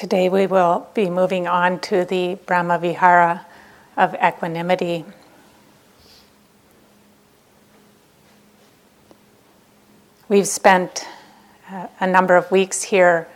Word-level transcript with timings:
Today 0.00 0.30
we 0.30 0.46
will 0.46 0.88
be 0.94 1.10
moving 1.10 1.46
on 1.46 1.78
to 1.80 2.06
the 2.06 2.36
Brahma 2.46 2.78
Vihara 2.78 3.44
of 3.98 4.14
equanimity. 4.14 5.04
We've 10.26 10.48
spent 10.48 11.06
uh, 11.70 11.88
a 12.00 12.06
number 12.06 12.36
of 12.36 12.50
weeks 12.50 12.84
here 12.84 13.28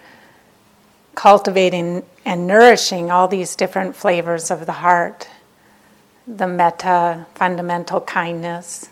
cultivating 1.15 2.03
and 2.25 2.47
nourishing 2.47 3.11
all 3.11 3.29
these 3.29 3.57
different 3.57 3.95
flavors 3.95 4.51
of 4.51 4.65
the 4.65 4.73
heart 4.73 5.29
the 6.27 6.47
metta, 6.47 7.27
fundamental 7.35 8.01
kindness, 8.01 8.89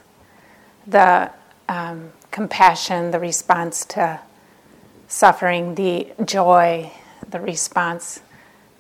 the 0.87 1.31
um, 1.71 2.13
compassion, 2.31 3.13
the 3.13 3.19
response 3.19 3.87
to 3.87 4.21
suffering, 5.09 5.75
the 5.75 6.13
joy, 6.23 6.93
the 7.33 7.41
response 7.41 8.21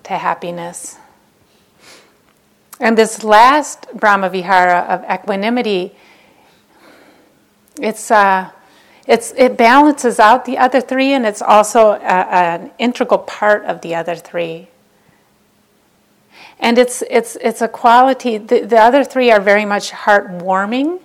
to 0.04 0.18
happiness. 0.18 0.98
And 2.78 2.96
this 2.96 3.22
last 3.24 3.86
Brahma 3.94 4.28
Vihara 4.30 4.80
of 4.88 5.04
equanimity, 5.10 5.94
it's, 7.80 8.10
uh, 8.10 8.50
it's, 9.06 9.32
it 9.36 9.56
balances 9.56 10.18
out 10.18 10.44
the 10.44 10.58
other 10.58 10.80
three, 10.80 11.12
and 11.12 11.26
it's 11.26 11.42
also 11.42 11.92
a, 11.92 11.98
an 12.02 12.70
integral 12.78 13.20
part 13.20 13.64
of 13.64 13.80
the 13.80 13.94
other 13.94 14.16
three. 14.16 14.68
And 16.58 16.78
it's, 16.78 17.02
it's, 17.10 17.36
it's 17.40 17.60
a 17.60 17.68
quality, 17.68 18.38
the, 18.38 18.60
the 18.60 18.78
other 18.78 19.02
three 19.02 19.30
are 19.30 19.40
very 19.40 19.64
much 19.64 19.90
heartwarming. 19.90 21.00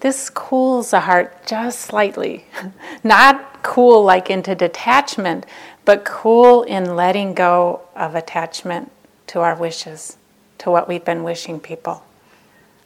This 0.00 0.30
cools 0.30 0.90
the 0.90 1.00
heart 1.00 1.46
just 1.46 1.80
slightly. 1.80 2.44
Not 3.04 3.62
cool 3.62 4.04
like 4.04 4.30
into 4.30 4.54
detachment, 4.54 5.46
but 5.86 6.04
cool 6.04 6.64
in 6.64 6.96
letting 6.96 7.32
go 7.32 7.80
of 7.94 8.14
attachment 8.14 8.90
to 9.28 9.40
our 9.40 9.54
wishes, 9.54 10.18
to 10.58 10.70
what 10.70 10.88
we've 10.88 11.04
been 11.04 11.22
wishing 11.22 11.60
people. 11.60 12.04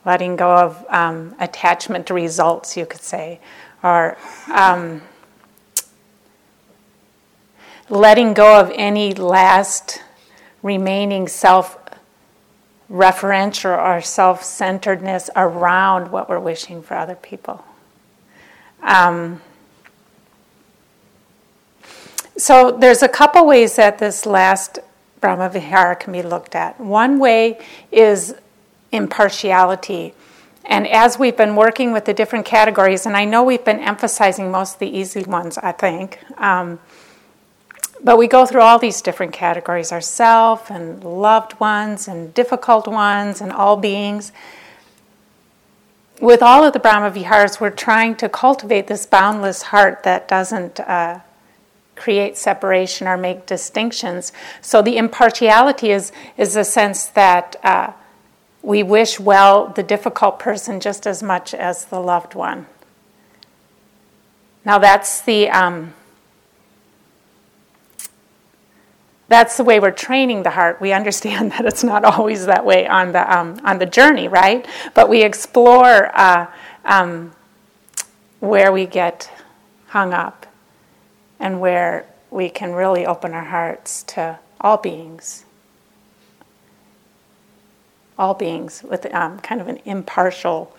Letting 0.05 0.37
go 0.37 0.55
of 0.55 0.84
um, 0.89 1.34
attachment 1.41 2.07
to 2.07 2.15
results, 2.15 2.77
you 2.77 2.87
could 2.87 3.01
say, 3.01 3.41
or 3.83 4.17
um, 4.53 5.01
letting 7.89 8.34
go 8.34 8.61
of 8.61 8.70
any 8.75 9.14
last 9.14 10.03
remaining 10.62 11.27
self 11.27 11.79
referential 12.91 13.79
or 13.79 14.03
self 14.03 14.42
centeredness 14.45 15.31
around 15.35 16.11
what 16.11 16.29
we're 16.29 16.39
wishing 16.39 16.83
for 16.83 16.97
other 16.97 17.14
people. 17.14 17.64
Um, 18.83 19.41
so 22.41 22.70
there's 22.72 23.02
a 23.02 23.08
couple 23.08 23.46
ways 23.46 23.77
that 23.77 23.98
this 23.98 24.24
last 24.24 24.78
Brahma 25.20 25.50
Vihara 25.50 25.96
can 25.96 26.12
be 26.12 26.22
looked 26.22 26.55
at. 26.55 26.80
One 26.80 27.19
way 27.19 27.58
is 27.92 28.34
impartiality. 28.91 30.14
And 30.64 30.86
as 30.88 31.18
we've 31.18 31.36
been 31.36 31.56
working 31.56 31.92
with 31.92 32.05
the 32.05 32.14
different 32.14 32.46
categories, 32.46 33.05
and 33.05 33.16
I 33.16 33.24
know 33.24 33.42
we've 33.42 33.64
been 33.64 33.80
emphasizing 33.80 34.50
most 34.50 34.74
of 34.74 34.78
the 34.78 34.88
easy 34.88 35.22
ones, 35.24 35.58
I 35.58 35.72
think, 35.72 36.18
um, 36.41 36.78
but 38.02 38.16
we 38.16 38.27
go 38.28 38.46
through 38.46 38.62
all 38.62 38.78
these 38.78 39.02
different 39.02 39.34
categories 39.34 39.92
ourself 39.92 40.70
and 40.70 41.05
loved 41.05 41.61
ones 41.61 42.08
and 42.08 42.33
difficult 42.33 42.86
ones 42.86 43.42
and 43.42 43.52
all 43.52 43.77
beings. 43.77 44.33
With 46.18 46.42
all 46.42 46.64
of 46.64 46.72
the 46.72 46.78
Brahma 46.78 47.11
Viharas, 47.11 47.61
we're 47.61 47.70
trying 47.70 48.14
to 48.16 48.28
cultivate 48.28 48.86
this 48.86 49.05
boundless 49.05 49.62
heart 49.62 50.02
that 50.05 50.28
doesn't 50.28 50.80
uh, 50.80 51.20
create 52.01 52.34
separation 52.34 53.06
or 53.06 53.19
make 53.19 53.45
distinctions. 53.45 54.33
So 54.62 54.81
the 54.81 54.97
impartiality 54.97 55.91
is, 55.91 56.12
is 56.39 56.57
a 56.57 56.65
sense 56.65 57.05
that 57.07 57.57
uh, 57.62 57.92
we 58.62 58.83
wish 58.83 59.20
well 59.20 59.69
the 59.69 59.83
difficult 59.83 60.39
person 60.39 60.80
just 60.80 61.07
as 61.07 61.23
much 61.23 61.52
as 61.52 61.85
the 61.85 62.01
loved 62.01 62.35
one. 62.35 62.67
Now 64.64 64.79
that's 64.79 65.20
the 65.20 65.51
um, 65.51 65.95
that's 69.29 69.57
the 69.57 69.64
way 69.64 69.79
we're 69.79 69.91
training 69.91 70.42
the 70.42 70.51
heart. 70.51 70.80
We 70.80 70.92
understand 70.92 71.53
that 71.53 71.67
it's 71.67 71.85
not 71.85 72.05
always 72.05 72.47
that 72.47 72.64
way 72.64 72.86
on 72.86 73.13
the 73.13 73.39
um, 73.39 73.61
on 73.63 73.79
the 73.79 73.86
journey, 73.86 74.27
right? 74.27 74.67
But 74.95 75.11
we 75.11 75.23
explore 75.23 76.11
uh, 76.19 76.47
um, 76.85 77.33
where 78.41 78.73
we 78.73 78.86
get 78.86 79.30
hung 79.89 80.14
up 80.14 80.47
and 81.40 81.61
where 81.61 82.06
we 82.30 82.48
can 82.48 82.73
really 82.73 83.05
open 83.05 83.33
our 83.33 83.45
hearts 83.45 84.05
to 84.05 84.39
all 84.61 84.77
beings. 84.77 85.45
All 88.18 88.34
beings 88.34 88.83
with 88.83 89.12
um, 89.14 89.40
kind 89.40 89.61
of 89.61 89.67
an 89.67 89.80
impartial, 89.84 90.77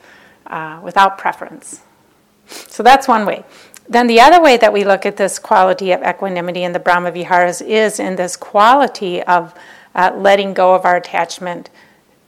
uh, 0.47 0.79
without 0.83 1.17
preference. 1.17 1.81
So 2.45 2.83
that's 2.83 3.07
one 3.07 3.25
way. 3.25 3.43
Then 3.89 4.07
the 4.07 4.21
other 4.21 4.41
way 4.41 4.57
that 4.57 4.71
we 4.71 4.85
look 4.85 5.05
at 5.05 5.17
this 5.17 5.39
quality 5.39 5.91
of 5.91 6.01
equanimity 6.03 6.63
in 6.63 6.71
the 6.71 6.79
Brahma 6.79 7.11
Viharas 7.11 7.61
is 7.61 7.99
in 7.99 8.15
this 8.15 8.37
quality 8.37 9.21
of 9.23 9.53
uh, 9.95 10.13
letting 10.15 10.53
go 10.53 10.75
of 10.75 10.85
our 10.85 10.95
attachment 10.95 11.69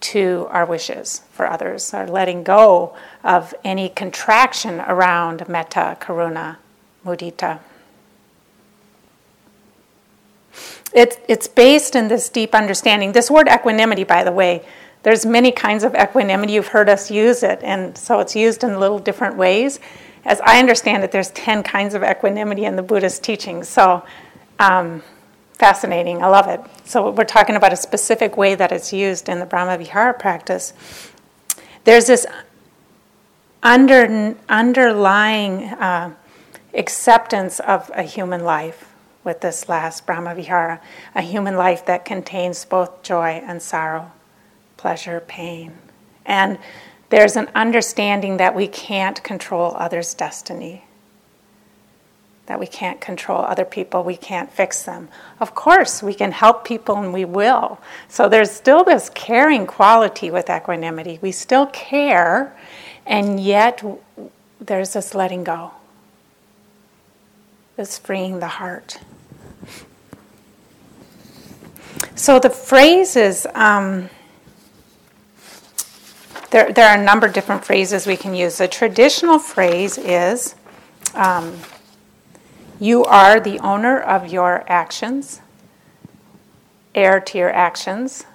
to 0.01 0.47
our 0.49 0.66
wishes 0.66 1.22
for 1.31 1.47
others, 1.47 1.93
or 1.93 2.05
letting 2.05 2.43
go 2.43 2.93
of 3.23 3.53
any 3.63 3.88
contraction 3.88 4.81
around 4.81 5.47
metta, 5.47 5.95
karuna, 6.01 6.57
mudita. 7.05 7.59
It's, 10.93 11.17
it's 11.27 11.47
based 11.47 11.95
in 11.95 12.07
this 12.07 12.29
deep 12.29 12.53
understanding. 12.53 13.11
This 13.11 13.31
word 13.31 13.47
equanimity, 13.47 14.03
by 14.03 14.23
the 14.23 14.31
way, 14.31 14.65
there's 15.03 15.25
many 15.25 15.51
kinds 15.51 15.83
of 15.83 15.95
equanimity. 15.95 16.53
You've 16.53 16.67
heard 16.67 16.87
us 16.87 17.11
use 17.11 17.43
it, 17.43 17.59
and 17.61 17.97
so 17.97 18.19
it's 18.19 18.35
used 18.35 18.63
in 18.63 18.79
little 18.79 18.99
different 18.99 19.35
ways. 19.35 19.79
As 20.23 20.39
I 20.41 20.59
understand 20.59 21.03
it, 21.03 21.11
there's 21.11 21.31
10 21.31 21.63
kinds 21.63 21.93
of 21.93 22.03
equanimity 22.03 22.63
in 22.63 22.77
the 22.77 22.83
Buddhist 22.83 23.23
teachings. 23.23 23.67
So 23.67 24.05
um, 24.59 25.03
fascinating. 25.53 26.23
I 26.23 26.27
love 26.27 26.47
it. 26.47 26.61
So 26.85 27.09
we're 27.09 27.25
talking 27.25 27.55
about 27.55 27.73
a 27.73 27.77
specific 27.77 28.37
way 28.37 28.55
that 28.55 28.71
it's 28.71 28.93
used 28.93 29.27
in 29.27 29.39
the 29.39 29.45
Brahma 29.45 29.77
Vihara 29.77 30.13
practice. 30.13 30.73
There's 31.83 32.07
this 32.07 32.25
under, 33.61 34.35
underlying 34.47 35.63
uh, 35.65 36.13
acceptance 36.73 37.59
of 37.59 37.91
a 37.93 38.03
human 38.03 38.45
life 38.45 38.92
with 39.23 39.41
this 39.41 39.69
last 39.69 40.06
Brahma 40.06 40.35
Vihara, 40.35 40.81
a 41.16 41.22
human 41.22 41.56
life 41.56 41.85
that 41.85 42.06
contains 42.06 42.66
both 42.66 43.03
joy 43.03 43.41
and 43.45 43.61
sorrow, 43.61 44.11
pleasure, 44.78 45.22
pain. 45.28 45.78
And 46.25 46.57
there's 47.09 47.35
an 47.35 47.50
understanding 47.53 48.38
that 48.38 48.56
we 48.56 48.67
can't 48.67 49.23
control 49.23 49.75
others' 49.78 50.13
destiny, 50.13 50.85
that 52.47 52.59
we 52.59 52.67
can't 52.67 53.00
control 53.00 53.39
other 53.39 53.66
people, 53.66 54.03
we 54.03 54.17
can't 54.17 54.51
fix 54.51 54.84
them. 54.84 55.07
Of 55.40 55.55
course, 55.55 56.03
we 56.03 56.13
can 56.13 56.31
help 56.31 56.66
people 56.66 56.97
and 56.97 57.13
we 57.13 57.23
will. 57.23 57.79
So 58.09 58.28
there's 58.28 58.51
still 58.51 58.84
this 58.84 59.09
caring 59.09 59.66
quality 59.67 60.31
with 60.31 60.50
equanimity. 60.50 61.19
We 61.22 61.31
still 61.31 61.67
care, 61.67 62.57
and 63.05 63.40
yet 63.40 63.84
there's 64.59 64.94
this 64.94 65.13
letting 65.13 65.44
go, 65.44 65.72
this 67.78 67.97
freeing 67.97 68.40
the 68.40 68.47
heart. 68.47 69.00
So 72.15 72.39
the 72.39 72.49
phrases, 72.49 73.45
um, 73.53 74.09
there, 76.51 76.71
there 76.71 76.87
are 76.89 76.99
a 76.99 77.03
number 77.03 77.25
of 77.25 77.33
different 77.33 77.65
phrases 77.65 78.05
we 78.05 78.17
can 78.17 78.35
use. 78.35 78.57
The 78.57 78.67
traditional 78.67 79.39
phrase 79.39 79.97
is, 79.97 80.55
um, 81.15 81.57
You 82.79 83.03
are 83.05 83.39
the 83.39 83.59
owner 83.59 83.99
of 83.99 84.31
your 84.31 84.63
actions, 84.67 85.41
heir 86.93 87.19
to 87.19 87.37
your 87.37 87.51
actions. 87.51 88.25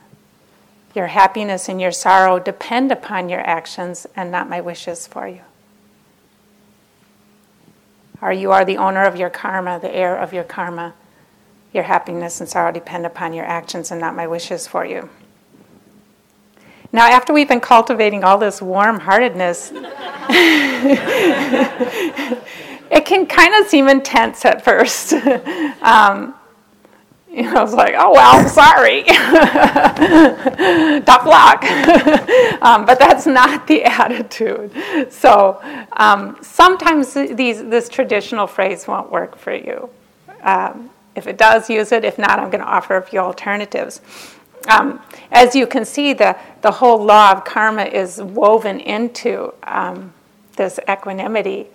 Your 0.94 1.08
happiness 1.08 1.68
and 1.68 1.80
your 1.80 1.92
sorrow 1.92 2.40
depend 2.40 2.90
upon 2.90 3.28
your 3.28 3.40
actions 3.40 4.06
and 4.16 4.32
not 4.32 4.48
my 4.48 4.60
wishes 4.60 5.06
for 5.06 5.28
you. 5.28 5.42
Or 8.20 8.32
you 8.32 8.50
are 8.50 8.64
the 8.64 8.78
owner 8.78 9.04
of 9.04 9.16
your 9.16 9.30
karma, 9.30 9.78
the 9.78 9.94
heir 9.94 10.16
of 10.16 10.32
your 10.32 10.42
karma. 10.42 10.94
Your 11.72 11.84
happiness 11.84 12.40
and 12.40 12.48
sorrow 12.48 12.72
depend 12.72 13.06
upon 13.06 13.32
your 13.32 13.44
actions 13.44 13.90
and 13.90 14.00
not 14.00 14.16
my 14.16 14.26
wishes 14.26 14.66
for 14.66 14.84
you. 14.84 15.08
Now, 16.90 17.06
after 17.06 17.34
we've 17.34 17.48
been 17.48 17.60
cultivating 17.60 18.24
all 18.24 18.38
this 18.38 18.62
warm 18.62 19.00
heartedness, 19.00 19.70
it 22.90 23.04
can 23.04 23.26
kind 23.26 23.54
of 23.56 23.68
seem 23.68 23.88
intense 23.88 24.46
at 24.46 24.64
first. 24.64 25.12
um, 25.82 26.34
you 27.30 27.42
know, 27.42 27.62
it's 27.62 27.74
like, 27.74 27.94
oh 27.98 28.12
well, 28.12 28.48
sorry, 28.48 29.02
tough 31.02 31.26
luck. 31.26 31.62
um, 32.62 32.86
but 32.86 32.98
that's 32.98 33.26
not 33.26 33.66
the 33.66 33.84
attitude. 33.84 34.72
So 35.12 35.60
um, 35.92 36.38
sometimes 36.40 37.12
these 37.12 37.62
this 37.64 37.90
traditional 37.90 38.46
phrase 38.46 38.88
won't 38.88 39.12
work 39.12 39.36
for 39.36 39.54
you. 39.54 39.90
Um, 40.42 40.88
if 41.18 41.26
it 41.26 41.36
does, 41.36 41.68
use 41.68 41.92
it. 41.92 42.04
If 42.04 42.18
not, 42.18 42.38
I'm 42.38 42.48
going 42.50 42.62
to 42.62 42.70
offer 42.70 42.96
a 42.96 43.02
few 43.02 43.18
alternatives. 43.18 44.00
Um, 44.68 45.00
as 45.30 45.54
you 45.54 45.66
can 45.66 45.84
see, 45.84 46.12
the, 46.12 46.36
the 46.62 46.70
whole 46.70 47.02
law 47.04 47.32
of 47.32 47.44
karma 47.44 47.84
is 47.84 48.22
woven 48.22 48.80
into 48.80 49.52
um, 49.64 50.14
this 50.56 50.80
equanimity. 50.88 51.66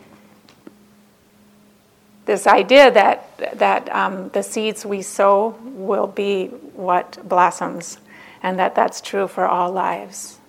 This 2.25 2.47
idea 2.47 2.89
that, 2.91 3.59
that 3.59 3.93
um, 3.93 4.29
the 4.29 4.41
seeds 4.41 4.85
we 4.85 5.01
sow 5.01 5.57
will 5.63 6.07
be 6.07 6.47
what 6.47 7.19
blossoms, 7.27 7.99
and 8.41 8.57
that 8.59 8.75
that's 8.75 9.01
true 9.01 9.27
for 9.27 9.45
all 9.45 9.71
lives. 9.71 10.39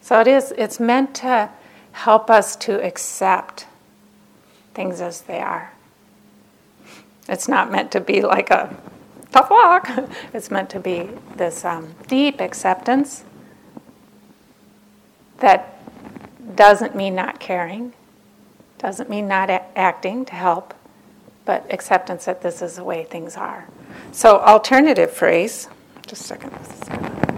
So 0.00 0.20
it 0.20 0.26
is, 0.26 0.54
it's 0.56 0.80
meant 0.80 1.14
to 1.16 1.50
help 1.92 2.30
us 2.30 2.56
to 2.56 2.82
accept 2.82 3.66
things 4.78 5.00
as 5.00 5.22
they 5.22 5.40
are. 5.40 5.72
It's 7.28 7.48
not 7.48 7.68
meant 7.68 7.90
to 7.90 8.00
be 8.00 8.22
like 8.22 8.48
a 8.50 8.76
tough 9.32 9.50
walk. 9.50 9.90
It's 10.32 10.52
meant 10.52 10.70
to 10.70 10.78
be 10.78 11.10
this 11.34 11.64
um, 11.64 11.96
deep 12.06 12.40
acceptance 12.40 13.24
that 15.38 15.60
doesn't 16.54 16.94
mean 16.94 17.16
not 17.16 17.40
caring, 17.40 17.92
doesn't 18.78 19.10
mean 19.10 19.26
not 19.26 19.50
a- 19.50 19.66
acting 19.76 20.24
to 20.26 20.34
help, 20.34 20.74
but 21.44 21.66
acceptance 21.72 22.26
that 22.26 22.40
this 22.42 22.62
is 22.62 22.76
the 22.76 22.84
way 22.84 23.02
things 23.02 23.36
are. 23.36 23.66
So, 24.12 24.38
alternative 24.38 25.10
phrase, 25.10 25.68
just 26.06 26.22
a 26.22 26.24
second. 26.24 27.37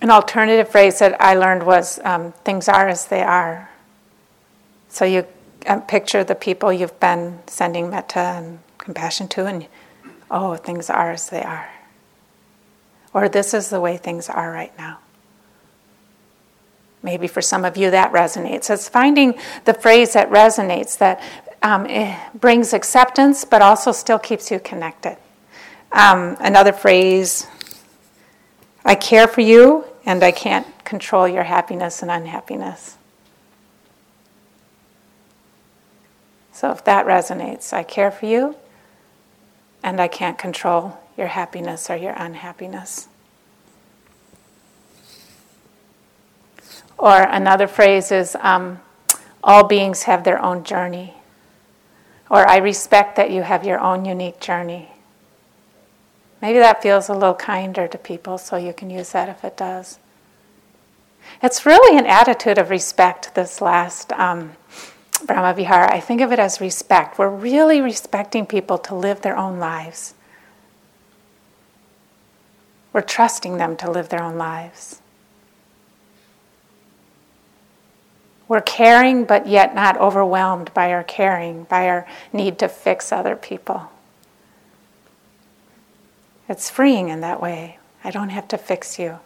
An 0.00 0.10
alternative 0.10 0.68
phrase 0.68 1.00
that 1.00 1.20
I 1.20 1.34
learned 1.34 1.66
was 1.66 1.98
um, 2.04 2.32
things 2.44 2.68
are 2.68 2.88
as 2.88 3.06
they 3.06 3.22
are. 3.22 3.68
So 4.88 5.04
you 5.04 5.26
uh, 5.66 5.80
picture 5.80 6.22
the 6.22 6.34
people 6.34 6.72
you've 6.72 6.98
been 7.00 7.40
sending 7.46 7.90
metta 7.90 8.20
and 8.20 8.60
compassion 8.78 9.26
to, 9.28 9.46
and 9.46 9.66
oh, 10.30 10.54
things 10.56 10.88
are 10.88 11.10
as 11.10 11.30
they 11.30 11.42
are. 11.42 11.68
Or 13.12 13.28
this 13.28 13.54
is 13.54 13.70
the 13.70 13.80
way 13.80 13.96
things 13.96 14.28
are 14.28 14.52
right 14.52 14.76
now. 14.78 14.98
Maybe 17.02 17.26
for 17.26 17.42
some 17.42 17.64
of 17.64 17.76
you 17.76 17.90
that 17.90 18.12
resonates. 18.12 18.70
It's 18.70 18.88
finding 18.88 19.34
the 19.64 19.74
phrase 19.74 20.12
that 20.12 20.30
resonates, 20.30 20.98
that 20.98 21.20
um, 21.62 21.86
eh, 21.88 22.18
brings 22.34 22.72
acceptance, 22.72 23.44
but 23.44 23.62
also 23.62 23.92
still 23.92 24.18
keeps 24.18 24.50
you 24.50 24.60
connected. 24.60 25.16
Um, 25.90 26.36
another 26.40 26.72
phrase 26.72 27.46
I 28.84 28.94
care 28.94 29.28
for 29.28 29.40
you, 29.40 29.84
and 30.08 30.24
I 30.24 30.30
can't 30.32 30.66
control 30.86 31.28
your 31.28 31.42
happiness 31.42 32.00
and 32.00 32.10
unhappiness. 32.10 32.96
So 36.50 36.70
if 36.70 36.82
that 36.84 37.04
resonates, 37.04 37.74
I 37.74 37.82
care 37.82 38.10
for 38.10 38.24
you, 38.24 38.56
and 39.82 40.00
I 40.00 40.08
can't 40.08 40.38
control 40.38 40.98
your 41.18 41.26
happiness 41.26 41.90
or 41.90 41.96
your 41.96 42.14
unhappiness. 42.16 43.08
Or 46.96 47.20
another 47.20 47.68
phrase 47.68 48.10
is 48.10 48.34
um, 48.40 48.80
all 49.44 49.64
beings 49.64 50.04
have 50.04 50.24
their 50.24 50.42
own 50.42 50.64
journey. 50.64 51.12
Or 52.30 52.48
I 52.48 52.56
respect 52.56 53.16
that 53.16 53.30
you 53.30 53.42
have 53.42 53.62
your 53.62 53.78
own 53.78 54.06
unique 54.06 54.40
journey. 54.40 54.90
Maybe 56.40 56.58
that 56.58 56.82
feels 56.82 57.08
a 57.08 57.14
little 57.14 57.34
kinder 57.34 57.88
to 57.88 57.98
people, 57.98 58.38
so 58.38 58.56
you 58.56 58.72
can 58.72 58.90
use 58.90 59.12
that 59.12 59.28
if 59.28 59.44
it 59.44 59.56
does. 59.56 59.98
It's 61.42 61.66
really 61.66 61.98
an 61.98 62.06
attitude 62.06 62.58
of 62.58 62.70
respect, 62.70 63.34
this 63.34 63.60
last 63.60 64.12
um, 64.12 64.52
Brahma 65.26 65.54
Vihara. 65.54 65.92
I 65.92 66.00
think 66.00 66.20
of 66.20 66.32
it 66.32 66.38
as 66.38 66.60
respect. 66.60 67.18
We're 67.18 67.28
really 67.28 67.80
respecting 67.80 68.46
people 68.46 68.78
to 68.78 68.94
live 68.94 69.22
their 69.22 69.36
own 69.36 69.58
lives. 69.58 70.14
We're 72.92 73.02
trusting 73.02 73.58
them 73.58 73.76
to 73.78 73.90
live 73.90 74.08
their 74.08 74.22
own 74.22 74.36
lives. 74.36 75.02
We're 78.46 78.62
caring, 78.62 79.24
but 79.24 79.46
yet 79.46 79.74
not 79.74 79.98
overwhelmed 79.98 80.72
by 80.72 80.90
our 80.92 81.04
caring, 81.04 81.64
by 81.64 81.86
our 81.88 82.06
need 82.32 82.58
to 82.60 82.68
fix 82.68 83.12
other 83.12 83.36
people. 83.36 83.90
It's 86.48 86.70
freeing 86.70 87.08
in 87.08 87.20
that 87.20 87.42
way. 87.42 87.78
I 88.02 88.10
don't 88.10 88.30
have 88.30 88.48
to 88.48 88.58
fix 88.58 88.98
you. 88.98 89.18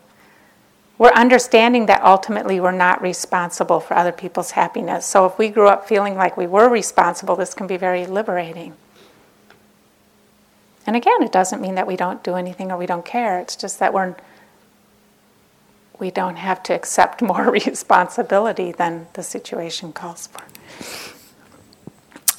We're 0.99 1.11
understanding 1.11 1.87
that 1.87 2.03
ultimately 2.03 2.61
we're 2.61 2.73
not 2.73 3.03
responsible 3.03 3.81
for 3.81 3.95
other 3.95 4.13
people's 4.13 4.53
happiness. 4.53 5.07
So 5.07 5.27
if 5.27 5.39
we 5.39 5.49
grew 5.49 5.69
up 5.69 5.89
feeling 5.89 6.17
like 6.17 6.37
we 6.37 6.47
were 6.47 6.69
responsible, 6.69 7.37
this 7.37 7.55
can 7.55 7.67
be 7.67 7.77
very 7.77 8.07
liberating. 8.07 8.75
And 10.87 10.97
again, 10.97 11.23
it 11.23 11.33
doesn't 11.33 11.61
mean 11.61 11.77
that 11.77 11.87
we 11.87 11.97
don't 11.97 12.23
do 12.23 12.35
anything 12.35 12.71
or 12.71 12.77
we 12.77 12.87
don't 12.87 13.05
care. 13.05 13.39
It's 13.39 13.57
just 13.57 13.79
that 13.79 13.93
we're 13.93 14.17
we 15.99 16.11
don't 16.11 16.37
have 16.37 16.63
to 16.65 16.75
accept 16.75 17.23
more 17.33 17.51
responsibility 17.51 18.73
than 18.73 19.07
the 19.13 19.23
situation 19.23 19.93
calls 19.93 20.27
for. 20.27 20.43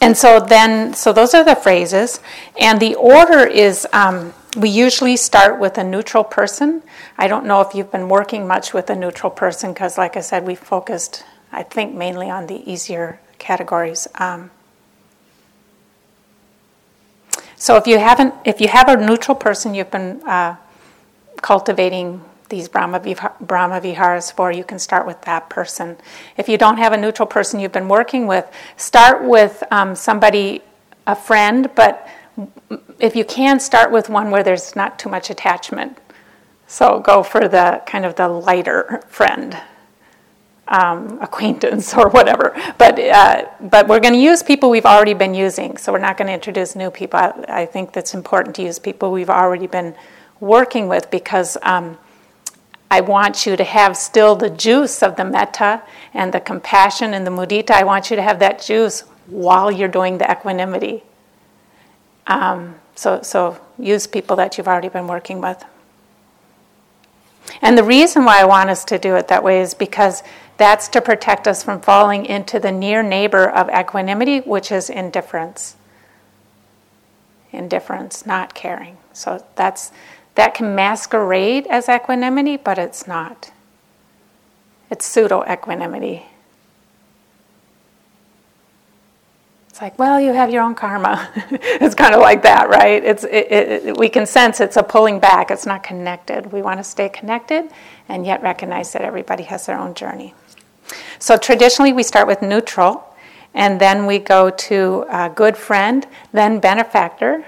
And 0.02 0.18
so 0.18 0.42
then, 0.42 0.94
so 0.94 1.14
those 1.14 1.34
are 1.34 1.46
the 1.46 1.56
phrases, 1.56 2.20
and 2.60 2.82
the 2.82 2.96
order 2.96 3.48
is 3.48 3.88
um, 3.94 4.34
we 4.56 4.70
usually 4.70 5.18
start 5.18 5.60
with 5.60 5.78
a 5.78 5.84
neutral 5.84 6.24
person. 6.24 6.84
I 7.18 7.28
don't 7.28 7.46
know 7.46 7.62
if 7.62 7.74
you've 7.74 7.92
been 7.92 8.10
working 8.10 8.48
much 8.48 8.74
with 8.74 8.90
a 8.90 8.96
neutral 8.96 9.32
person 9.32 9.74
because, 9.74 9.98
like 9.98 10.16
I 10.16 10.22
said, 10.22 10.46
we 10.46 10.56
focused, 10.56 11.24
I 11.52 11.64
think, 11.64 11.96
mainly 11.96 12.30
on 12.30 12.48
the 12.48 12.70
easier 12.72 13.20
categories. 13.40 14.08
Um, 14.16 14.52
so 17.56 17.78
if 17.78 17.88
you 17.88 17.98
haven't, 17.98 18.34
if 18.46 18.62
you 18.62 18.68
have 18.68 18.90
a 18.90 18.98
neutral 18.98 19.36
person 19.36 19.74
you've 19.74 19.92
been 19.92 20.22
uh, 20.28 20.58
cultivating 21.42 22.22
these 22.50 22.68
Brahma, 22.68 23.00
Brahma 23.42 23.82
Viharas 23.82 24.32
for, 24.32 24.52
you 24.52 24.64
can 24.64 24.78
start 24.78 25.08
with 25.08 25.20
that 25.22 25.50
person. 25.50 25.98
If 26.38 26.48
you 26.48 26.58
don't 26.58 26.78
have 26.78 26.94
a 26.94 26.98
neutral 26.98 27.26
person 27.26 27.60
you've 27.60 27.72
been 27.72 27.88
working 27.88 28.28
with, 28.28 28.46
start 28.78 29.24
with 29.24 29.64
um, 29.72 29.96
somebody, 29.96 30.62
a 31.08 31.16
friend, 31.16 31.70
but 31.74 32.08
if 33.00 33.16
you 33.16 33.26
can, 33.26 33.60
start 33.60 33.92
with 33.92 34.10
one 34.10 34.32
where 34.32 34.44
there's 34.44 34.76
not 34.76 34.98
too 34.98 35.10
much 35.10 35.30
attachment. 35.30 35.98
So 36.68 37.00
go 37.00 37.24
for 37.24 37.48
the 37.48 37.82
kind 37.86 38.06
of 38.06 38.16
the 38.16 38.28
lighter 38.28 39.04
friend. 39.08 39.58
Um, 40.66 41.20
acquaintance 41.22 41.94
or 41.94 42.10
whatever. 42.10 42.56
But 42.78 42.98
uh, 42.98 43.46
but 43.60 43.90
we're 43.90 44.00
going 44.00 44.14
to 44.14 44.20
use 44.20 44.42
people 44.42 44.70
we've 44.70 44.86
already 44.86 45.14
been 45.14 45.34
using. 45.34 45.76
So 45.76 45.92
we're 45.92 46.00
not 46.00 46.16
going 46.16 46.28
to 46.28 46.34
introduce 46.34 46.74
new 46.74 46.90
people. 46.90 47.20
I, 47.20 47.34
I, 47.50 47.66
think 47.66 47.92
that's 47.92 48.14
important 48.14 48.56
to 48.56 48.64
use 48.64 48.80
people 48.80 49.12
we've 49.12 49.30
already 49.30 49.68
been 49.68 49.94
working 50.40 50.88
with 50.88 51.12
because 51.12 51.58
um, 51.64 51.98
I 52.90 53.02
want 53.02 53.46
you 53.46 53.56
to 53.58 53.64
have 53.64 53.98
still 53.98 54.36
the 54.36 54.50
juice 54.50 55.04
of 55.04 55.16
the 55.16 55.26
metta 55.26 55.82
and 56.14 56.34
the 56.34 56.40
compassion 56.40 57.14
and 57.14 57.28
the 57.28 57.32
mudita. 57.32 57.72
I 57.72 57.84
want 57.84 58.10
you 58.10 58.16
to 58.16 58.22
have 58.22 58.40
that 58.40 58.62
juice 58.62 59.02
while 59.28 59.72
you're 59.72 59.88
doing 59.88 60.18
the 60.18 60.32
equanimity. 60.32 61.04
Um, 62.28 62.76
so, 62.96 63.22
so 63.22 63.60
use 63.78 64.08
people 64.08 64.36
that 64.38 64.58
you've 64.58 64.68
already 64.68 64.90
been 64.90 65.08
working 65.08 65.42
with. 65.42 65.64
And 67.62 67.78
the 67.78 67.84
reason 67.84 68.26
why 68.26 68.40
I 68.40 68.46
want 68.46 68.70
us 68.70 68.86
to 68.86 68.98
do 68.98 69.16
it 69.16 69.28
that 69.28 69.44
way 69.44 69.62
is 69.62 69.74
because 69.74 70.24
that's 70.58 70.88
to 70.90 71.02
protect 71.02 71.48
us 71.48 71.64
from 71.64 71.82
falling 71.82 72.26
into 72.26 72.60
the 72.60 72.72
near 72.72 73.04
neighbor 73.04 73.50
of 73.50 73.70
equanimity, 73.70 74.40
which 74.40 74.72
is 74.72 74.90
indifference. 74.90 75.76
Indifference, 77.52 78.26
not 78.26 78.54
caring. 78.54 78.98
So 79.14 79.46
that's 79.56 79.92
that 80.36 80.56
can 80.56 80.74
masquerade 80.74 81.68
as 81.68 81.88
equanimity, 81.88 82.58
but 82.58 82.80
it's 82.80 83.06
not. 83.06 83.52
It's 84.90 85.06
pseudo 85.06 85.44
equanimity. 85.46 86.26
It's 89.74 89.82
like, 89.82 89.98
well, 89.98 90.22
you 90.22 90.34
have 90.34 90.52
your 90.52 90.62
own 90.62 90.76
karma. 90.76 91.32
it's 91.36 91.96
kind 91.96 92.14
of 92.14 92.22
like 92.22 92.44
that, 92.44 92.70
right? 92.70 93.04
It's, 93.04 93.24
it, 93.24 93.52
it, 93.52 93.98
we 93.98 94.08
can 94.08 94.28
sense 94.28 94.62
it's 94.62 94.78
a 94.78 94.84
pulling 94.84 95.20
back, 95.20 95.50
it's 95.50 95.66
not 95.66 95.82
connected. 95.82 96.52
We 96.52 96.62
want 96.62 96.80
to 96.80 96.84
stay 96.84 97.10
connected 97.10 97.72
and 98.08 98.24
yet 98.24 98.44
recognize 98.44 98.94
that 98.94 99.02
everybody 99.02 99.42
has 99.46 99.66
their 99.66 99.80
own 99.80 99.96
journey. 99.96 100.36
So 101.18 101.38
traditionally, 101.38 101.92
we 101.92 102.04
start 102.04 102.28
with 102.28 102.44
neutral, 102.44 103.16
and 103.56 103.82
then 103.82 104.06
we 104.06 104.20
go 104.20 104.52
to 104.52 105.32
good 105.34 105.58
friend, 105.58 106.06
then 106.32 106.60
benefactor, 106.60 107.44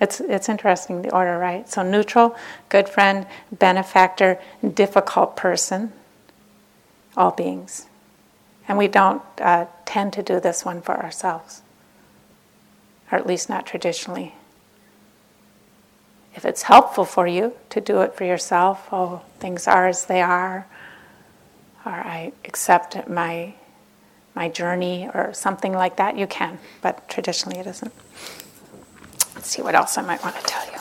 it's, 0.00 0.18
it's 0.18 0.48
interesting, 0.48 1.02
the 1.02 1.14
order, 1.14 1.38
right? 1.38 1.68
So 1.68 1.84
neutral, 1.84 2.34
good 2.70 2.88
friend, 2.88 3.24
benefactor, 3.52 4.40
difficult 4.74 5.36
person, 5.36 5.92
all 7.16 7.30
beings. 7.30 7.86
And 8.66 8.76
we 8.76 8.88
don't 8.88 9.22
uh, 9.40 9.66
tend 9.86 10.12
to 10.14 10.24
do 10.24 10.40
this 10.40 10.64
one 10.64 10.82
for 10.82 11.00
ourselves, 11.00 11.62
or 13.10 13.18
at 13.18 13.26
least 13.26 13.48
not 13.48 13.66
traditionally. 13.66 14.34
if 16.34 16.44
it's 16.44 16.62
helpful 16.62 17.04
for 17.04 17.26
you 17.26 17.52
to 17.70 17.80
do 17.80 18.00
it 18.02 18.14
for 18.14 18.24
yourself, 18.24 18.86
oh, 18.92 19.22
things 19.40 19.66
are 19.66 19.88
as 19.88 20.04
they 20.06 20.22
are, 20.22 20.66
or 21.84 21.92
I 21.92 22.32
accept 22.44 23.08
my 23.08 23.54
my 24.36 24.48
journey 24.48 25.08
or 25.12 25.34
something 25.34 25.72
like 25.72 25.96
that, 25.96 26.16
you 26.16 26.28
can, 26.28 26.60
but 26.80 27.08
traditionally 27.08 27.58
it 27.58 27.66
isn't. 27.66 27.92
Let's 29.34 29.48
see 29.48 29.62
what 29.62 29.74
else 29.74 29.98
I 29.98 30.02
might 30.02 30.22
want 30.22 30.36
to 30.36 30.42
tell 30.42 30.64
you. 30.66 30.78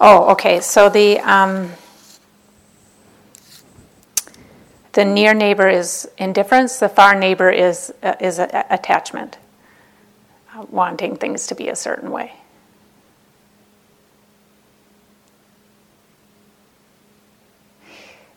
Oh, 0.00 0.30
okay. 0.32 0.60
So 0.60 0.88
the 0.88 1.20
um, 1.20 1.70
the 4.92 5.04
near 5.04 5.34
neighbor 5.34 5.68
is 5.68 6.08
indifference. 6.18 6.78
The 6.78 6.88
far 6.88 7.14
neighbor 7.14 7.50
is 7.50 7.92
uh, 8.02 8.14
is 8.20 8.38
a, 8.38 8.48
a 8.52 8.74
attachment, 8.74 9.38
uh, 10.54 10.66
wanting 10.70 11.16
things 11.16 11.46
to 11.48 11.54
be 11.54 11.68
a 11.68 11.76
certain 11.76 12.10
way. 12.10 12.32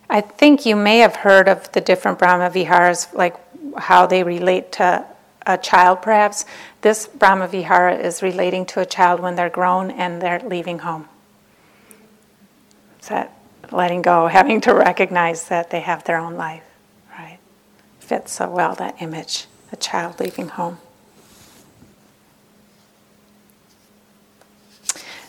I 0.09 0.21
think 0.21 0.65
you 0.65 0.75
may 0.75 0.99
have 0.99 1.15
heard 1.15 1.47
of 1.47 1.71
the 1.71 1.81
different 1.81 2.19
Brahma 2.19 2.51
Viharas, 2.51 3.11
like 3.13 3.35
how 3.75 4.05
they 4.05 4.23
relate 4.23 4.71
to 4.73 5.05
a 5.47 5.57
child, 5.57 6.03
perhaps. 6.03 6.45
This 6.81 7.07
Brahma 7.07 7.47
Vihara 7.47 7.95
is 7.95 8.21
relating 8.21 8.65
to 8.67 8.81
a 8.81 8.85
child 8.85 9.19
when 9.19 9.35
they're 9.35 9.49
grown 9.49 9.89
and 9.89 10.21
they're 10.21 10.39
leaving 10.39 10.79
home. 10.79 11.09
Is 13.01 13.09
that 13.09 13.35
letting 13.73 14.01
go, 14.01 14.27
having 14.27 14.61
to 14.61 14.73
recognize 14.73 15.47
that 15.49 15.69
they 15.69 15.81
have 15.81 16.03
their 16.03 16.17
own 16.17 16.35
life, 16.35 16.63
right? 17.17 17.39
Fits 17.99 18.33
so 18.33 18.49
well 18.49 18.75
that 18.75 19.01
image, 19.01 19.47
a 19.71 19.75
child 19.75 20.19
leaving 20.19 20.49
home. 20.49 20.77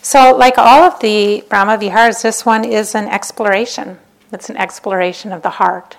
So, 0.02 0.36
like 0.36 0.58
all 0.58 0.82
of 0.82 1.00
the 1.00 1.44
Brahma 1.48 1.78
Viharas, 1.78 2.22
this 2.22 2.44
one 2.44 2.64
is 2.64 2.94
an 2.94 3.08
exploration. 3.08 3.98
It's 4.32 4.50
an 4.50 4.56
exploration 4.58 5.32
of 5.32 5.42
the 5.42 5.50
heart, 5.50 5.96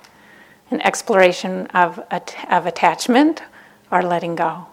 an 0.69 0.79
exploration 0.81 1.65
of, 1.67 1.99
of 2.49 2.65
attachment 2.67 3.41
or 3.89 4.03
letting 4.03 4.35
go, 4.35 4.67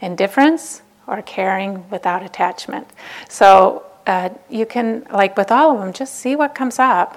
indifference 0.00 0.80
or 1.06 1.20
caring 1.20 1.88
without 1.90 2.22
attachment. 2.22 2.88
So 3.28 3.84
uh, 4.06 4.30
you 4.48 4.66
can, 4.66 5.06
like 5.12 5.36
with 5.36 5.50
all 5.50 5.72
of 5.74 5.80
them, 5.80 5.92
just 5.92 6.14
see 6.14 6.36
what 6.36 6.54
comes 6.54 6.78
up. 6.78 7.16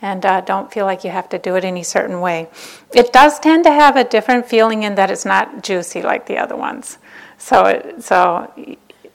And 0.00 0.24
uh, 0.24 0.42
don't 0.42 0.72
feel 0.72 0.86
like 0.86 1.02
you 1.02 1.10
have 1.10 1.28
to 1.30 1.38
do 1.38 1.56
it 1.56 1.64
any 1.64 1.82
certain 1.82 2.20
way. 2.20 2.48
It 2.94 3.12
does 3.12 3.40
tend 3.40 3.64
to 3.64 3.72
have 3.72 3.96
a 3.96 4.04
different 4.04 4.46
feeling 4.46 4.84
in 4.84 4.94
that 4.94 5.10
it's 5.10 5.24
not 5.24 5.64
juicy 5.64 6.02
like 6.02 6.26
the 6.26 6.38
other 6.38 6.54
ones. 6.54 6.98
So, 7.36 7.96
so 7.98 8.52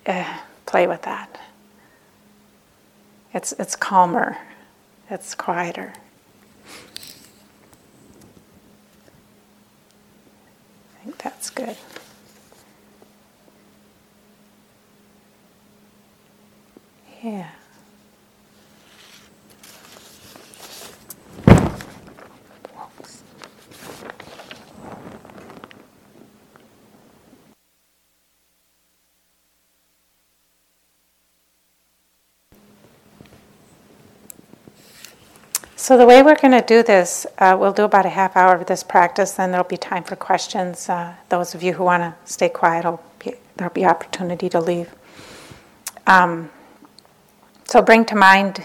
uh, 0.05 0.37
play 0.65 0.87
with 0.87 1.03
that. 1.03 1.39
It's, 3.33 3.53
it's 3.53 3.77
calmer, 3.77 4.37
it's 5.09 5.33
quieter. 5.35 5.93
I 10.99 11.05
think 11.05 11.17
that's 11.17 11.49
good. 11.49 11.77
Yeah. 17.23 17.47
So, 35.77 35.97
the 35.97 36.05
way 36.05 36.21
we're 36.23 36.35
going 36.35 36.51
to 36.51 36.61
do 36.61 36.83
this, 36.83 37.25
uh, 37.37 37.55
we'll 37.57 37.71
do 37.71 37.83
about 37.83 38.05
a 38.05 38.09
half 38.09 38.35
hour 38.35 38.55
of 38.55 38.65
this 38.65 38.83
practice, 38.83 39.31
then 39.31 39.51
there'll 39.51 39.65
be 39.65 39.77
time 39.77 40.03
for 40.03 40.17
questions. 40.17 40.89
Uh, 40.89 41.13
those 41.29 41.55
of 41.55 41.63
you 41.63 41.71
who 41.73 41.85
want 41.85 42.03
to 42.03 42.31
stay 42.31 42.49
quiet, 42.49 42.85
be, 43.19 43.35
there'll 43.55 43.73
be 43.73 43.85
opportunity 43.85 44.49
to 44.49 44.59
leave. 44.59 44.93
Um, 46.05 46.49
so, 47.73 47.81
bring 47.81 48.05
to 48.05 48.15
mind 48.15 48.63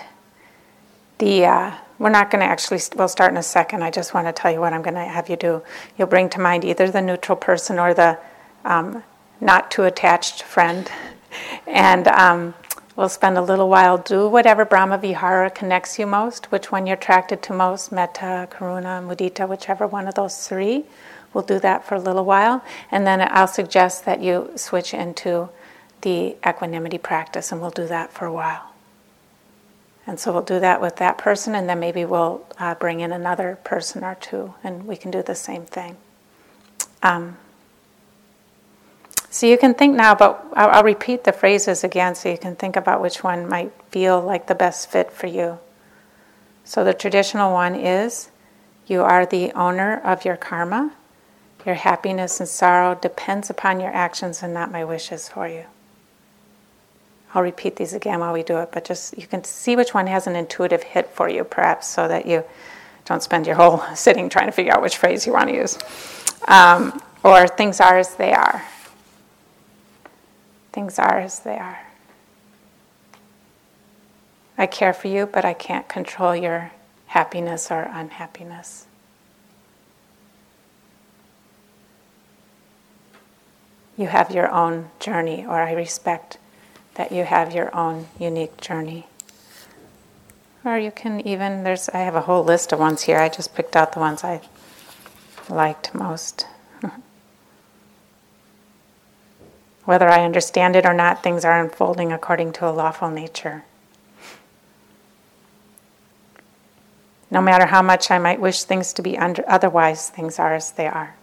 the, 1.17 1.47
uh, 1.47 1.75
we're 1.99 2.11
not 2.11 2.31
going 2.31 2.43
to 2.43 2.47
actually, 2.47 2.79
we'll 2.95 3.09
start 3.09 3.31
in 3.31 3.39
a 3.39 3.43
second. 3.43 3.83
I 3.83 3.91
just 3.91 4.13
want 4.13 4.27
to 4.27 4.35
tell 4.35 4.53
you 4.53 4.61
what 4.61 4.75
I'm 4.75 4.83
going 4.83 4.97
to 4.97 5.01
have 5.01 5.31
you 5.31 5.37
do. 5.37 5.63
You'll 5.97 6.09
bring 6.09 6.29
to 6.29 6.39
mind 6.39 6.63
either 6.63 6.91
the 6.91 7.01
neutral 7.01 7.35
person 7.35 7.79
or 7.79 7.95
the 7.95 8.19
um, 8.67 9.03
not 9.41 9.71
too 9.71 9.85
attached 9.85 10.43
friend. 10.43 10.91
And 11.67 12.07
um, 12.09 12.53
We'll 12.97 13.09
spend 13.09 13.39
a 13.39 13.43
little 13.43 13.71
while, 13.71 13.97
do 13.97 14.29
whatever 14.29 14.67
Brahma 14.67 14.99
Vihara 14.99 15.51
connects 15.51 15.99
you 15.99 16.07
most, 16.07 16.53
which 16.53 16.71
one 16.71 16.87
you're 16.87 16.97
attracted 16.97 17.43
to 17.45 17.55
most, 17.55 17.93
metta, 17.93 18.49
karuna, 18.51 19.01
mudita, 19.07 19.49
whichever 19.49 19.87
one 19.87 20.09
of 20.09 20.17
those 20.17 20.49
three. 20.49 20.85
We'll 21.33 21.45
do 21.45 21.61
that 21.61 21.87
for 21.87 21.95
a 21.95 22.01
little 22.01 22.25
while. 22.25 22.63
And 22.91 23.07
then 23.07 23.27
I'll 23.31 23.47
suggest 23.47 24.05
that 24.05 24.21
you 24.21 24.51
switch 24.57 24.93
into 24.93 25.49
the 26.01 26.37
equanimity 26.47 26.99
practice, 26.99 27.53
and 27.53 27.61
we'll 27.61 27.71
do 27.71 27.87
that 27.87 28.13
for 28.13 28.27
a 28.27 28.33
while. 28.33 28.68
And 30.09 30.19
so 30.19 30.33
we'll 30.33 30.41
do 30.41 30.59
that 30.59 30.81
with 30.81 30.97
that 30.97 31.19
person, 31.19 31.55
and 31.55 31.69
then 31.69 31.79
maybe 31.79 32.07
we'll 32.07 32.43
uh, 32.59 32.75
bring 32.77 33.01
in 33.01 33.13
another 33.13 33.59
person 33.63 34.03
or 34.03 34.15
two, 34.15 34.55
and 34.65 34.87
we 34.87 34.97
can 34.97 35.11
do 35.11 35.23
the 35.23 35.35
same 35.35 35.67
thing. 35.67 35.99
Um, 37.03 37.37
so 39.31 39.47
you 39.47 39.59
can 39.59 39.75
think 39.75 39.95
now 39.95 40.15
but 40.15 40.43
I'll, 40.55 40.71
I'll 40.71 40.83
repeat 40.83 41.25
the 41.25 41.33
phrases 41.33 41.85
again 41.85 42.15
so 42.15 42.31
you 42.31 42.39
can 42.39 42.57
think 42.57 42.75
about 42.75 43.03
which 43.03 43.23
one 43.23 43.47
might 43.47 43.71
feel 43.91 44.21
like 44.21 44.47
the 44.47 44.55
best 44.55 44.91
fit 44.91 45.13
for 45.13 45.27
you. 45.27 45.59
So 46.65 46.83
the 46.83 46.95
traditional 46.95 47.53
one 47.53 47.75
is 47.75 48.31
you 48.87 49.03
are 49.03 49.27
the 49.27 49.53
owner 49.53 50.01
of 50.03 50.25
your 50.25 50.39
karma. 50.39 50.93
Your 51.67 51.75
happiness 51.75 52.41
and 52.41 52.49
sorrow 52.49 52.95
depends 52.95 53.51
upon 53.51 53.79
your 53.79 53.93
actions 53.93 54.43
and 54.43 54.55
not 54.55 54.73
my 54.73 54.87
wishes 54.87 55.29
for 55.29 55.47
you. 55.47 55.67
I'll 57.35 57.43
repeat 57.43 57.77
these 57.77 57.93
again 57.93 58.21
while 58.21 58.33
we 58.33 58.43
do 58.43 58.59
it, 58.59 58.71
but 58.73 58.85
just 58.85 59.17
you 59.19 59.27
can 59.27 59.45
see 59.45 59.77
which 59.77 59.93
one 59.93 60.07
has 60.07 60.27
an 60.27 60.35
intuitive 60.35 60.83
hit 60.83 61.11
for 61.11 61.29
you, 61.29 61.45
perhaps, 61.45 61.87
so 61.87 62.09
that 62.09 62.27
you 62.27 62.45
don't 63.05 63.23
spend 63.23 63.47
your 63.47 63.57
whole 63.57 63.83
sitting 63.95 64.29
trying 64.29 64.47
to 64.47 64.53
figure 64.53 64.73
out 64.73 64.83
which 64.83 64.97
phrase 64.97 65.27
you 65.27 65.33
want 65.33 65.49
to 65.49 65.55
use. 65.55 65.79
Um, 66.47 67.03
or 67.23 67.47
things 67.47 67.81
are 67.81 67.99
as 67.99 68.15
they 68.15 68.33
are. 68.33 68.63
Things 70.73 70.99
are 70.99 71.19
as 71.19 71.41
they 71.41 71.59
are. 71.59 71.81
I 74.57 74.67
care 74.67 74.93
for 74.93 75.09
you, 75.09 75.27
but 75.27 75.45
I 75.45 75.55
can't 75.55 75.89
control 75.89 76.35
your 76.35 76.73
happiness 77.07 77.71
or 77.71 77.83
unhappiness. 77.93 78.87
You 83.97 84.07
have 84.07 84.31
your 84.31 84.51
own 84.51 84.91
journey, 85.01 85.45
or 85.45 85.61
I 85.61 85.73
respect 85.73 86.39
that 86.99 87.13
you 87.13 87.25
have 87.25 87.55
your 87.55 87.75
own 87.75 88.09
unique 88.19 88.61
journey. 88.61 89.07
Or 90.65 90.77
you 90.77 90.91
can 90.91 91.21
even, 91.27 91.63
there's, 91.63 91.89
I 91.91 91.99
have 91.99 92.17
a 92.17 92.23
whole 92.23 92.43
list 92.43 92.73
of 92.73 92.81
ones 92.81 93.03
here. 93.03 93.19
I 93.19 93.29
just 93.29 93.55
picked 93.55 93.77
out 93.77 93.93
the 93.93 94.01
ones 94.01 94.25
I 94.25 94.41
liked 95.49 95.95
most. 95.95 96.45
Whether 99.85 100.09
I 100.09 100.25
understand 100.25 100.75
it 100.75 100.85
or 100.85 100.93
not, 100.93 101.23
things 101.23 101.45
are 101.45 101.63
unfolding 101.63 102.13
according 102.13 102.53
to 102.55 102.69
a 102.69 102.75
lawful 102.75 103.11
nature. 103.11 103.63
No 107.31 107.41
matter 107.41 107.67
how 107.67 107.81
much 107.81 108.11
I 108.11 108.19
might 108.19 108.41
wish 108.41 108.65
things 108.65 108.93
to 108.95 109.03
be 109.03 109.17
under, 109.17 109.45
otherwise, 109.47 110.11
things 110.11 110.41
are 110.41 110.53
as 110.53 110.73
they 110.73 110.89
are. 110.89 111.15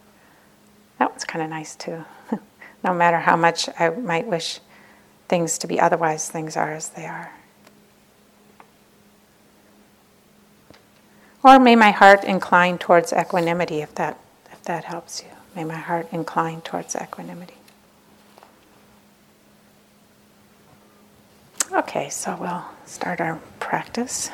That 0.99 1.11
one's 1.11 1.25
kind 1.25 1.43
of 1.43 1.49
nice 1.49 1.75
too. 1.75 2.05
no 2.83 2.93
matter 2.93 3.19
how 3.19 3.35
much 3.35 3.67
I 3.77 3.89
might 3.89 4.25
wish 4.25 4.61
things 5.27 5.57
to 5.59 5.67
be 5.67 5.79
otherwise, 5.79 6.29
things 6.29 6.55
are 6.55 6.73
as 6.73 6.89
they 6.89 7.05
are. 7.05 7.31
Or 11.43 11.59
may 11.59 11.75
my 11.75 11.91
heart 11.91 12.23
incline 12.23 12.77
towards 12.77 13.13
equanimity 13.13 13.81
if 13.81 13.93
that, 13.95 14.19
if 14.51 14.63
that 14.63 14.85
helps 14.85 15.21
you. 15.21 15.29
May 15.55 15.63
my 15.63 15.75
heart 15.77 16.07
incline 16.11 16.61
towards 16.61 16.95
equanimity. 16.95 17.53
Okay, 21.71 22.09
so 22.09 22.37
we'll 22.39 22.65
start 22.85 23.21
our 23.21 23.39
practice. 23.59 24.31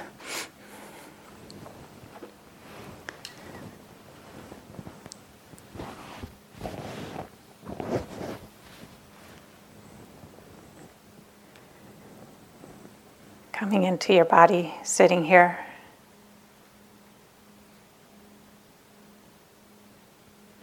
Coming 13.62 13.84
into 13.84 14.12
your 14.12 14.26
body, 14.26 14.74
sitting 14.82 15.26
here. 15.26 15.60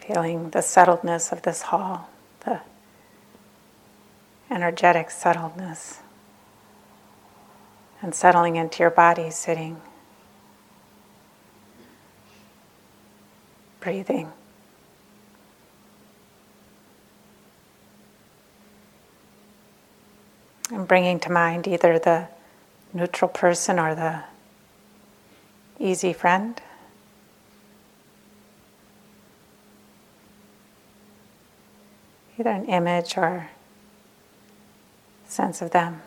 Feeling 0.01 0.51
the 0.51 0.59
settledness 0.59 1.31
of 1.31 1.43
this 1.43 1.63
hall, 1.63 2.11
the 2.45 2.61
energetic 4.51 5.13
subtleness 5.13 6.01
and 8.03 8.13
settling 8.13 8.57
into 8.57 8.83
your 8.83 8.91
body 8.91 9.31
sitting, 9.31 9.81
breathing. 13.79 14.33
And 20.73 20.89
bringing 20.89 21.21
to 21.21 21.31
mind 21.31 21.69
either 21.69 22.01
the 22.01 22.27
neutral 22.93 23.29
person 23.29 23.79
or 23.79 23.95
the 23.95 24.25
easy 25.79 26.13
friend. 26.13 26.61
Either 32.39 32.51
an 32.51 32.67
image 32.67 33.17
or 33.17 33.51
sense 35.27 35.61
of 35.61 35.71
them. 35.71 36.03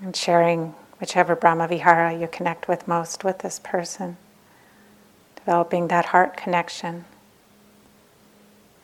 And 0.00 0.14
sharing 0.14 0.74
whichever 1.00 1.34
Brahmavihara 1.34 2.20
you 2.20 2.28
connect 2.28 2.68
with 2.68 2.86
most 2.86 3.24
with 3.24 3.40
this 3.40 3.58
person 3.58 4.16
developing 5.48 5.88
that 5.88 6.04
heart 6.04 6.36
connection, 6.36 7.06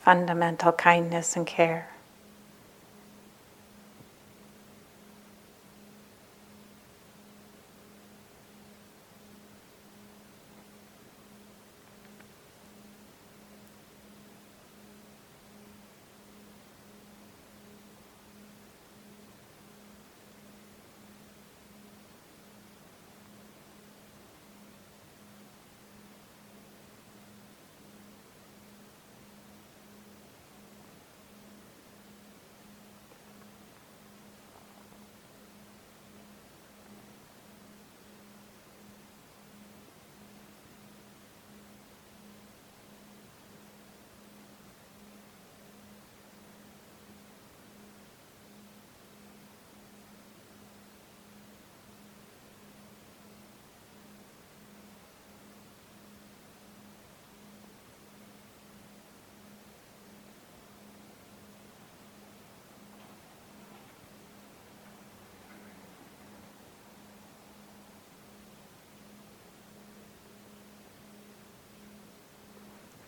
fundamental 0.05 0.71
kindness 0.73 1.35
and 1.35 1.47
care. 1.47 1.89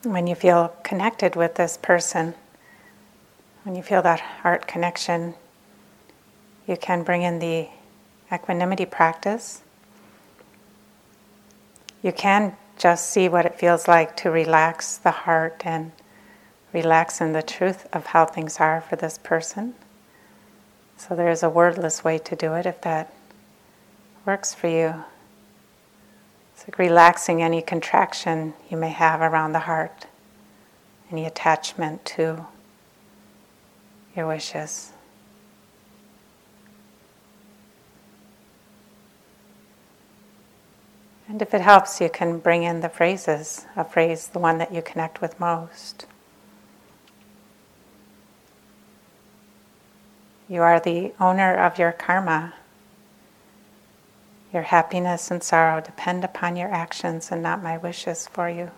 When 0.06 0.28
you 0.28 0.36
feel 0.36 0.72
connected 0.84 1.34
with 1.34 1.56
this 1.56 1.76
person, 1.76 2.34
when 3.64 3.75
you 3.75 3.82
feel 3.82 4.02
that 4.02 4.21
heart 4.21 4.69
connection, 4.69 5.34
you 6.69 6.76
can 6.76 7.02
bring 7.02 7.23
in 7.23 7.40
the 7.40 7.66
equanimity 8.32 8.86
practice. 8.86 9.62
You 12.04 12.12
can 12.12 12.56
just 12.78 13.10
see 13.10 13.28
what 13.28 13.47
it 13.47 13.58
feels 13.58 13.88
like 13.88 14.16
to 14.19 14.30
relax 14.30 14.97
the 14.97 15.10
heart 15.10 15.62
and 15.64 15.90
relax 16.73 17.21
in 17.21 17.32
the 17.32 17.42
truth 17.42 17.88
of 17.92 18.06
how 18.06 18.26
things 18.26 18.60
are 18.60 18.80
for 18.80 18.95
this 18.95 19.19
person. 19.19 19.75
So 20.99 21.16
there 21.16 21.30
is 21.30 21.42
a 21.42 21.50
wordless 21.50 22.04
way 22.04 22.19
to 22.19 22.36
do 22.36 22.54
it 22.54 22.64
if 22.64 22.80
that 22.82 23.12
works 24.25 24.54
for 24.54 24.69
you. 24.69 25.02
It's 26.56 26.66
like 26.66 26.78
relaxing 26.78 27.42
any 27.42 27.60
contraction 27.60 28.54
you 28.71 28.78
may 28.78 28.88
have 28.88 29.21
around 29.21 29.52
the 29.52 29.60
heart, 29.60 30.06
any 31.12 31.26
attachment 31.26 32.06
to 32.06 32.47
your 34.16 34.26
wishes. 34.26 34.92
And 41.28 41.42
if 41.42 41.52
it 41.52 41.60
helps, 41.60 42.00
you 42.00 42.08
can 42.08 42.38
bring 42.38 42.62
in 42.62 42.80
the 42.80 42.88
phrases, 42.88 43.66
a 43.76 43.84
phrase, 43.84 44.28
the 44.28 44.38
one 44.38 44.56
that 44.56 44.73
you 44.73 44.80
connect 44.80 45.21
with 45.21 45.38
most. 45.38 46.06
You 50.49 50.62
are 50.62 50.80
the 50.80 51.12
owner 51.21 51.54
of 51.54 51.78
your 51.78 51.92
karma. 51.92 52.54
Your 54.56 54.62
happiness 54.62 55.30
and 55.30 55.42
sorrow 55.42 55.82
depend 55.82 56.25
upon 56.25 56.56
your 56.56 56.73
actions 56.73 57.30
and 57.30 57.42
not 57.42 57.62
my 57.62 57.76
wishes 57.76 58.26
for 58.26 58.49
you. 58.49 58.71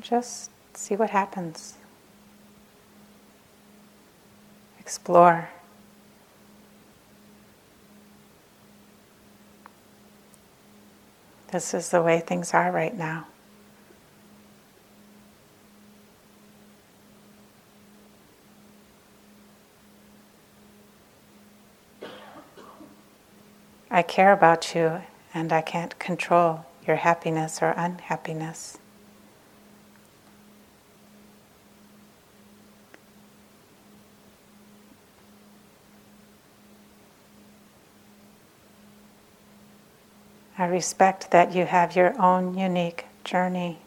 Just 0.00 0.50
see 0.74 0.96
what 0.96 1.10
happens. 1.10 1.74
Explore. 4.80 5.48
This 11.52 11.72
is 11.72 11.90
the 11.90 12.02
way 12.02 12.18
things 12.18 12.52
are 12.52 12.72
right 12.72 12.98
now. 12.98 13.28
I 23.96 24.02
care 24.02 24.30
about 24.30 24.74
you 24.74 25.00
and 25.32 25.50
I 25.54 25.62
can't 25.62 25.98
control 25.98 26.66
your 26.86 26.96
happiness 26.96 27.62
or 27.62 27.70
unhappiness. 27.70 28.76
I 40.58 40.66
respect 40.66 41.30
that 41.30 41.54
you 41.54 41.64
have 41.64 41.96
your 41.96 42.20
own 42.20 42.58
unique 42.58 43.06
journey. 43.24 43.78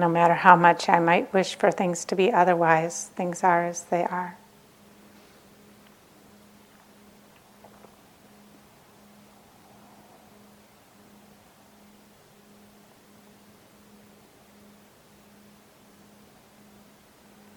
No 0.00 0.08
matter 0.08 0.34
how 0.34 0.56
much 0.56 0.88
I 0.88 0.98
might 0.98 1.32
wish 1.32 1.54
for 1.54 1.70
things 1.70 2.04
to 2.06 2.16
be 2.16 2.32
otherwise, 2.32 3.10
things 3.14 3.44
are 3.44 3.66
as 3.66 3.84
they 3.84 4.04
are. 4.04 4.36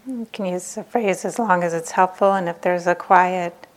You 0.06 0.28
can 0.32 0.46
use 0.46 0.76
the 0.76 0.84
phrase 0.84 1.24
as 1.26 1.40
long 1.40 1.64
as 1.64 1.74
it's 1.74 1.92
helpful, 1.92 2.34
and 2.34 2.50
if 2.50 2.62
there's 2.62 2.86
a 2.88 2.94
quiet, 2.94 3.68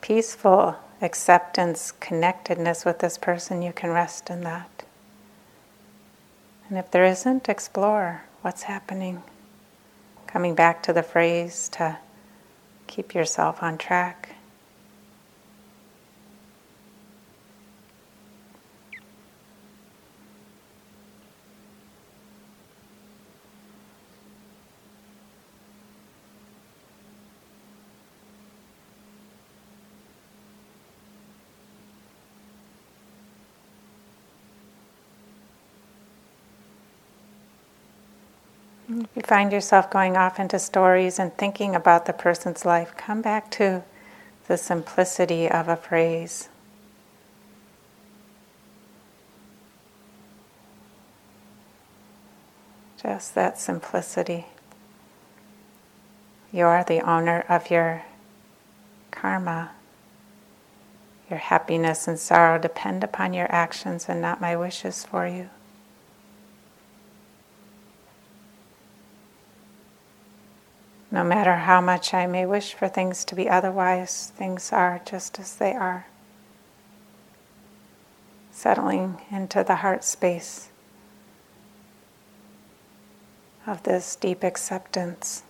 peaceful 0.00 0.76
acceptance, 1.02 1.92
connectedness 1.92 2.84
with 2.84 2.98
this 2.98 3.18
person, 3.18 3.62
you 3.62 3.72
can 3.72 3.90
rest 3.90 4.30
in 4.30 4.40
that. 4.42 4.84
And 6.70 6.78
if 6.78 6.90
there 6.92 7.04
isn't, 7.04 7.48
explore 7.48 8.22
what's 8.42 8.62
happening. 8.62 9.24
Coming 10.28 10.54
back 10.54 10.84
to 10.84 10.92
the 10.92 11.02
phrase 11.02 11.68
to 11.70 11.98
keep 12.86 13.12
yourself 13.12 13.60
on 13.60 13.76
track. 13.76 14.36
Find 39.30 39.52
yourself 39.52 39.88
going 39.88 40.16
off 40.16 40.40
into 40.40 40.58
stories 40.58 41.16
and 41.16 41.32
thinking 41.36 41.76
about 41.76 42.04
the 42.04 42.12
person's 42.12 42.64
life, 42.64 42.96
come 42.96 43.22
back 43.22 43.48
to 43.48 43.80
the 44.48 44.56
simplicity 44.56 45.48
of 45.48 45.68
a 45.68 45.76
phrase. 45.76 46.48
Just 53.00 53.36
that 53.36 53.56
simplicity. 53.56 54.46
You 56.50 56.64
are 56.64 56.82
the 56.82 57.00
owner 57.08 57.44
of 57.48 57.70
your 57.70 58.02
karma. 59.12 59.70
Your 61.30 61.38
happiness 61.38 62.08
and 62.08 62.18
sorrow 62.18 62.58
depend 62.58 63.04
upon 63.04 63.32
your 63.34 63.46
actions 63.48 64.08
and 64.08 64.20
not 64.20 64.40
my 64.40 64.56
wishes 64.56 65.04
for 65.04 65.28
you. 65.28 65.50
No 71.10 71.24
matter 71.24 71.56
how 71.56 71.80
much 71.80 72.14
I 72.14 72.26
may 72.26 72.46
wish 72.46 72.72
for 72.72 72.86
things 72.86 73.24
to 73.26 73.34
be 73.34 73.48
otherwise, 73.48 74.32
things 74.36 74.72
are 74.72 75.00
just 75.04 75.38
as 75.40 75.56
they 75.56 75.74
are. 75.74 76.06
Settling 78.52 79.20
into 79.30 79.64
the 79.64 79.76
heart 79.76 80.04
space 80.04 80.68
of 83.66 83.82
this 83.82 84.14
deep 84.16 84.44
acceptance. 84.44 85.42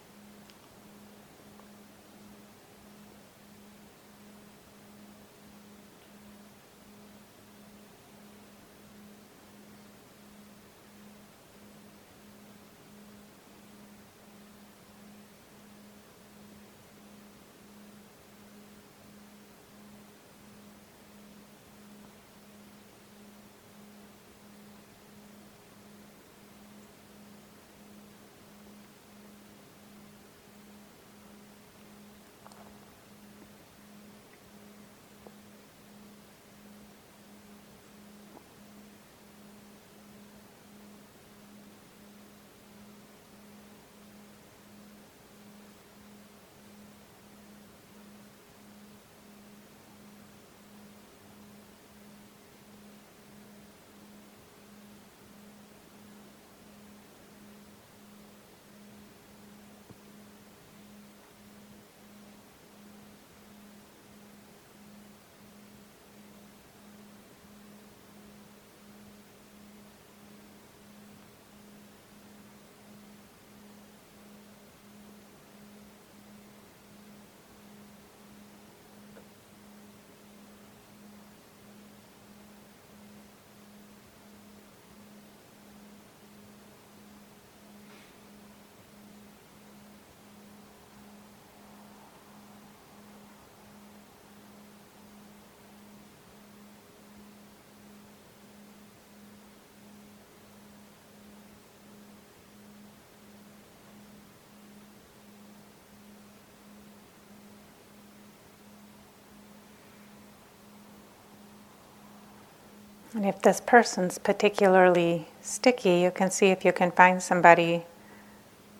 And 113.13 113.27
if 113.27 113.43
this 113.43 113.61
person's 113.61 114.19
particularly 114.19 115.27
sticky, 115.43 115.99
you 116.01 116.13
can 116.13 116.31
see 116.31 116.47
if 116.47 116.65
you 116.65 116.73
can 116.73 116.93
find 116.93 117.21
somebody 117.21 117.85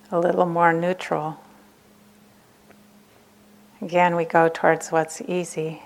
a 0.09 0.19
little 0.19 0.45
more 0.45 0.71
neutral. 0.71 1.37
Again, 3.81 4.15
we 4.15 4.23
go 4.23 4.47
towards 4.47 4.89
what's 4.89 5.21
easy. 5.21 5.81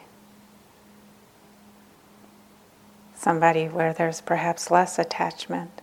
Somebody 3.15 3.67
where 3.67 3.93
there's 3.93 4.21
perhaps 4.21 4.69
less 4.69 4.99
attachment. 4.99 5.81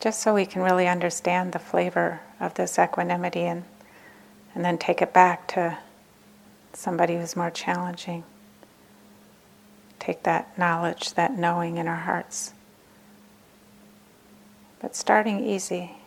Just 0.00 0.20
so 0.20 0.34
we 0.34 0.46
can 0.46 0.62
really 0.62 0.88
understand 0.88 1.52
the 1.52 1.58
flavor 1.58 2.20
of 2.40 2.54
this 2.54 2.78
equanimity 2.78 3.42
and, 3.42 3.64
and 4.54 4.64
then 4.64 4.78
take 4.78 5.02
it 5.02 5.12
back 5.12 5.46
to 5.48 5.78
somebody 6.72 7.16
who's 7.16 7.36
more 7.36 7.50
challenging. 7.50 8.24
Take 9.98 10.22
that 10.22 10.56
knowledge, 10.58 11.14
that 11.14 11.36
knowing 11.36 11.76
in 11.76 11.88
our 11.88 11.96
hearts. 11.96 12.52
But 14.80 14.94
starting 14.94 15.44
easy. 15.44 15.97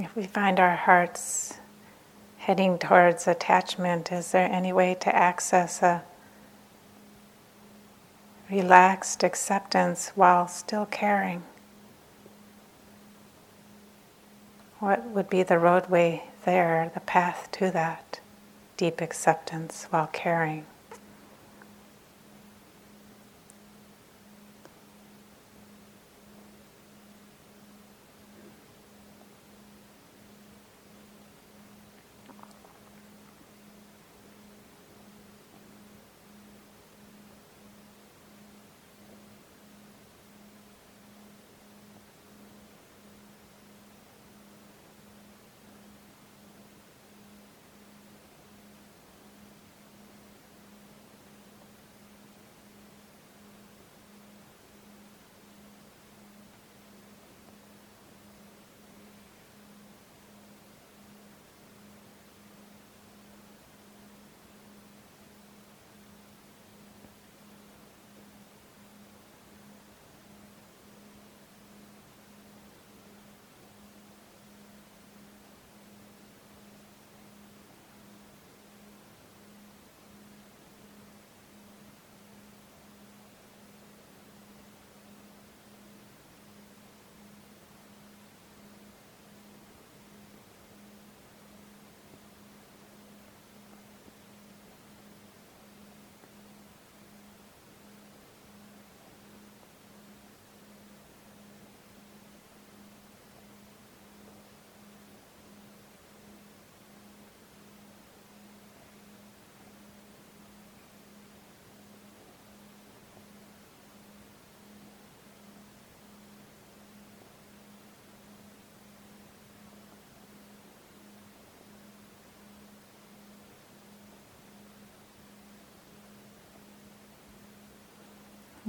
If 0.00 0.14
we 0.14 0.26
find 0.28 0.60
our 0.60 0.76
hearts 0.76 1.58
heading 2.36 2.78
towards 2.78 3.26
attachment, 3.26 4.12
is 4.12 4.30
there 4.30 4.48
any 4.48 4.72
way 4.72 4.94
to 5.00 5.14
access 5.14 5.82
a 5.82 6.04
relaxed 8.48 9.24
acceptance 9.24 10.10
while 10.14 10.46
still 10.46 10.86
caring? 10.86 11.42
What 14.78 15.04
would 15.06 15.28
be 15.28 15.42
the 15.42 15.58
roadway 15.58 16.22
there, 16.44 16.92
the 16.94 17.00
path 17.00 17.48
to 17.52 17.72
that 17.72 18.20
deep 18.76 19.00
acceptance 19.00 19.88
while 19.90 20.06
caring? 20.06 20.64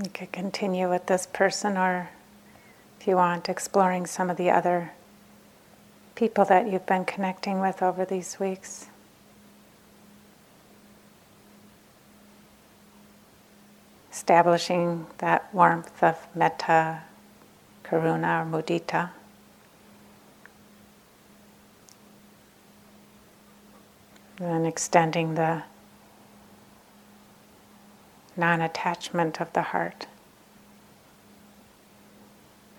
You 0.01 0.09
could 0.09 0.31
continue 0.31 0.89
with 0.89 1.07
this 1.07 1.27
person, 1.27 1.77
or 1.77 2.09
if 3.01 3.07
you 3.07 3.17
want, 3.17 3.49
exploring 3.49 4.05
some 4.05 4.29
of 4.29 4.37
the 4.37 4.49
other 4.49 4.93
people 6.15 6.45
that 6.45 6.71
you've 6.71 6.85
been 6.85 7.03
connecting 7.03 7.59
with 7.59 7.83
over 7.83 8.05
these 8.05 8.39
weeks. 8.39 8.87
Establishing 14.09 15.07
that 15.17 15.53
warmth 15.53 16.01
of 16.01 16.27
metta, 16.33 17.01
karuna, 17.83 18.45
or 18.45 18.61
mudita. 18.61 19.09
And 24.39 24.65
extending 24.65 25.35
the 25.35 25.63
non 28.39 28.61
attachment 28.61 29.41
of 29.41 29.51
the 29.53 29.61
heart 29.61 30.07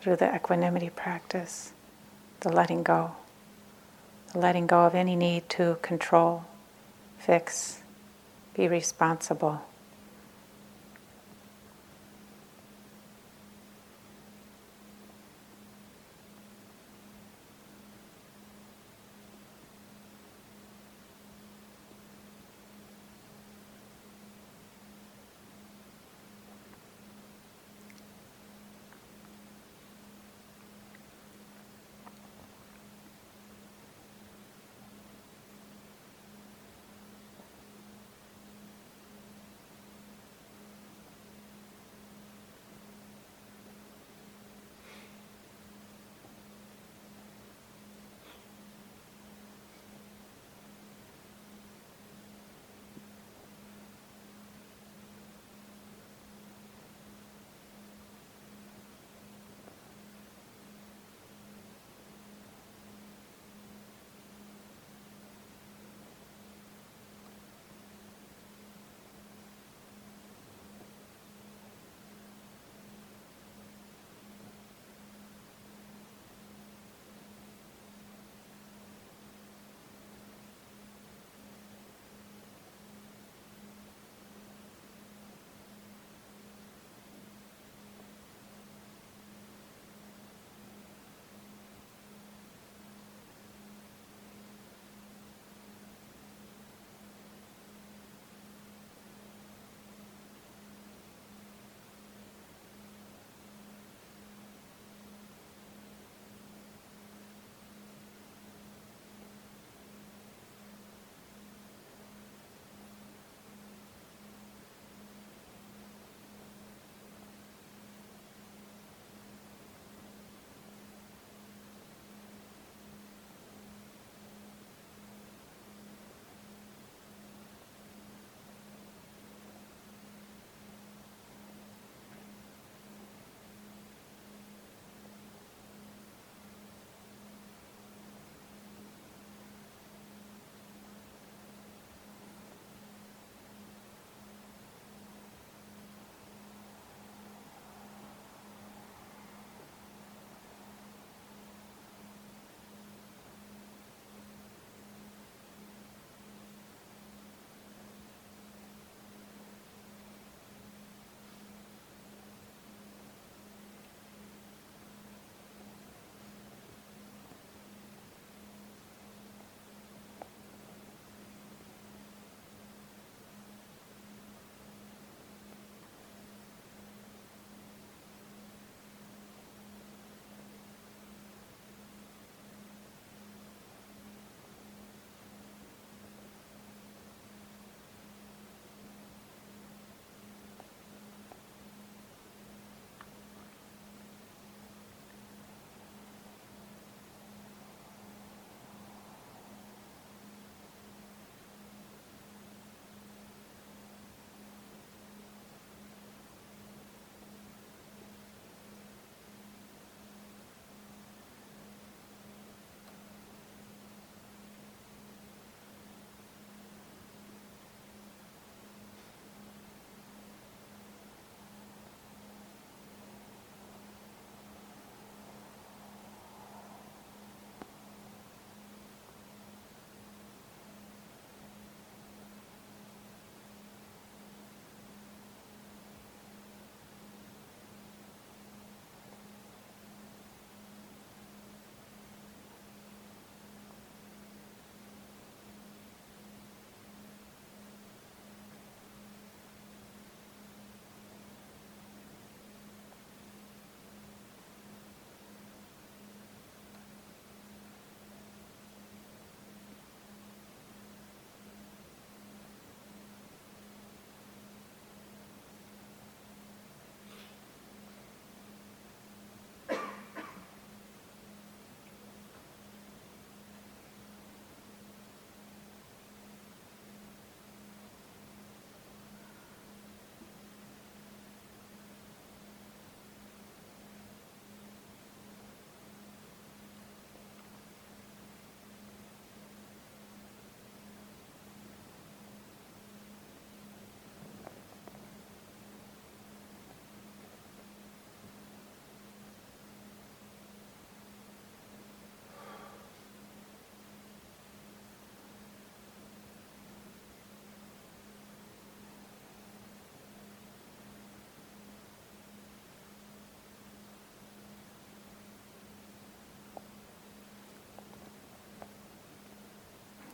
through 0.01 0.17
the 0.17 0.35
equanimity 0.35 0.89
practice, 0.89 1.73
the 2.41 2.49
letting 2.49 2.83
go, 2.83 3.13
the 4.33 4.39
letting 4.39 4.67
go 4.67 4.87
of 4.87 4.95
any 4.95 5.15
need 5.15 5.47
to 5.51 5.77
control, 5.83 6.45
fix, 7.19 7.83
be 8.55 8.67
responsible. 8.67 9.61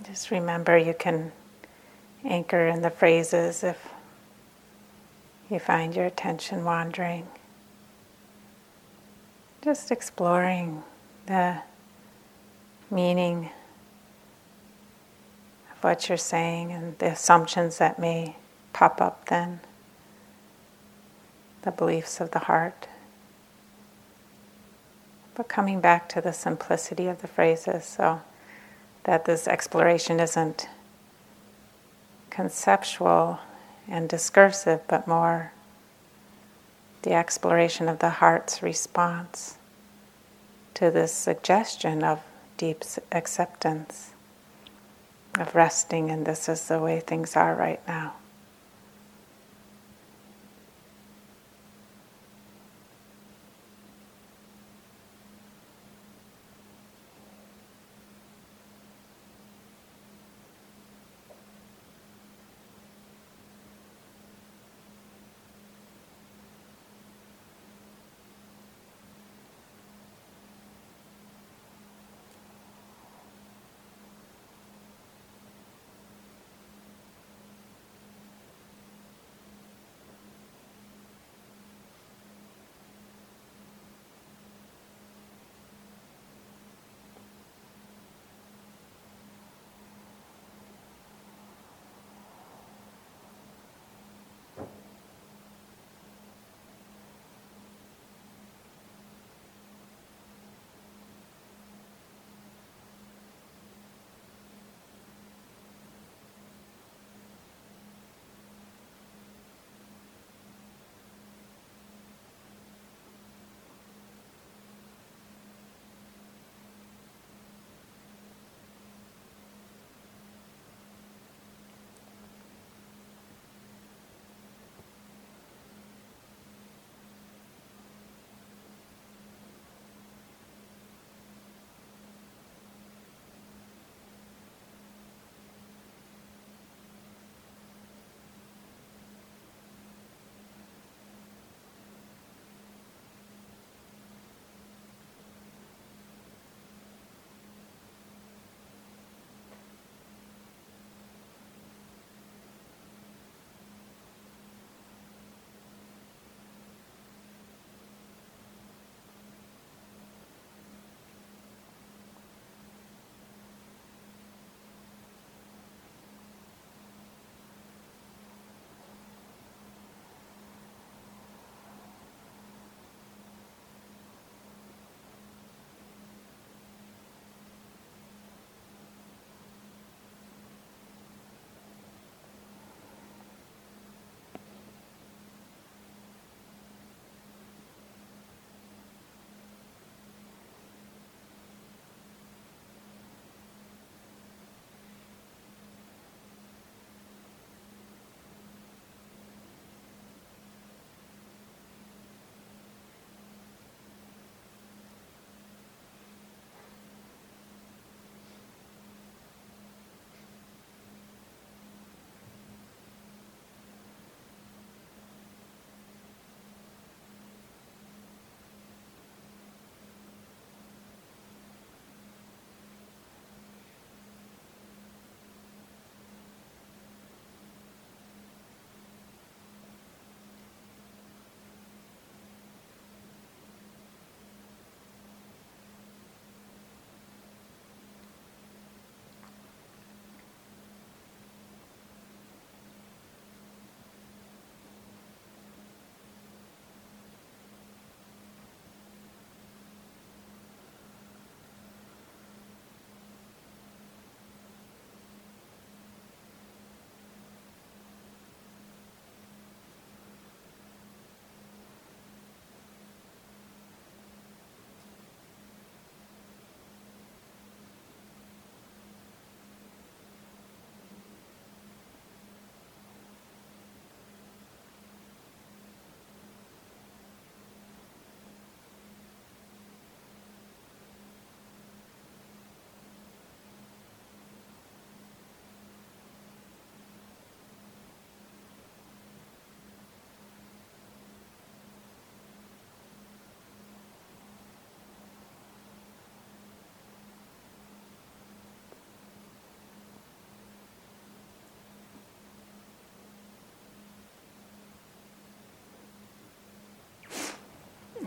Just 0.07 0.31
remember 0.31 0.79
you 0.79 0.95
can 0.95 1.33
anchor 2.25 2.69
in 2.69 2.83
the 2.83 2.91
phrases 2.91 3.65
if 3.65 3.89
you 5.51 5.59
find 5.59 5.97
your 5.97 6.05
attention 6.05 6.65
wandering. 6.65 7.27
Just 9.63 9.91
exploring 9.91 10.85
the 11.27 11.59
meaning 12.89 13.51
of 15.73 15.83
what 15.83 16.09
you're 16.09 16.17
saying 16.17 16.71
and 16.71 16.97
the 16.99 17.07
assumptions 17.07 17.79
that 17.79 17.99
may 17.99 18.37
pop 18.73 19.01
up 19.01 19.29
then, 19.29 19.59
the 21.63 21.73
beliefs 21.73 22.21
of 22.21 22.31
the 22.31 22.41
heart. 22.41 22.87
But 25.35 25.49
coming 25.49 25.81
back 25.81 26.09
to 26.11 26.21
the 26.21 26.33
simplicity 26.33 27.09
of 27.09 27.23
the 27.23 27.29
phrases 27.29 27.85
so 27.85 28.21
that 29.07 29.25
this 29.25 29.47
exploration 29.47 30.19
isn't 30.19 30.69
conceptual 32.29 33.39
and 33.89 34.09
discursive, 34.09 34.81
but 34.89 35.07
more 35.07 35.53
the 37.03 37.13
exploration 37.13 37.89
of 37.89 38.01
the 38.01 38.11
heart's 38.11 38.65
response 38.65 39.59
to 40.75 40.91
this 40.91 41.13
suggestion 41.13 42.03
of 42.03 42.21
deep 42.57 42.83
acceptance, 43.13 44.11
of 45.39 45.55
resting, 45.55 46.11
and 46.11 46.27
this 46.27 46.49
is 46.49 46.67
the 46.67 46.81
way 46.81 46.99
things 46.99 47.37
are 47.37 47.55
right 47.55 47.81
now. 47.87 48.13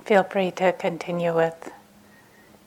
Feel 0.09 0.23
free 0.23 0.49
to 0.49 0.73
continue 0.73 1.35
with 1.35 1.71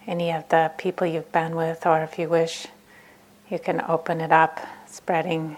any 0.06 0.30
of 0.30 0.48
the 0.50 0.70
people 0.78 1.08
you've 1.08 1.32
been 1.32 1.56
with, 1.56 1.84
or 1.84 2.00
if 2.04 2.16
you 2.16 2.28
wish, 2.28 2.68
you 3.50 3.58
can 3.58 3.82
open 3.88 4.20
it 4.20 4.30
up, 4.30 4.60
spreading 4.86 5.56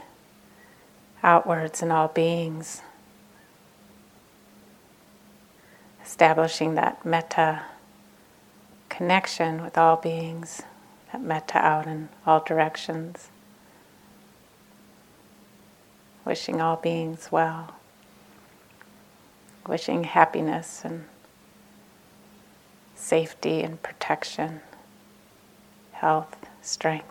outwards 1.22 1.82
in 1.82 1.91
all 1.91 2.09
beings, 2.09 2.80
establishing 6.03 6.74
that 6.74 7.05
metta 7.05 7.64
connection 8.89 9.62
with 9.62 9.76
all 9.76 9.97
beings, 9.97 10.62
that 11.12 11.20
metta 11.20 11.59
out 11.59 11.87
in 11.87 12.09
all 12.24 12.41
directions, 12.41 13.28
wishing 16.24 16.62
all 16.62 16.76
beings 16.76 17.30
well, 17.30 17.74
wishing 19.66 20.05
happiness 20.05 20.80
and 20.82 21.05
safety 22.95 23.62
and 23.62 23.82
protection, 23.82 24.61
health, 25.92 26.36
strength. 26.62 27.11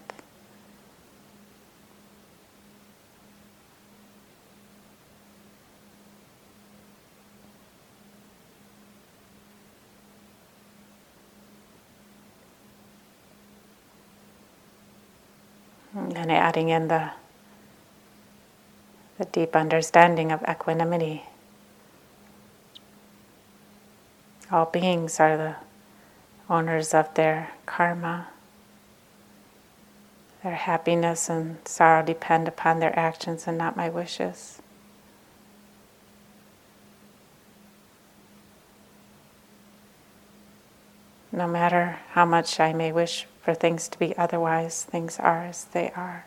And 15.95 16.31
adding 16.31 16.69
in 16.69 16.87
the, 16.87 17.11
the 19.17 19.25
deep 19.25 19.55
understanding 19.55 20.31
of 20.31 20.43
equanimity. 20.49 21.23
All 24.51 24.65
beings 24.65 25.19
are 25.19 25.37
the 25.37 25.55
owners 26.49 26.93
of 26.93 27.13
their 27.13 27.51
karma. 27.65 28.27
Their 30.43 30.55
happiness 30.55 31.29
and 31.29 31.57
sorrow 31.67 32.03
depend 32.03 32.47
upon 32.47 32.79
their 32.79 32.97
actions 32.97 33.47
and 33.47 33.57
not 33.57 33.77
my 33.77 33.89
wishes. 33.89 34.61
No 41.31 41.47
matter 41.47 41.99
how 42.11 42.25
much 42.25 42.59
I 42.59 42.73
may 42.73 42.91
wish 42.91 43.25
for 43.41 43.53
things 43.53 43.87
to 43.87 43.97
be 43.97 44.15
otherwise, 44.17 44.83
things 44.83 45.17
are 45.19 45.45
as 45.45 45.65
they 45.65 45.91
are. 45.95 46.25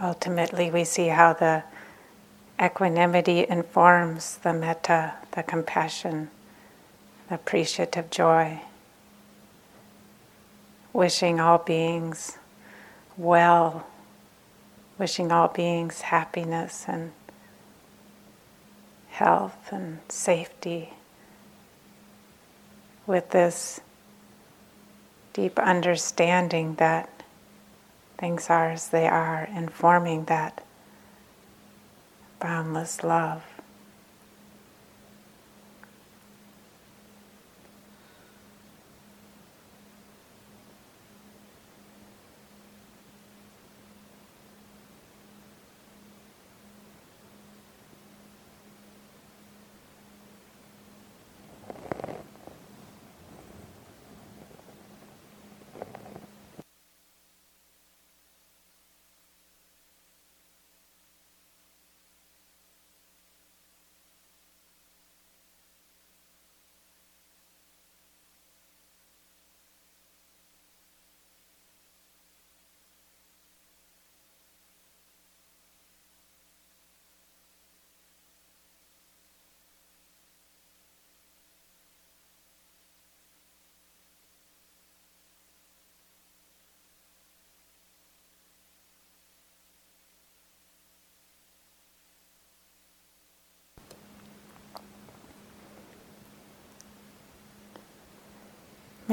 Ultimately, 0.00 0.70
we 0.70 0.84
see 0.84 1.08
how 1.08 1.34
the 1.34 1.62
equanimity 2.60 3.46
informs 3.48 4.38
the 4.38 4.52
metta, 4.52 5.14
the 5.32 5.42
compassion, 5.42 6.30
the 7.28 7.36
appreciative 7.36 8.10
joy, 8.10 8.60
wishing 10.92 11.40
all 11.40 11.58
beings 11.58 12.38
well, 13.16 13.86
wishing 14.98 15.30
all 15.30 15.48
beings 15.48 16.02
happiness 16.02 16.86
and 16.88 17.12
health 19.10 19.72
and 19.72 20.00
safety. 20.08 20.90
With 23.06 23.30
this 23.30 23.80
deep 25.34 25.58
understanding 25.58 26.76
that 26.76 27.13
Things 28.18 28.48
are 28.48 28.70
as 28.70 28.88
they 28.88 29.06
are, 29.06 29.48
informing 29.54 30.24
that 30.26 30.64
boundless 32.40 33.02
love. 33.02 33.53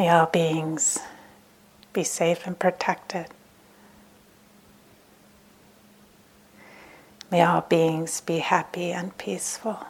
May 0.01 0.09
all 0.09 0.25
beings 0.25 0.97
be 1.93 2.03
safe 2.03 2.47
and 2.47 2.57
protected. 2.57 3.27
May 7.29 7.43
all 7.43 7.61
beings 7.61 8.19
be 8.19 8.39
happy 8.39 8.91
and 8.91 9.15
peaceful. 9.19 9.85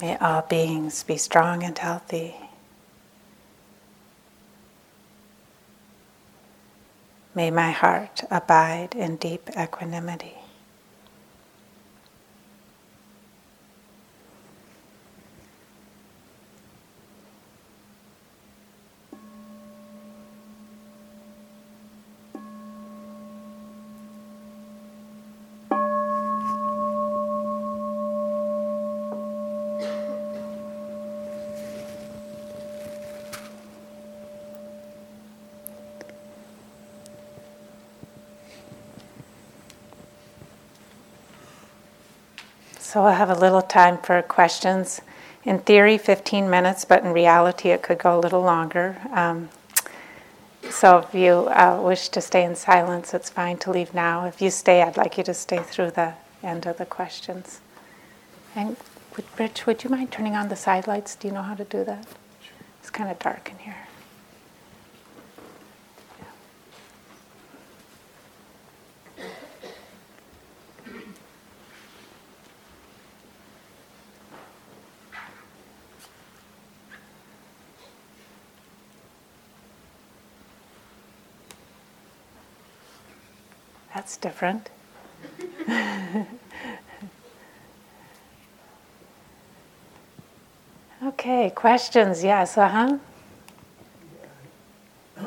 May 0.00 0.16
all 0.16 0.40
beings 0.40 1.02
be 1.02 1.18
strong 1.18 1.62
and 1.62 1.76
healthy. 1.76 2.34
May 7.34 7.50
my 7.50 7.70
heart 7.70 8.22
abide 8.30 8.94
in 8.94 9.16
deep 9.16 9.50
equanimity. 9.58 10.43
So 42.94 43.02
we'll 43.02 43.10
have 43.10 43.28
a 43.28 43.34
little 43.34 43.60
time 43.60 43.98
for 43.98 44.22
questions. 44.22 45.00
In 45.42 45.58
theory, 45.58 45.98
15 45.98 46.48
minutes, 46.48 46.84
but 46.84 47.02
in 47.02 47.12
reality, 47.12 47.70
it 47.70 47.82
could 47.82 47.98
go 47.98 48.16
a 48.16 48.20
little 48.20 48.40
longer. 48.40 48.96
Um, 49.10 49.48
so 50.70 50.98
if 50.98 51.12
you 51.12 51.48
uh, 51.48 51.80
wish 51.82 52.08
to 52.10 52.20
stay 52.20 52.44
in 52.44 52.54
silence, 52.54 53.12
it's 53.12 53.28
fine 53.28 53.56
to 53.58 53.72
leave 53.72 53.94
now. 53.94 54.26
If 54.26 54.40
you 54.40 54.48
stay, 54.48 54.80
I'd 54.80 54.96
like 54.96 55.18
you 55.18 55.24
to 55.24 55.34
stay 55.34 55.58
through 55.58 55.90
the 55.90 56.14
end 56.44 56.66
of 56.66 56.78
the 56.78 56.86
questions. 56.86 57.60
And 58.54 58.76
would, 59.16 59.24
Rich, 59.40 59.66
would 59.66 59.82
you 59.82 59.90
mind 59.90 60.12
turning 60.12 60.36
on 60.36 60.48
the 60.48 60.54
side 60.54 60.86
lights? 60.86 61.16
Do 61.16 61.26
you 61.26 61.34
know 61.34 61.42
how 61.42 61.56
to 61.56 61.64
do 61.64 61.82
that? 61.82 62.06
It's 62.78 62.90
kind 62.90 63.10
of 63.10 63.18
dark 63.18 63.50
in 63.50 63.58
here. 63.58 63.83
That's 83.94 84.16
different. 84.16 84.70
okay, 91.04 91.50
questions? 91.54 92.24
Yes, 92.24 92.58
uh 92.58 92.68
huh. 92.68 92.98
I 95.16 95.22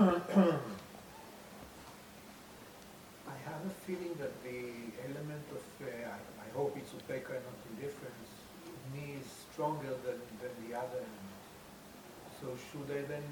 have 3.45 3.63
a 3.65 3.69
feeling 3.85 4.13
that 4.19 4.33
the 4.43 4.59
element 5.07 5.47
of, 5.51 5.63
uh, 5.81 5.87
I, 5.87 6.19
I 6.43 6.47
hope 6.53 6.75
it's 6.75 6.91
upekkha 6.91 7.35
and 7.39 7.45
not 7.47 7.59
indifference, 7.71 8.29
in 8.65 8.73
me 8.91 9.15
is 9.21 9.27
stronger 9.49 9.95
than, 10.03 10.19
than 10.41 10.51
the 10.67 10.75
other 10.77 10.97
element. 10.97 11.39
So 12.41 12.47
should 12.69 12.89
I 12.91 13.01
then 13.07 13.23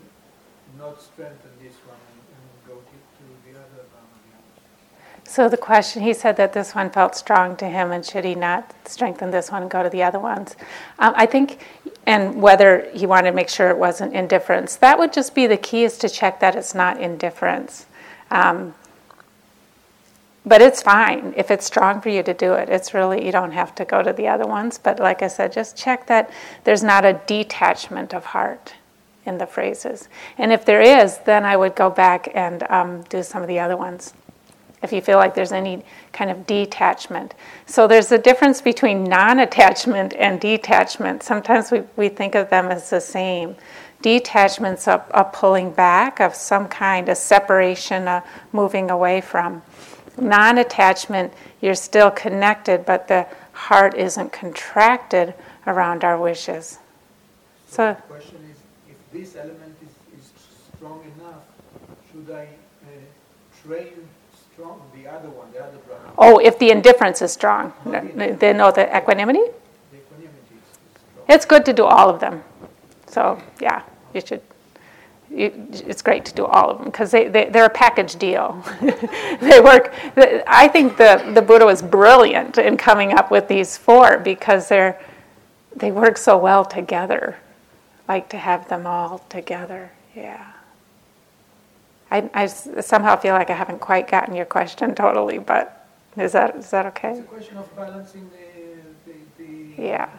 not 0.77 1.01
strengthen 1.01 1.51
this 1.61 1.75
one 1.85 1.99
and, 2.09 2.21
and 2.31 2.47
go 2.65 2.75
to, 2.79 2.95
to 3.17 3.23
the 3.51 3.59
other 3.59 3.83
one? 3.91 4.05
So 5.35 5.49
the 5.49 5.57
question, 5.57 6.01
he 6.01 6.13
said 6.13 6.37
that 6.37 6.53
this 6.53 6.73
one 6.73 6.89
felt 6.89 7.13
strong 7.13 7.57
to 7.57 7.67
him, 7.67 7.91
and 7.91 8.05
should 8.05 8.23
he 8.23 8.35
not 8.35 8.73
strengthen 8.85 9.31
this 9.31 9.51
one 9.51 9.63
and 9.63 9.69
go 9.69 9.83
to 9.83 9.89
the 9.89 10.01
other 10.01 10.17
ones? 10.17 10.55
Um, 10.97 11.13
I 11.17 11.25
think, 11.25 11.59
and 12.07 12.41
whether 12.41 12.89
he 12.93 13.05
wanted 13.05 13.31
to 13.31 13.35
make 13.35 13.49
sure 13.49 13.69
it 13.69 13.77
wasn't 13.77 14.13
indifference, 14.13 14.77
that 14.77 14.97
would 14.97 15.11
just 15.11 15.35
be 15.35 15.45
the 15.45 15.57
key 15.57 15.83
is 15.83 15.97
to 15.97 16.07
check 16.07 16.39
that 16.39 16.55
it's 16.55 16.73
not 16.73 17.01
indifference. 17.01 17.85
Um, 18.31 18.75
but 20.45 20.61
it's 20.61 20.81
fine 20.81 21.33
if 21.35 21.51
it's 21.51 21.65
strong 21.65 21.99
for 21.99 22.07
you 22.07 22.23
to 22.23 22.33
do 22.33 22.53
it. 22.53 22.69
It's 22.69 22.93
really, 22.93 23.25
you 23.25 23.33
don't 23.33 23.51
have 23.51 23.75
to 23.75 23.83
go 23.83 24.01
to 24.01 24.13
the 24.13 24.29
other 24.29 24.47
ones. 24.47 24.77
But 24.77 25.01
like 25.01 25.21
I 25.21 25.27
said, 25.27 25.51
just 25.51 25.75
check 25.75 26.07
that 26.07 26.31
there's 26.63 26.81
not 26.81 27.03
a 27.03 27.19
detachment 27.27 28.13
of 28.13 28.23
heart 28.23 28.75
in 29.25 29.37
the 29.37 29.47
phrases. 29.47 30.07
And 30.37 30.53
if 30.53 30.63
there 30.63 30.81
is, 30.81 31.17
then 31.25 31.43
I 31.43 31.57
would 31.57 31.75
go 31.75 31.89
back 31.89 32.29
and 32.33 32.63
um, 32.69 33.01
do 33.09 33.21
some 33.21 33.41
of 33.41 33.49
the 33.49 33.59
other 33.59 33.75
ones 33.75 34.13
if 34.83 34.91
you 34.91 35.01
feel 35.01 35.17
like 35.17 35.35
there's 35.35 35.51
any 35.51 35.83
kind 36.13 36.29
of 36.29 36.45
detachment. 36.45 37.33
So 37.65 37.87
there's 37.87 38.11
a 38.11 38.17
difference 38.17 38.61
between 38.61 39.03
non 39.03 39.39
attachment 39.39 40.13
and 40.13 40.39
detachment. 40.39 41.23
Sometimes 41.23 41.71
we, 41.71 41.83
we 41.95 42.09
think 42.09 42.35
of 42.35 42.49
them 42.49 42.67
as 42.67 42.89
the 42.89 43.01
same. 43.01 43.55
Detachment's 44.01 44.87
a, 44.87 45.03
a 45.11 45.23
pulling 45.23 45.71
back 45.71 46.19
of 46.19 46.35
some 46.35 46.67
kind, 46.67 47.09
a 47.09 47.15
separation, 47.15 48.07
a 48.07 48.23
moving 48.51 48.91
away 48.91 49.21
from. 49.21 49.63
Non 50.17 50.57
attachment, 50.59 51.33
you're 51.61 51.75
still 51.75 52.11
connected, 52.11 52.85
but 52.85 53.07
the 53.07 53.27
heart 53.51 53.95
isn't 53.95 54.31
contracted 54.31 55.33
around 55.65 56.03
our 56.03 56.19
wishes. 56.19 56.79
So, 57.67 57.75
so 57.75 57.93
the 57.93 58.01
question 58.03 58.37
is 58.51 58.57
if 58.89 59.11
this 59.11 59.35
element 59.35 59.75
is, 59.81 60.19
is 60.19 60.31
strong 60.75 61.01
enough, 61.17 61.43
should 62.11 62.33
I 62.33 62.43
uh, 62.43 63.67
train 63.67 64.04
the 65.05 65.13
other 65.13 65.29
one, 65.29 65.51
the 65.51 65.63
other 65.63 65.77
brother. 65.77 66.01
Oh, 66.17 66.39
if 66.39 66.57
the 66.57 66.71
indifference 66.71 67.21
is 67.21 67.31
strong, 67.31 67.73
then 67.85 68.57
no, 68.57 68.71
the 68.71 68.85
equanimity. 68.95 69.39
The 69.91 69.97
equanimity 69.97 70.55
is 70.55 70.71
strong. 70.71 71.25
It's 71.29 71.45
good 71.45 71.65
to 71.65 71.73
do 71.73 71.83
all 71.83 72.09
of 72.09 72.19
them. 72.19 72.43
So 73.05 73.39
yeah, 73.61 73.83
you 74.15 74.21
should. 74.21 74.41
You, 75.29 75.51
it's 75.71 76.01
great 76.01 76.23
to 76.25 76.33
do 76.33 76.45
all 76.45 76.69
of 76.69 76.77
them 76.77 76.85
because 76.85 77.11
they, 77.11 77.27
they, 77.27 77.49
they're 77.49 77.65
a 77.65 77.69
package 77.69 78.15
deal. 78.15 78.63
they 79.41 79.59
work. 79.59 79.93
I 80.47 80.67
think 80.71 80.97
the, 80.97 81.31
the 81.35 81.41
Buddha 81.41 81.65
was 81.65 81.81
brilliant 81.81 82.57
in 82.57 82.77
coming 82.77 83.13
up 83.13 83.31
with 83.31 83.47
these 83.47 83.77
four 83.77 84.17
because 84.17 84.69
they're 84.69 84.99
they 85.75 85.91
work 85.91 86.17
so 86.17 86.37
well 86.37 86.65
together. 86.65 87.37
Like 88.07 88.29
to 88.29 88.37
have 88.37 88.69
them 88.69 88.87
all 88.87 89.19
together. 89.29 89.91
Yeah. 90.15 90.54
I, 92.15 92.29
I 92.33 92.45
somehow 92.47 93.15
feel 93.15 93.33
like 93.33 93.49
I 93.49 93.55
haven't 93.55 93.79
quite 93.79 94.07
gotten 94.07 94.35
your 94.35 94.45
question 94.45 94.95
totally, 94.95 95.37
but 95.37 95.87
is 96.17 96.31
that 96.31 96.55
is 96.55 96.69
that 96.71 96.85
okay? 96.87 97.11
It's 97.11 97.19
a 97.19 97.23
question 97.23 97.57
of 97.57 97.75
balancing 97.75 98.29
the, 98.29 99.11
the, 99.11 99.43
the 99.77 99.83
yeah. 99.83 100.09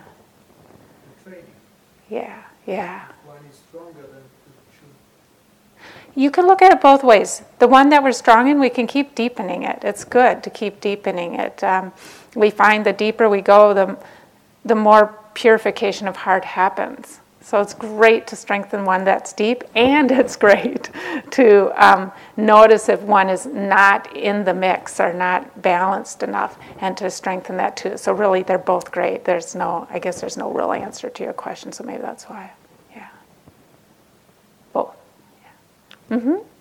The 1.24 1.30
training. 1.30 1.44
Yeah, 2.10 2.42
yeah. 2.66 3.04
One 3.24 3.38
is 3.50 3.56
stronger 3.68 4.02
than 4.02 4.22
you 6.16 6.30
can 6.30 6.46
look 6.46 6.62
at 6.62 6.72
it 6.72 6.80
both 6.80 7.04
ways. 7.04 7.42
The 7.58 7.68
one 7.68 7.90
that 7.90 8.02
we're 8.02 8.12
strong 8.12 8.48
in, 8.48 8.58
we 8.58 8.70
can 8.70 8.86
keep 8.86 9.14
deepening 9.14 9.64
it. 9.64 9.80
It's 9.82 10.02
good 10.02 10.42
to 10.44 10.50
keep 10.50 10.80
deepening 10.80 11.34
it. 11.34 11.62
Um, 11.62 11.92
we 12.34 12.48
find 12.48 12.86
the 12.86 12.94
deeper 12.94 13.28
we 13.28 13.42
go, 13.42 13.74
the, 13.74 13.98
the 14.64 14.74
more 14.74 15.14
purification 15.34 16.08
of 16.08 16.16
heart 16.16 16.46
happens. 16.46 17.20
So 17.46 17.60
it's 17.60 17.74
great 17.74 18.26
to 18.26 18.34
strengthen 18.34 18.84
one 18.84 19.04
that's 19.04 19.32
deep, 19.32 19.62
and 19.76 20.10
it's 20.10 20.34
great 20.34 20.90
to 21.30 21.70
um, 21.80 22.10
notice 22.36 22.88
if 22.88 23.00
one 23.02 23.28
is 23.28 23.46
not 23.46 24.16
in 24.16 24.42
the 24.42 24.52
mix 24.52 24.98
or 24.98 25.12
not 25.12 25.62
balanced 25.62 26.24
enough, 26.24 26.58
and 26.80 26.96
to 26.96 27.08
strengthen 27.08 27.56
that 27.58 27.76
too. 27.76 27.96
So 27.98 28.12
really, 28.12 28.42
they're 28.42 28.58
both 28.58 28.90
great. 28.90 29.24
There's 29.24 29.54
no, 29.54 29.86
I 29.90 30.00
guess, 30.00 30.20
there's 30.20 30.36
no 30.36 30.50
real 30.50 30.72
answer 30.72 31.08
to 31.08 31.22
your 31.22 31.32
question. 31.32 31.70
So 31.70 31.84
maybe 31.84 32.02
that's 32.02 32.24
why, 32.24 32.50
yeah. 32.90 33.10
Both. 34.72 34.96
Yeah. 36.10 36.16
Mm-hmm. 36.16 36.55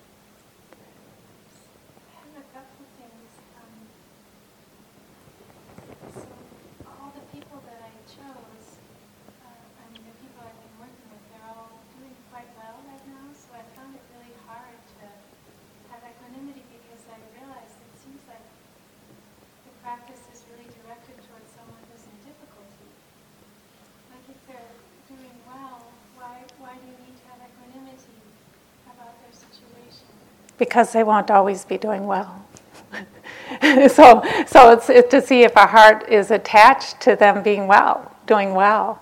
Because 30.58 30.92
they 30.92 31.02
won't 31.02 31.30
always 31.30 31.64
be 31.64 31.78
doing 31.78 32.06
well. 32.06 32.44
so, 33.88 34.22
so 34.46 34.72
it's, 34.72 34.90
it's 34.90 35.10
to 35.10 35.20
see 35.20 35.42
if 35.42 35.56
our 35.56 35.66
heart 35.66 36.08
is 36.08 36.30
attached 36.30 37.00
to 37.00 37.16
them 37.16 37.42
being 37.42 37.66
well, 37.66 38.12
doing 38.26 38.54
well. 38.54 39.00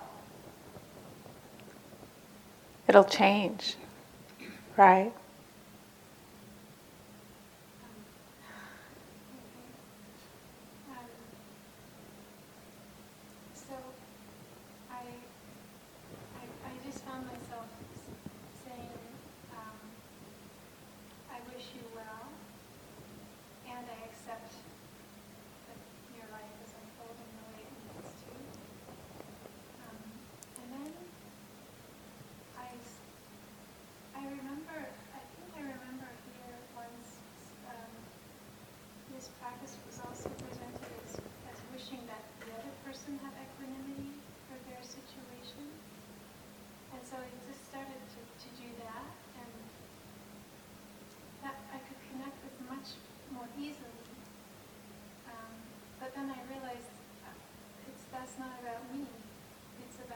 It'll 2.87 3.03
change, 3.03 3.75
right? 4.77 5.11
Then 58.37 58.47
I 58.47 58.63
realized 58.63 58.85
uh, 58.91 60.15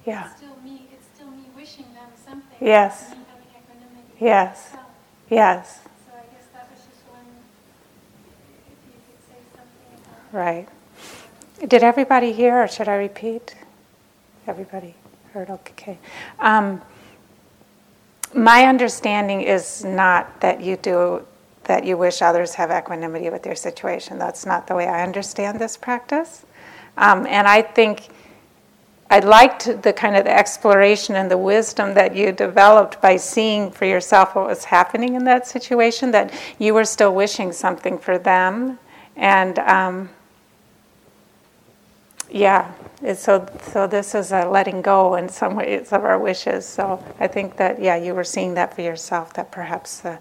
it's, 0.00 0.06
Yeah. 0.06 0.26
It's 0.26 0.36
still 0.36 0.56
me. 0.64 0.88
It's 0.92 1.06
still 1.14 1.30
me 1.30 1.44
wishing 1.56 1.86
them 1.94 2.10
something. 2.24 2.58
Yes. 2.60 3.10
Me. 3.10 3.16
Yes. 4.20 4.70
myself. 4.70 4.86
Yes. 5.30 5.80
So 5.82 6.12
I 6.16 6.22
guess 6.34 6.46
that 6.52 6.68
was 6.70 6.80
just 6.80 7.02
one. 7.08 7.26
If 8.66 8.78
you 8.86 8.98
could 9.06 9.22
say 9.28 9.40
something 9.54 10.00
about. 10.30 10.38
Right. 10.38 10.68
Did 11.68 11.82
everybody 11.82 12.32
hear, 12.32 12.62
or 12.62 12.68
should 12.68 12.88
I 12.88 12.96
repeat? 12.96 13.54
Everybody 14.46 14.94
heard? 15.32 15.50
Okay. 15.50 15.98
Um, 16.38 16.80
my 18.34 18.64
understanding 18.64 19.42
is 19.42 19.84
not 19.84 20.40
that 20.40 20.60
you 20.60 20.76
do 20.76 21.26
that 21.64 21.84
you 21.84 21.98
wish 21.98 22.22
others 22.22 22.54
have 22.54 22.70
equanimity 22.70 23.28
with 23.28 23.44
your 23.44 23.54
situation. 23.54 24.18
That's 24.18 24.46
not 24.46 24.66
the 24.66 24.74
way 24.74 24.86
I 24.86 25.02
understand 25.02 25.60
this 25.60 25.76
practice. 25.76 26.46
Um, 26.98 27.26
and 27.26 27.46
I 27.46 27.62
think 27.62 28.08
I 29.10 29.20
liked 29.20 29.82
the 29.82 29.92
kind 29.92 30.16
of 30.16 30.24
the 30.24 30.36
exploration 30.36 31.14
and 31.14 31.30
the 31.30 31.38
wisdom 31.38 31.94
that 31.94 32.14
you 32.14 32.32
developed 32.32 33.00
by 33.00 33.16
seeing 33.16 33.70
for 33.70 33.86
yourself 33.86 34.34
what 34.34 34.48
was 34.48 34.64
happening 34.64 35.14
in 35.14 35.24
that 35.24 35.46
situation, 35.46 36.10
that 36.10 36.34
you 36.58 36.74
were 36.74 36.84
still 36.84 37.14
wishing 37.14 37.52
something 37.52 37.98
for 37.98 38.18
them. 38.18 38.78
And 39.16 39.58
um, 39.60 40.10
yeah, 42.30 42.72
so, 43.14 43.48
so 43.62 43.86
this 43.86 44.14
is 44.14 44.32
a 44.32 44.46
letting 44.46 44.82
go 44.82 45.14
in 45.14 45.28
some 45.28 45.54
ways 45.54 45.92
of 45.92 46.04
our 46.04 46.18
wishes. 46.18 46.66
So 46.66 47.02
I 47.18 47.28
think 47.28 47.56
that, 47.56 47.80
yeah, 47.80 47.96
you 47.96 48.14
were 48.14 48.24
seeing 48.24 48.54
that 48.54 48.74
for 48.74 48.82
yourself, 48.82 49.32
that 49.34 49.50
perhaps 49.50 50.00
the, 50.00 50.18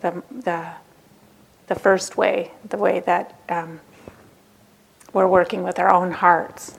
the, 0.00 0.22
the, 0.30 0.66
the 1.68 1.74
first 1.76 2.16
way, 2.16 2.50
the 2.68 2.78
way 2.78 3.00
that 3.00 3.38
um, 3.48 3.80
we're 5.16 5.26
working 5.26 5.62
with 5.62 5.78
our 5.78 5.90
own 5.90 6.10
hearts. 6.10 6.78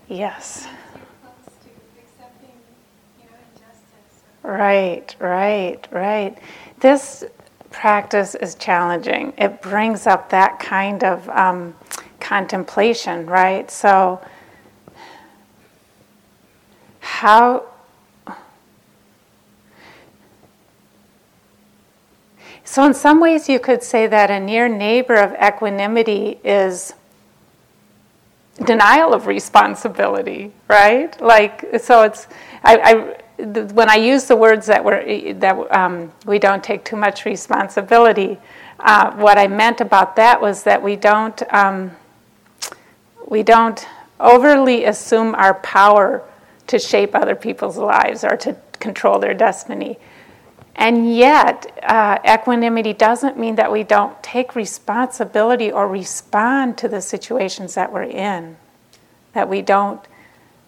Yes. 0.08 0.66
Right, 4.42 5.16
right, 5.18 5.88
right. 5.90 6.38
This 6.78 7.24
practice 7.70 8.34
is 8.34 8.54
challenging. 8.56 9.32
It 9.38 9.60
brings 9.62 10.06
up 10.06 10.30
that 10.30 10.58
kind 10.60 11.02
of 11.02 11.28
um, 11.30 11.74
contemplation, 12.20 13.26
right? 13.26 13.70
So, 13.70 14.20
how. 17.00 17.71
So, 22.64 22.84
in 22.84 22.94
some 22.94 23.20
ways, 23.20 23.48
you 23.48 23.58
could 23.58 23.82
say 23.82 24.06
that 24.06 24.30
a 24.30 24.38
near 24.38 24.68
neighbor 24.68 25.14
of 25.14 25.32
equanimity 25.42 26.38
is 26.44 26.94
denial 28.64 29.12
of 29.12 29.26
responsibility, 29.26 30.52
right? 30.68 31.18
Like, 31.20 31.80
so 31.80 32.02
it's, 32.02 32.28
I, 32.62 32.76
I 32.78 33.16
when 33.42 33.88
I 33.90 33.96
use 33.96 34.26
the 34.26 34.36
words 34.36 34.66
that 34.66 34.84
we're, 34.84 35.32
that 35.34 35.76
um, 35.76 36.12
we 36.26 36.38
don't 36.38 36.62
take 36.62 36.84
too 36.84 36.96
much 36.96 37.24
responsibility, 37.24 38.38
uh, 38.78 39.12
what 39.12 39.38
I 39.38 39.48
meant 39.48 39.80
about 39.80 40.16
that 40.16 40.40
was 40.40 40.62
that 40.64 40.82
we 40.82 40.96
don't, 40.96 41.42
um, 41.52 41.90
we 43.26 43.42
don't 43.42 43.86
overly 44.20 44.84
assume 44.84 45.34
our 45.34 45.54
power 45.54 46.22
to 46.68 46.78
shape 46.78 47.14
other 47.14 47.34
people's 47.34 47.76
lives 47.76 48.22
or 48.22 48.36
to 48.36 48.56
control 48.78 49.18
their 49.18 49.34
destiny. 49.34 49.98
And 50.74 51.14
yet, 51.14 51.80
uh, 51.82 52.18
equanimity 52.26 52.92
doesn't 52.92 53.38
mean 53.38 53.56
that 53.56 53.70
we 53.70 53.82
don't 53.82 54.20
take 54.22 54.56
responsibility 54.56 55.70
or 55.70 55.86
respond 55.86 56.78
to 56.78 56.88
the 56.88 57.00
situations 57.00 57.74
that 57.74 57.92
we're 57.92 58.04
in, 58.04 58.56
that 59.34 59.48
we 59.48 59.60
don't 59.62 60.00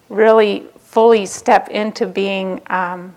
really 0.09 0.66
fully 0.78 1.26
step 1.26 1.68
into 1.68 2.07
being 2.07 2.61
um, 2.66 3.14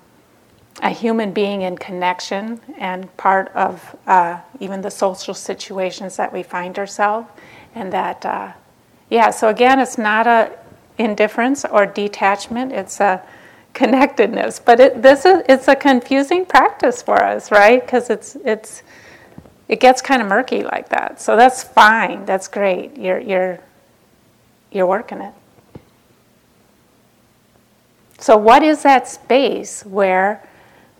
a 0.81 0.89
human 0.89 1.31
being 1.31 1.63
in 1.63 1.77
connection 1.77 2.59
and 2.77 3.15
part 3.17 3.49
of 3.49 3.95
uh, 4.05 4.39
even 4.59 4.81
the 4.81 4.91
social 4.91 5.33
situations 5.33 6.15
that 6.17 6.31
we 6.31 6.43
find 6.43 6.77
ourselves. 6.79 7.27
And 7.75 7.91
that, 7.93 8.25
uh, 8.25 8.53
yeah, 9.09 9.29
so 9.31 9.49
again, 9.49 9.79
it's 9.79 9.97
not 9.97 10.25
a 10.27 10.57
indifference 10.97 11.65
or 11.65 11.85
detachment, 11.85 12.71
it's 12.71 12.99
a 12.99 13.21
connectedness. 13.77 14.59
But 14.59 14.79
it, 14.79 15.01
this 15.03 15.23
is 15.23 15.43
it's 15.47 15.67
a 15.67 15.75
confusing 15.75 16.45
practice 16.45 17.01
for 17.01 17.23
us, 17.23 17.51
right? 17.51 17.79
Because 17.79 18.09
it's 18.09 18.35
it's 18.43 18.81
it 19.69 19.79
gets 19.79 20.01
kind 20.01 20.21
of 20.21 20.27
murky 20.27 20.63
like 20.63 20.89
that. 20.89 21.21
So 21.21 21.35
that's 21.35 21.63
fine. 21.63 22.25
That's 22.25 22.47
great. 22.47 22.97
You're 22.97 23.19
you're 23.19 23.59
you're 24.71 24.87
working 24.87 25.21
it. 25.21 25.33
So 28.19 28.35
what 28.35 28.63
is 28.63 28.81
that 28.81 29.07
space 29.07 29.85
where 29.85 30.41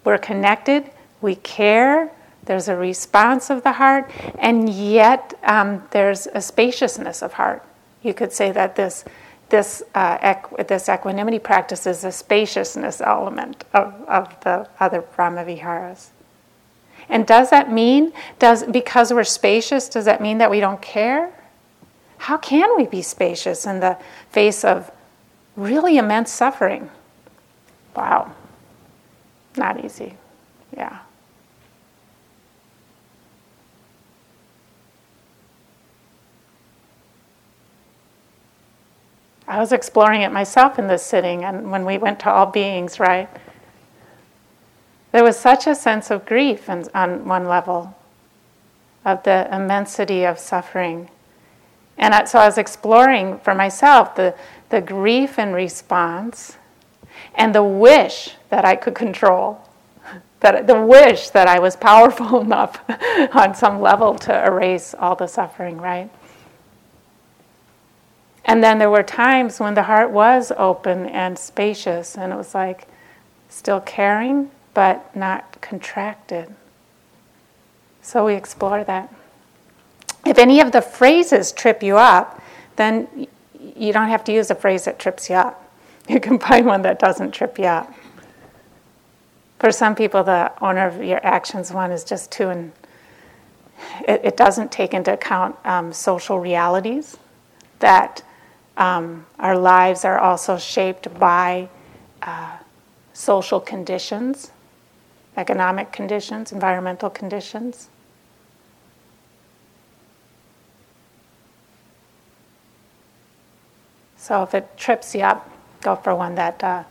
we're 0.03 0.19
connected, 0.19 0.91
we 1.19 1.35
care, 1.35 2.11
there's 2.45 2.69
a 2.69 2.75
response 2.75 3.49
of 3.49 3.63
the 3.63 3.73
heart, 3.73 4.09
and 4.37 4.69
yet 4.69 5.33
um, 5.43 5.83
there's 5.89 6.27
a 6.27 6.41
spaciousness 6.41 7.23
of 7.23 7.33
heart. 7.33 7.65
You 8.03 8.13
could 8.13 8.31
say 8.31 8.51
that 8.51 8.75
this 8.75 9.03
this, 9.49 9.83
uh, 9.95 10.17
equ- 10.17 10.67
this 10.67 10.89
equanimity 10.89 11.39
practice 11.39 11.87
is 11.87 12.03
a 12.03 12.11
spaciousness 12.11 13.01
element 13.01 13.63
of, 13.73 13.93
of 14.07 14.39
the 14.41 14.67
other 14.79 15.01
Brahmaviharas. 15.01 16.07
And 17.09 17.25
does 17.25 17.49
that 17.51 17.71
mean, 17.71 18.11
does, 18.39 18.63
because 18.63 19.13
we're 19.13 19.23
spacious, 19.23 19.87
does 19.87 20.05
that 20.05 20.21
mean 20.21 20.39
that 20.39 20.51
we 20.51 20.59
don't 20.59 20.81
care? 20.81 21.33
How 22.17 22.37
can 22.37 22.75
we 22.75 22.85
be 22.85 23.01
spacious 23.01 23.65
in 23.65 23.79
the 23.79 23.97
face 24.29 24.65
of 24.65 24.91
really 25.55 25.97
immense 25.97 26.31
suffering? 26.31 26.89
Wow. 27.95 28.33
Not 29.55 29.83
easy. 29.83 30.15
Yeah. 30.75 30.99
I 39.47 39.59
was 39.59 39.71
exploring 39.71 40.21
it 40.21 40.31
myself 40.31 40.77
in 40.77 40.87
this 40.87 41.03
sitting, 41.03 41.45
and 41.45 41.71
when 41.71 41.85
we 41.85 41.97
went 41.97 42.19
to 42.21 42.29
all 42.29 42.47
beings, 42.47 42.99
right? 42.99 43.29
There 45.11 45.23
was 45.23 45.39
such 45.39 45.67
a 45.67 45.73
sense 45.73 46.11
of 46.11 46.25
grief 46.25 46.69
and, 46.69 46.89
on 46.93 47.25
one 47.25 47.47
level, 47.47 47.95
of 49.05 49.23
the 49.23 49.47
immensity 49.55 50.25
of 50.25 50.37
suffering. 50.37 51.09
And 51.97 52.13
I, 52.13 52.25
so 52.25 52.39
I 52.39 52.45
was 52.45 52.57
exploring 52.57 53.39
for 53.39 53.55
myself 53.55 54.15
the, 54.15 54.35
the 54.69 54.81
grief 54.81 55.39
in 55.39 55.53
response 55.53 56.57
and 57.33 57.55
the 57.55 57.63
wish 57.63 58.35
that 58.49 58.65
I 58.65 58.75
could 58.75 58.95
control, 58.95 59.61
that 60.41 60.67
the 60.67 60.81
wish 60.81 61.29
that 61.29 61.47
I 61.47 61.59
was 61.59 61.77
powerful 61.77 62.41
enough 62.41 62.81
on 63.33 63.55
some 63.55 63.79
level 63.79 64.15
to 64.15 64.45
erase 64.45 64.93
all 64.93 65.15
the 65.15 65.27
suffering, 65.27 65.77
right? 65.77 66.09
And 68.47 68.63
then 68.63 68.79
there 68.79 68.89
were 68.89 69.03
times 69.03 69.59
when 69.59 69.73
the 69.73 69.83
heart 69.83 70.09
was 70.09 70.53
open 70.57 71.05
and 71.07 71.37
spacious, 71.37 72.17
and 72.17 72.31
it 72.31 72.37
was 72.37 72.55
like 72.55 72.87
still 73.49 73.81
caring, 73.81 74.49
but 74.73 75.13
not 75.13 75.59
contracted. 75.61 76.55
So 78.01 78.25
we 78.25 78.35
explore 78.35 78.85
that. 78.85 79.13
If 80.25 80.37
any 80.37 80.61
of 80.61 80.71
the 80.71 80.81
phrases 80.81 81.51
trip 81.51 81.83
you 81.83 81.97
up, 81.97 82.41
then 82.77 83.27
you 83.75 83.91
don't 83.91 84.07
have 84.07 84.23
to 84.25 84.33
use 84.33 84.49
a 84.49 84.55
phrase 84.55 84.85
that 84.85 84.97
trips 84.97 85.29
you 85.29 85.35
up. 85.35 85.63
You 86.07 86.21
can 86.21 86.39
find 86.39 86.65
one 86.65 86.83
that 86.83 86.99
doesn't 86.99 87.31
trip 87.31 87.59
you 87.59 87.65
up. 87.65 87.93
For 89.59 89.73
some 89.73 89.93
people, 89.93 90.23
the 90.23 90.53
owner 90.63 90.87
of 90.87 91.03
your 91.03 91.19
actions 91.25 91.69
one 91.69 91.91
is 91.91 92.05
just 92.05 92.31
too, 92.31 92.47
and 92.47 92.71
it, 94.07 94.21
it, 94.23 94.37
doesn't 94.37 94.71
take 94.71 94.93
into 94.93 95.11
account 95.11 95.57
um, 95.65 95.91
social 95.91 96.39
realities 96.39 97.17
that 97.79 98.23
um, 98.77 99.25
our 99.39 99.57
lives 99.57 100.05
are 100.05 100.19
also 100.19 100.57
shaped 100.57 101.11
by 101.19 101.67
uh, 102.21 102.57
social 103.13 103.59
conditions, 103.59 104.51
economic 105.35 105.91
conditions, 105.91 106.51
environmental 106.51 107.09
conditions. 107.09 107.89
So 114.17 114.43
if 114.43 114.53
it 114.53 114.77
trips 114.77 115.15
you 115.15 115.21
up, 115.21 115.49
go 115.81 115.95
for 115.95 116.13
one 116.13 116.35
that 116.35 116.63
uh, 116.63 116.83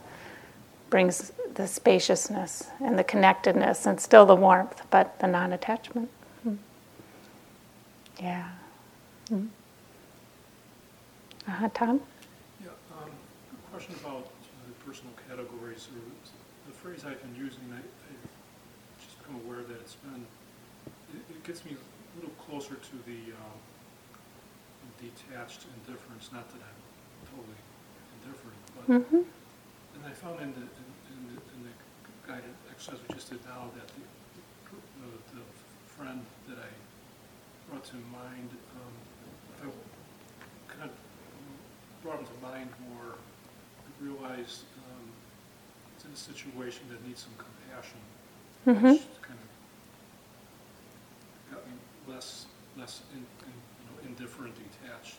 brings 0.90 1.32
the 1.54 1.66
spaciousness 1.66 2.68
and 2.80 2.98
the 2.98 3.04
connectedness 3.04 3.86
and 3.86 4.00
still 4.00 4.26
the 4.26 4.34
warmth, 4.34 4.82
but 4.90 5.18
the 5.20 5.26
non 5.26 5.52
attachment. 5.52 6.10
Mm. 6.46 6.58
Yeah. 8.20 8.48
Mm. 9.30 9.48
Uh-huh, 11.46 11.68
Tom? 11.74 12.00
Yeah, 12.62 12.74
um, 12.98 13.10
question 13.70 13.94
about 14.02 14.26
the 14.66 14.74
personal 14.84 15.12
categories, 15.30 15.86
or 15.94 16.02
the 16.66 16.74
phrase 16.74 17.04
I've 17.06 17.22
been 17.22 17.36
using, 17.38 17.62
I, 17.70 17.78
I've 17.78 18.98
just 18.98 19.14
become 19.22 19.38
aware 19.46 19.62
that 19.62 19.78
it's 19.78 19.94
been, 20.02 20.26
it, 21.14 21.22
it 21.30 21.40
gets 21.46 21.64
me 21.64 21.78
a 21.78 22.14
little 22.18 22.34
closer 22.34 22.74
to 22.74 22.94
the 23.06 23.30
um, 23.38 23.58
detached 24.98 25.70
indifference, 25.78 26.30
not 26.34 26.50
that 26.50 26.58
I'm 26.66 26.80
totally 27.30 27.60
indifferent, 28.18 28.58
but, 28.74 28.84
Mm-hmm. 28.90 29.22
and 29.94 30.02
I 30.06 30.12
found 30.14 30.40
in 30.42 30.50
the, 30.50 30.66
in, 30.66 30.86
in 31.14 31.20
the, 31.30 31.38
in 31.54 31.60
the 31.66 31.74
guided 32.26 32.54
exercise 32.70 32.98
we 33.06 33.14
just 33.14 33.30
did 33.30 33.38
now 33.46 33.70
that 33.78 33.86
the, 33.86 34.02
the, 35.02 35.10
the 35.38 35.44
friend 35.94 36.22
that 36.50 36.58
I 36.58 36.70
brought 37.70 37.84
to 37.86 37.96
mind, 38.10 38.50
um, 38.78 38.94
if 39.54 39.62
I 39.62 40.74
kind 40.74 40.90
of 40.90 40.94
brought 42.06 42.20
him 42.20 42.26
to 42.26 42.38
mind 42.46 42.70
more, 42.86 43.18
I 43.82 43.90
realized 43.98 44.62
um, 44.86 45.02
it's 45.96 46.04
in 46.06 46.12
a 46.12 46.16
situation 46.16 46.82
that 46.90 47.04
needs 47.04 47.26
some 47.26 47.34
compassion, 47.34 47.98
Mm-hmm. 48.66 48.98
which 48.98 49.22
kind 49.22 49.38
of 49.38 49.48
got 51.54 51.66
me 51.66 51.72
less, 52.06 52.46
less 52.78 53.02
in, 53.12 53.18
in, 53.18 53.50
you 53.50 53.84
know, 53.90 53.94
indifferent, 54.08 54.54
detached, 54.54 55.16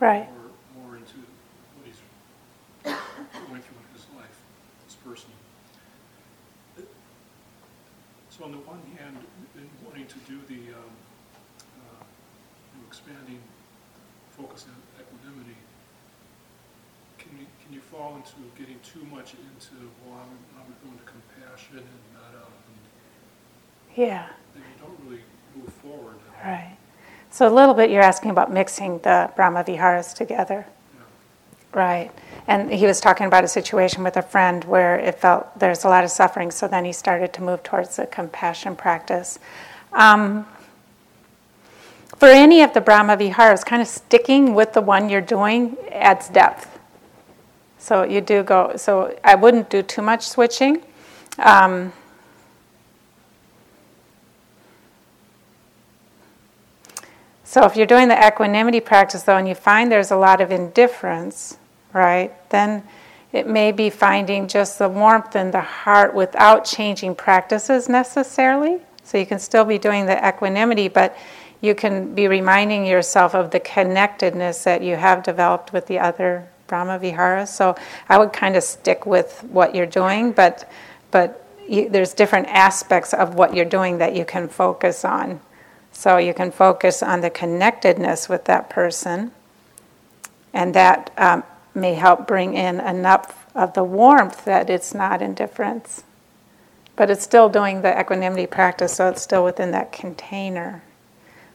Right. 0.00 0.28
more, 0.32 0.50
more 0.84 0.96
into 0.96 1.16
what 1.76 1.84
he's 1.84 2.00
going 2.84 3.60
through 3.60 3.80
in 3.84 3.88
his 3.92 4.06
life, 4.16 4.36
this 4.86 4.96
person. 5.04 5.28
So 8.30 8.44
on 8.44 8.52
the 8.52 8.58
one 8.64 8.80
hand, 8.96 9.16
in 9.56 9.68
wanting 9.84 10.06
to 10.06 10.18
do 10.28 10.40
the, 10.48 10.72
um, 10.72 10.92
uh, 11.84 12.00
you 12.00 12.80
know, 12.80 12.86
expanding 12.88 13.40
focus 14.36 14.64
on 14.68 14.76
equanimity, 15.00 15.56
can 17.30 17.38
you, 17.38 17.46
can 17.64 17.72
you 17.74 17.80
fall 17.80 18.16
into 18.16 18.34
getting 18.58 18.78
too 18.82 19.04
much 19.14 19.34
into, 19.34 19.88
well, 20.04 20.18
I'm, 20.18 20.60
I'm 20.60 20.74
going 20.84 20.98
to 20.98 21.04
compassion 21.04 21.78
and 21.78 21.86
metta, 22.14 22.44
and 22.44 23.96
Yeah. 23.96 24.26
then 24.54 24.62
you 24.62 24.84
don't 24.84 24.98
really 25.06 25.22
move 25.56 25.72
forward. 25.74 26.16
Right. 26.44 26.76
So 27.30 27.46
a 27.46 27.54
little 27.54 27.74
bit 27.74 27.90
you're 27.90 28.02
asking 28.02 28.32
about 28.32 28.52
mixing 28.52 28.98
the 28.98 29.30
Brahmaviharas 29.36 30.14
together. 30.14 30.66
Yeah. 30.94 31.78
Right. 31.78 32.10
And 32.48 32.72
he 32.72 32.86
was 32.86 33.00
talking 33.00 33.26
about 33.26 33.44
a 33.44 33.48
situation 33.48 34.02
with 34.02 34.16
a 34.16 34.22
friend 34.22 34.64
where 34.64 34.98
it 34.98 35.14
felt 35.14 35.56
there's 35.58 35.84
a 35.84 35.88
lot 35.88 36.02
of 36.02 36.10
suffering, 36.10 36.50
so 36.50 36.66
then 36.66 36.84
he 36.84 36.92
started 36.92 37.32
to 37.34 37.42
move 37.42 37.62
towards 37.62 37.96
the 37.96 38.06
compassion 38.06 38.74
practice. 38.74 39.38
Um, 39.92 40.46
for 42.16 42.26
any 42.26 42.62
of 42.62 42.74
the 42.74 42.80
Brahmaviharas, 42.80 43.64
kind 43.64 43.80
of 43.80 43.88
sticking 43.88 44.54
with 44.54 44.72
the 44.72 44.80
one 44.80 45.08
you're 45.08 45.20
doing 45.20 45.76
adds 45.92 46.28
depth. 46.28 46.69
So 47.80 48.04
you 48.04 48.20
do 48.20 48.44
go, 48.44 48.74
so 48.76 49.18
I 49.24 49.34
wouldn't 49.34 49.70
do 49.70 49.82
too 49.82 50.02
much 50.02 50.28
switching. 50.28 50.84
Um, 51.38 51.92
So 57.50 57.64
if 57.64 57.74
you're 57.74 57.84
doing 57.84 58.06
the 58.06 58.28
equanimity 58.28 58.78
practice 58.78 59.24
though 59.24 59.36
and 59.36 59.48
you 59.48 59.56
find 59.56 59.90
there's 59.90 60.12
a 60.12 60.16
lot 60.16 60.40
of 60.40 60.52
indifference, 60.52 61.58
right? 61.92 62.32
Then 62.50 62.84
it 63.32 63.48
may 63.48 63.72
be 63.72 63.90
finding 63.90 64.46
just 64.46 64.78
the 64.78 64.88
warmth 64.88 65.34
in 65.34 65.50
the 65.50 65.60
heart 65.60 66.14
without 66.14 66.64
changing 66.64 67.16
practices 67.16 67.88
necessarily. 67.88 68.78
So 69.02 69.18
you 69.18 69.26
can 69.26 69.40
still 69.40 69.64
be 69.64 69.78
doing 69.78 70.06
the 70.06 70.28
equanimity, 70.28 70.86
but 70.86 71.16
you 71.60 71.74
can 71.74 72.14
be 72.14 72.28
reminding 72.28 72.86
yourself 72.86 73.34
of 73.34 73.50
the 73.50 73.58
connectedness 73.58 74.62
that 74.62 74.80
you 74.80 74.94
have 74.94 75.24
developed 75.24 75.72
with 75.72 75.88
the 75.88 75.98
other 75.98 76.48
Brahmavihara. 76.70 77.46
So 77.48 77.74
I 78.08 78.16
would 78.16 78.32
kind 78.32 78.56
of 78.56 78.62
stick 78.62 79.04
with 79.04 79.44
what 79.50 79.74
you're 79.74 79.86
doing, 79.86 80.32
but 80.32 80.70
but 81.10 81.44
you, 81.68 81.88
there's 81.88 82.14
different 82.14 82.46
aspects 82.48 83.12
of 83.12 83.34
what 83.34 83.54
you're 83.54 83.64
doing 83.64 83.98
that 83.98 84.14
you 84.14 84.24
can 84.24 84.48
focus 84.48 85.04
on. 85.04 85.40
So 85.92 86.16
you 86.18 86.32
can 86.32 86.50
focus 86.50 87.02
on 87.02 87.20
the 87.20 87.30
connectedness 87.30 88.28
with 88.28 88.44
that 88.44 88.70
person, 88.70 89.32
and 90.54 90.74
that 90.74 91.10
um, 91.18 91.42
may 91.74 91.94
help 91.94 92.26
bring 92.26 92.54
in 92.54 92.80
enough 92.80 93.46
of 93.54 93.74
the 93.74 93.84
warmth 93.84 94.44
that 94.44 94.70
it's 94.70 94.94
not 94.94 95.20
indifference. 95.20 96.04
But 96.96 97.10
it's 97.10 97.24
still 97.24 97.48
doing 97.48 97.82
the 97.82 97.98
equanimity 97.98 98.46
practice, 98.46 98.94
so 98.94 99.08
it's 99.08 99.22
still 99.22 99.44
within 99.44 99.72
that 99.72 99.90
container. 99.90 100.82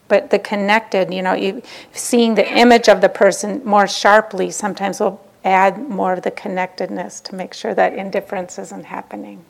But 0.08 0.30
the 0.30 0.38
connected, 0.38 1.12
you 1.12 1.22
know, 1.22 1.34
you, 1.34 1.62
seeing 1.92 2.34
the 2.34 2.48
image 2.56 2.88
of 2.88 3.00
the 3.00 3.08
person 3.08 3.60
more 3.64 3.88
sharply 3.88 4.50
sometimes 4.50 5.00
will 5.00 5.20
add 5.44 5.88
more 5.88 6.12
of 6.14 6.22
the 6.22 6.30
connectedness 6.30 7.20
to 7.22 7.34
make 7.34 7.54
sure 7.54 7.74
that 7.74 7.94
indifference 7.94 8.58
isn't 8.58 8.84
happening. 8.84 9.44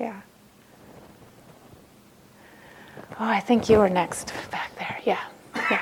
Yeah. 0.00 0.20
Oh, 3.20 3.28
I 3.30 3.40
think 3.40 3.68
you 3.68 3.78
were 3.78 3.88
next 3.88 4.32
back 4.50 4.74
there. 4.76 4.98
Yeah. 5.04 5.20
Yeah. 5.54 5.80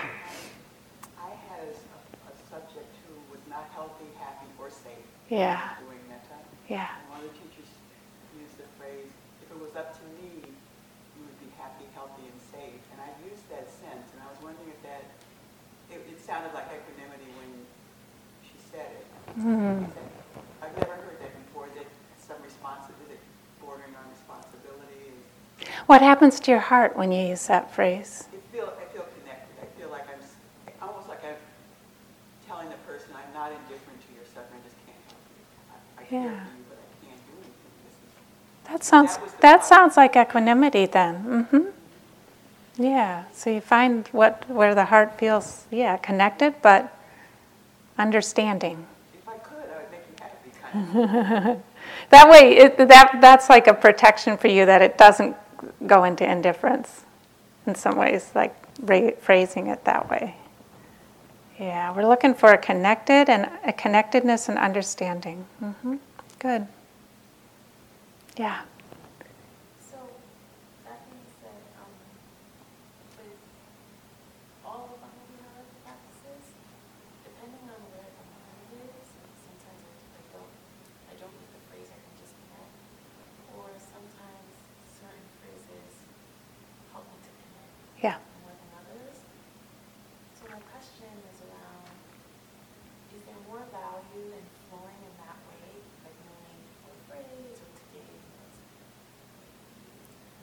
I 1.16 1.32
had 1.48 1.64
a, 1.64 1.72
a 1.72 2.34
subject 2.50 2.92
who 3.06 3.14
was 3.32 3.40
not 3.48 3.64
healthy, 3.72 4.04
happy, 4.20 4.46
or 4.60 4.68
safe 4.68 5.00
Yeah. 5.30 5.62
Yeah. 6.68 6.88
And 6.92 7.08
one 7.08 7.20
of 7.24 7.32
the 7.32 7.36
teachers 7.40 7.70
used 8.36 8.58
the 8.60 8.68
phrase, 8.76 9.08
if 9.40 9.48
it 9.48 9.56
was 9.56 9.72
up 9.76 9.96
to 9.96 10.04
me, 10.20 10.44
you 10.44 11.20
would 11.24 11.38
be 11.40 11.48
happy, 11.56 11.88
healthy, 11.96 12.28
and 12.28 12.40
safe. 12.52 12.80
And 12.92 13.00
I 13.00 13.08
used 13.24 13.48
that 13.48 13.64
sense, 13.80 14.12
and 14.12 14.20
I 14.20 14.28
was 14.28 14.36
wondering 14.44 14.68
if 14.68 14.80
that, 14.84 15.04
it, 15.88 16.04
it 16.04 16.20
sounded 16.20 16.52
like 16.52 16.68
equanimity 16.68 17.32
when 17.40 17.64
she 18.44 18.60
said 18.68 18.92
it. 18.92 19.06
Mm. 19.38 19.86
I've 20.62 20.76
never 20.76 20.92
heard 20.92 21.18
that 21.20 21.46
before. 21.46 21.66
It 21.76 21.86
some 22.26 22.36
responsibility, 22.44 23.18
bordering 23.60 23.94
on 23.96 24.10
responsibility? 24.12 25.12
What 25.86 26.02
happens 26.02 26.38
to 26.40 26.50
your 26.50 26.60
heart 26.60 26.96
when 26.96 27.12
you 27.12 27.28
use 27.28 27.46
that 27.46 27.72
phrase? 27.74 28.24
It 28.32 28.42
feel, 28.52 28.72
I 28.78 28.84
feel 28.92 29.06
connected. 29.20 29.56
I 29.62 29.66
feel 29.80 29.90
like 29.90 30.04
I'm, 30.08 30.86
almost 30.88 31.08
like 31.08 31.24
I'm 31.24 31.36
telling 32.46 32.68
the 32.68 32.76
person, 32.86 33.08
I'm 33.14 33.32
not 33.34 33.50
indifferent 33.52 34.00
to 34.06 34.14
your 34.14 34.24
suffering, 34.26 34.60
I 34.60 34.64
just 34.68 34.76
can't 34.84 35.00
help 35.08 35.22
you. 35.32 36.16
I, 36.20 36.24
I 36.24 36.24
Yeah. 36.24 36.40
for 36.44 36.56
you, 36.56 36.64
but 36.68 36.78
I 36.78 37.06
can't 37.06 37.20
do 37.24 37.32
anything. 37.40 37.88
Is, 37.88 38.70
That 38.70 38.84
sounds 38.84 39.16
That 39.16 39.40
that 39.40 39.64
sounds 39.64 39.96
like 39.96 40.14
equanimity 40.16 40.86
then. 40.86 41.48
Mhm. 41.50 41.72
Yeah. 42.76 43.24
So 43.32 43.50
you 43.50 43.60
find 43.60 44.06
what 44.12 44.48
where 44.48 44.74
the 44.74 44.86
heart 44.86 45.18
feels 45.18 45.64
yeah, 45.70 45.96
connected 45.96 46.54
but 46.62 46.92
understanding. 47.98 48.86
if 49.14 49.28
I 49.28 49.36
could, 49.38 49.68
I 49.70 49.76
would 49.82 49.90
make 49.90 50.00
you 50.08 50.16
happy, 50.20 50.50
kind 50.50 50.61
of. 50.61 50.61
That 52.10 52.28
way 52.30 52.56
it, 52.56 52.76
that 52.78 53.18
that's 53.20 53.48
like 53.48 53.66
a 53.66 53.74
protection 53.74 54.36
for 54.36 54.48
you 54.48 54.66
that 54.66 54.82
it 54.82 54.98
doesn't 54.98 55.36
go 55.86 56.04
into 56.04 56.30
indifference 56.30 57.04
in 57.66 57.74
some 57.74 57.96
ways 57.96 58.30
like 58.34 58.54
ra- 58.80 59.12
phrasing 59.20 59.66
it 59.68 59.84
that 59.84 60.08
way. 60.10 60.36
Yeah, 61.58 61.94
we're 61.94 62.06
looking 62.06 62.34
for 62.34 62.50
a 62.52 62.58
connected 62.58 63.28
and 63.28 63.48
a 63.64 63.72
connectedness 63.72 64.48
and 64.48 64.58
understanding. 64.58 65.44
hmm 65.58 65.96
Good. 66.38 66.66
Yeah. 68.36 68.62
So, 69.78 69.96
that 70.84 70.98
being 71.06 71.28
said, 71.38 71.60
um, 71.78 71.92
with 73.20 73.36
all 74.66 74.88
the 74.90 74.98
Bhakti 74.98 75.38
practices, 75.86 76.42
depending 77.22 77.62
on 77.68 77.78
where 77.94 78.08
the 78.10 78.24
mind 78.32 78.90
is, 78.90 79.06
sometimes 79.46 79.82
I, 79.86 80.18
I 80.18 80.22
don't, 80.34 80.50
I 81.12 81.14
don't 81.20 81.34
use 81.36 81.52
the 81.54 81.62
phrase, 81.70 81.86
I 81.94 81.98
can 82.00 82.14
just 82.18 82.34
connect, 82.42 82.74
or 83.54 83.70
sometimes 83.78 84.50
certain 84.98 85.26
phrases 85.38 85.92
help 86.90 87.06
me 87.06 87.16
to 87.22 87.30
connect 87.38 87.70
Yeah. 88.02 88.18
more 88.42 88.56
than 88.56 88.70
others. 88.82 89.14
So 90.40 90.48
my 90.50 90.58
question 90.74 91.12
is 91.30 91.38
around, 91.46 91.86
is 93.14 93.22
there 93.28 93.38
more 93.46 93.62
value 93.70 94.32
in 94.32 94.44
flowing 94.72 94.98
in 95.04 95.14
that 95.22 95.36
way, 95.52 95.68
like 96.02 96.16
knowing 96.26 96.58
a 96.88 96.92
phrase 97.06 97.60
or 97.60 97.68
to 97.68 97.84
gain 97.92 98.16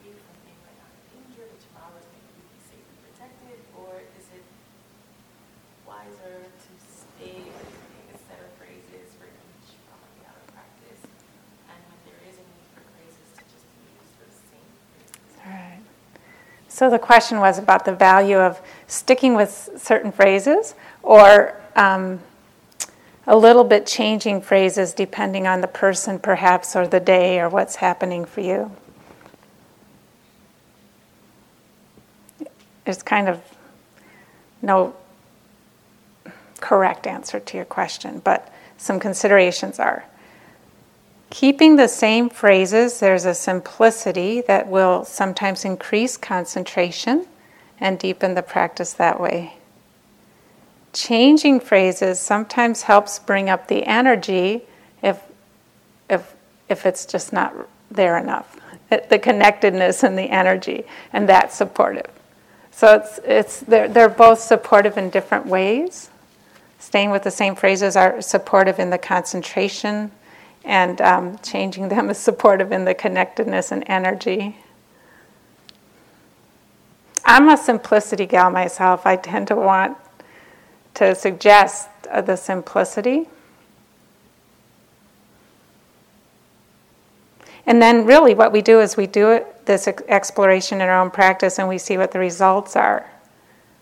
free 0.00 0.14
from 0.14 0.36
being 0.46 0.60
right 0.64 0.78
out 0.80 0.92
of 0.94 1.02
danger, 1.12 1.44
which 1.50 1.66
allows 1.74 2.04
me 2.14 2.18
to 2.22 2.32
be 2.40 2.46
safe 2.70 2.86
and 2.86 2.98
protected, 3.04 3.58
or 3.76 4.00
is 4.16 4.26
it 4.32 4.44
wiser 5.84 6.46
to 6.48 6.72
stay 6.86 7.42
with 7.44 7.74
a 8.14 8.18
set 8.30 8.40
of 8.40 8.50
phrases 8.56 9.10
for 9.18 9.26
each 9.28 9.68
from 9.90 9.98
the 10.16 10.22
outer 10.30 10.46
practice, 10.54 11.02
and 11.68 11.78
when 11.90 12.00
there 12.06 12.22
is 12.30 12.38
a 12.38 12.44
need 12.56 12.68
for 12.72 12.82
phrases, 12.94 13.28
to 13.36 13.42
just 13.50 13.66
use 13.84 14.10
those 14.22 14.38
same 14.48 14.70
phrases? 14.94 15.32
All 15.44 15.50
right. 15.52 15.84
So 16.80 16.88
the 16.88 16.98
question 16.98 17.40
was 17.40 17.58
about 17.58 17.84
the 17.84 17.92
value 17.92 18.38
of 18.38 18.58
sticking 18.86 19.34
with 19.34 19.68
certain 19.76 20.10
phrases 20.10 20.74
or 21.02 21.60
um, 21.76 22.20
a 23.26 23.36
little 23.36 23.64
bit 23.64 23.86
changing 23.86 24.40
phrases 24.40 24.94
depending 24.94 25.46
on 25.46 25.60
the 25.60 25.66
person, 25.66 26.18
perhaps, 26.18 26.74
or 26.74 26.88
the 26.88 26.98
day, 26.98 27.38
or 27.38 27.50
what's 27.50 27.76
happening 27.76 28.24
for 28.24 28.40
you. 28.40 28.74
There's 32.86 33.02
kind 33.02 33.28
of 33.28 33.42
no 34.62 34.94
correct 36.60 37.06
answer 37.06 37.40
to 37.40 37.56
your 37.58 37.66
question, 37.66 38.22
but 38.24 38.50
some 38.78 38.98
considerations 38.98 39.78
are 39.78 40.06
keeping 41.30 41.76
the 41.76 41.88
same 41.88 42.28
phrases, 42.28 43.00
there's 43.00 43.24
a 43.24 43.34
simplicity 43.34 44.40
that 44.42 44.68
will 44.68 45.04
sometimes 45.04 45.64
increase 45.64 46.16
concentration 46.16 47.26
and 47.80 47.98
deepen 47.98 48.34
the 48.34 48.42
practice 48.42 48.92
that 48.94 49.20
way. 49.20 49.54
Changing 50.92 51.60
phrases 51.60 52.18
sometimes 52.18 52.82
helps 52.82 53.18
bring 53.20 53.48
up 53.48 53.68
the 53.68 53.86
energy 53.86 54.62
if, 55.02 55.22
if, 56.10 56.34
if 56.68 56.84
it's 56.84 57.06
just 57.06 57.32
not 57.32 57.54
there 57.90 58.18
enough. 58.18 58.56
The 59.08 59.20
connectedness 59.20 60.02
and 60.02 60.18
the 60.18 60.30
energy, 60.30 60.84
and 61.12 61.28
that's 61.28 61.54
supportive. 61.54 62.10
So 62.72 62.96
it's, 62.96 63.20
it's, 63.24 63.60
they're, 63.60 63.86
they're 63.86 64.08
both 64.08 64.40
supportive 64.40 64.98
in 64.98 65.10
different 65.10 65.46
ways. 65.46 66.10
Staying 66.80 67.10
with 67.10 67.22
the 67.22 67.30
same 67.30 67.54
phrases 67.54 67.94
are 67.94 68.20
supportive 68.20 68.80
in 68.80 68.90
the 68.90 68.98
concentration, 68.98 70.10
and 70.64 71.00
um, 71.00 71.38
changing 71.38 71.88
them 71.88 72.10
is 72.10 72.18
supportive 72.18 72.72
in 72.72 72.84
the 72.84 72.94
connectedness 72.94 73.72
and 73.72 73.84
energy. 73.86 74.56
I'm 77.24 77.48
a 77.48 77.56
simplicity 77.56 78.26
gal 78.26 78.50
myself. 78.50 79.06
I 79.06 79.16
tend 79.16 79.48
to 79.48 79.56
want 79.56 79.96
to 80.94 81.14
suggest 81.14 81.88
uh, 82.10 82.20
the 82.20 82.36
simplicity. 82.36 83.28
And 87.66 87.80
then, 87.80 88.04
really, 88.04 88.34
what 88.34 88.52
we 88.52 88.62
do 88.62 88.80
is 88.80 88.96
we 88.96 89.06
do 89.06 89.30
it, 89.30 89.66
this 89.66 89.86
exploration 89.86 90.80
in 90.80 90.88
our 90.88 91.00
own 91.00 91.10
practice, 91.10 91.58
and 91.58 91.68
we 91.68 91.78
see 91.78 91.96
what 91.96 92.10
the 92.10 92.18
results 92.18 92.74
are. 92.74 93.08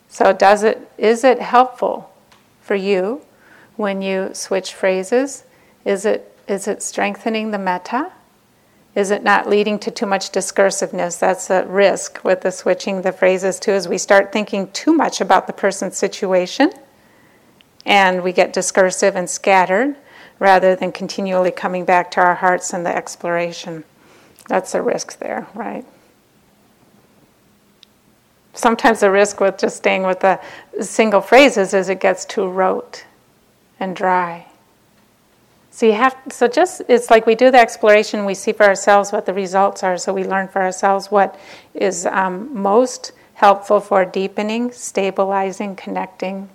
So, 0.09 0.33
does 0.33 0.62
it 0.62 0.91
is 0.99 1.24
it 1.24 1.41
helpful 1.41 2.12
for 2.61 2.74
you 2.74 3.22
when 3.76 4.03
you 4.03 4.31
switch 4.35 4.74
phrases? 4.74 5.45
Is 5.85 6.05
it 6.05 6.38
is 6.49 6.67
it 6.67 6.83
strengthening 6.83 7.51
the 7.51 7.59
metta? 7.59 8.13
Is 8.95 9.11
it 9.11 9.23
not 9.23 9.49
leading 9.49 9.79
to 9.81 9.91
too 9.91 10.07
much 10.07 10.33
discursiveness? 10.33 11.21
That's 11.21 11.51
a 11.51 11.65
risk 11.67 12.25
with 12.25 12.41
the 12.41 12.51
switching 12.51 13.03
the 13.03 13.13
phrases 13.13 13.61
too, 13.61 13.73
as 13.73 13.87
we 13.87 13.99
start 13.99 14.33
thinking 14.33 14.71
too 14.73 14.93
much 14.93 15.21
about 15.21 15.47
the 15.47 15.53
person's 15.53 15.97
situation 15.97 16.73
and 17.85 18.23
we 18.23 18.33
get 18.33 18.53
discursive 18.53 19.15
and 19.15 19.29
scattered 19.31 19.97
rather 20.39 20.75
than 20.75 20.91
continually 20.91 21.51
coming 21.51 21.85
back 21.85 22.11
to 22.13 22.21
our 22.21 22.35
hearts 22.35 22.73
and 22.73 22.85
the 22.85 22.97
exploration. 22.97 23.85
That's 24.49 24.75
a 24.75 24.83
risk 24.83 25.19
there, 25.19 25.47
right? 25.55 25.85
Sometimes 28.55 29.01
the 29.01 29.11
risk 29.11 29.41
with 29.41 29.59
just 29.59 29.77
staying 29.77 30.03
with 30.03 30.21
the 30.21 30.41
single 30.81 31.21
phrases 31.21 31.75
is 31.75 31.89
it 31.89 32.01
gets 32.01 32.25
too 32.25 32.49
rote 32.49 33.05
and 33.79 33.95
dry. 33.95 34.47
So 35.79 35.87
you 35.87 35.93
have 35.93 36.16
so 36.31 36.49
just 36.49 36.83
it's 36.89 37.09
like 37.09 37.24
we 37.24 37.37
do 37.37 37.53
the 37.53 37.61
exploration, 37.61 38.24
we 38.24 38.35
see 38.35 38.51
for 38.51 38.66
ourselves 38.66 39.12
what 39.12 39.26
the 39.26 39.33
results 39.33 39.85
are, 39.85 39.97
so 39.97 40.12
we 40.12 40.24
learn 40.24 40.49
for 40.49 40.61
ourselves 40.61 41.09
what 41.09 41.39
is 41.72 42.05
um, 42.05 42.51
most 42.53 43.12
helpful 43.35 43.79
for 43.79 44.05
deepening, 44.05 44.72
stabilizing, 44.72 45.76
connecting. 45.76 46.49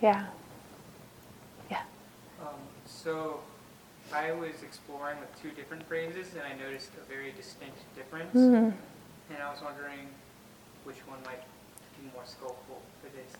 Yeah. 0.00 0.26
Yeah. 1.68 1.82
Um, 2.42 2.54
so 2.86 3.40
I 4.14 4.30
was 4.30 4.62
exploring 4.62 5.18
with 5.18 5.42
two 5.42 5.50
different 5.50 5.82
phrases, 5.88 6.28
and 6.34 6.42
I 6.44 6.54
noticed 6.64 6.90
a 6.94 7.12
very 7.12 7.32
distinct 7.32 7.78
difference. 7.96 8.36
Mm-hmm. 8.36 8.70
And 9.34 9.42
I 9.42 9.50
was 9.50 9.60
wondering 9.64 10.06
which 10.84 10.98
one 11.08 11.18
might 11.24 11.42
be 12.00 12.08
more 12.14 12.22
skillful. 12.24 12.82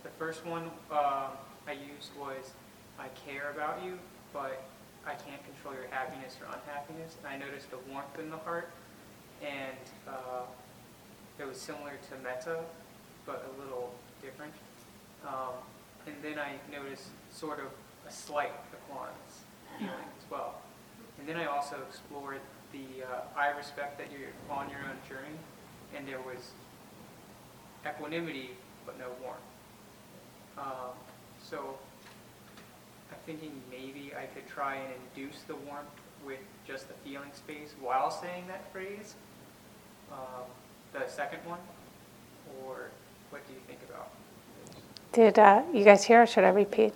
The 0.03 0.11
first 0.19 0.45
one 0.45 0.65
um, 0.91 1.31
I 1.67 1.73
used 1.73 2.11
was 2.19 2.53
I 2.99 3.07
care 3.27 3.51
about 3.51 3.85
you, 3.85 3.99
but 4.33 4.63
I 5.07 5.15
can't 5.15 5.43
control 5.45 5.75
your 5.75 5.87
happiness 5.91 6.37
or 6.41 6.47
unhappiness. 6.47 7.17
And 7.19 7.27
I 7.27 7.37
noticed 7.37 7.69
a 7.73 7.91
warmth 7.91 8.19
in 8.19 8.31
the 8.31 8.37
heart, 8.39 8.71
and 9.41 9.79
uh, 10.09 10.43
it 11.39 11.47
was 11.47 11.61
similar 11.61 11.93
to 12.09 12.23
metta, 12.23 12.61
but 13.27 13.49
a 13.55 13.63
little 13.63 13.95
different. 14.21 14.53
Um, 15.27 15.55
and 16.07 16.17
then 16.23 16.39
I 16.39 16.55
noticed 16.71 17.09
sort 17.31 17.61
of 17.61 17.67
a 18.09 18.13
slight 18.13 18.53
equanimous 18.75 19.43
feeling 19.79 20.11
as 20.19 20.31
well. 20.31 20.57
And 21.19 21.29
then 21.29 21.37
I 21.37 21.47
also 21.47 21.77
explored 21.89 22.41
the 22.73 23.05
uh, 23.05 23.39
I 23.39 23.49
respect 23.57 23.99
that 23.99 24.09
you're 24.11 24.31
on 24.51 24.69
your 24.69 24.81
own 24.81 24.99
journey, 25.09 25.39
and 25.97 26.09
there 26.09 26.21
was 26.21 26.51
equanimity 27.87 28.51
but 28.85 28.99
no 28.99 29.07
warmth. 29.23 29.52
Um, 30.59 30.95
so 31.43 31.59
I'm 33.11 33.19
thinking 33.27 33.53
maybe 33.71 34.13
I 34.17 34.27
could 34.27 34.47
try 34.49 34.77
and 34.77 34.93
induce 35.17 35.43
the 35.43 35.55
warmth 35.55 35.89
with 36.27 36.41
just 36.67 36.89
the 36.89 36.95
feeling 37.05 37.31
space 37.35 37.75
while 37.81 38.11
saying 38.11 38.45
that 38.49 38.71
phrase, 38.73 39.15
um, 40.13 40.45
the 40.93 41.09
second 41.09 41.41
one, 41.45 41.59
or 42.65 42.91
what 43.31 43.47
do 43.47 43.55
you 43.55 43.61
think 43.67 43.81
about? 43.89 44.11
Did 45.13 45.39
uh, 45.39 45.63
you 45.73 45.85
guys 45.85 46.05
hear, 46.05 46.23
or 46.23 46.27
should 46.27 46.45
I 46.45 46.51
repeat? 46.51 46.95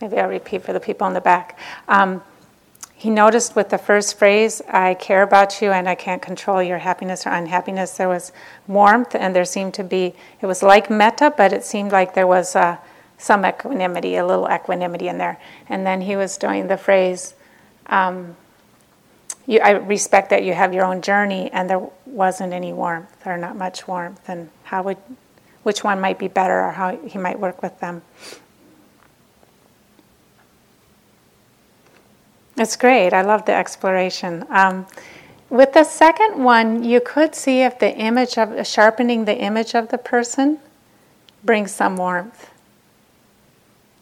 Maybe 0.00 0.18
I'll 0.18 0.28
repeat 0.28 0.62
for 0.62 0.72
the 0.72 0.80
people 0.80 1.06
in 1.06 1.14
the 1.14 1.20
back. 1.20 1.58
Um, 1.88 2.22
he 3.06 3.10
noticed 3.10 3.54
with 3.54 3.68
the 3.68 3.78
first 3.78 4.18
phrase, 4.18 4.60
I 4.68 4.94
care 4.94 5.22
about 5.22 5.62
you 5.62 5.70
and 5.70 5.88
I 5.88 5.94
can't 5.94 6.20
control 6.20 6.60
your 6.60 6.78
happiness 6.78 7.24
or 7.24 7.30
unhappiness, 7.30 7.96
there 7.96 8.08
was 8.08 8.32
warmth 8.66 9.14
and 9.14 9.32
there 9.32 9.44
seemed 9.44 9.74
to 9.74 9.84
be, 9.84 10.12
it 10.40 10.46
was 10.46 10.60
like 10.60 10.90
metta, 10.90 11.32
but 11.36 11.52
it 11.52 11.62
seemed 11.62 11.92
like 11.92 12.14
there 12.14 12.26
was 12.26 12.56
uh, 12.56 12.78
some 13.16 13.46
equanimity, 13.46 14.16
a 14.16 14.26
little 14.26 14.48
equanimity 14.52 15.06
in 15.06 15.18
there. 15.18 15.38
And 15.68 15.86
then 15.86 16.00
he 16.00 16.16
was 16.16 16.36
doing 16.36 16.66
the 16.66 16.76
phrase, 16.76 17.34
um, 17.86 18.34
you, 19.46 19.60
I 19.60 19.70
respect 19.70 20.30
that 20.30 20.42
you 20.42 20.54
have 20.54 20.74
your 20.74 20.84
own 20.84 21.00
journey, 21.00 21.48
and 21.52 21.70
there 21.70 21.88
wasn't 22.06 22.52
any 22.52 22.72
warmth 22.72 23.24
or 23.24 23.38
not 23.38 23.54
much 23.54 23.86
warmth. 23.86 24.28
And 24.28 24.50
how 24.64 24.82
would, 24.82 24.98
which 25.62 25.84
one 25.84 26.00
might 26.00 26.18
be 26.18 26.26
better 26.26 26.60
or 26.60 26.72
how 26.72 26.96
he 26.96 27.20
might 27.20 27.38
work 27.38 27.62
with 27.62 27.78
them? 27.78 28.02
It's 32.58 32.76
great. 32.76 33.12
I 33.12 33.20
love 33.20 33.44
the 33.44 33.52
exploration. 33.52 34.44
Um, 34.48 34.86
with 35.50 35.74
the 35.74 35.84
second 35.84 36.42
one, 36.42 36.82
you 36.82 37.00
could 37.00 37.34
see 37.34 37.60
if 37.60 37.78
the 37.78 37.94
image 37.94 38.38
of 38.38 38.66
sharpening 38.66 39.26
the 39.26 39.36
image 39.36 39.74
of 39.74 39.88
the 39.88 39.98
person 39.98 40.58
brings 41.44 41.70
some 41.70 41.96
warmth. 41.96 42.50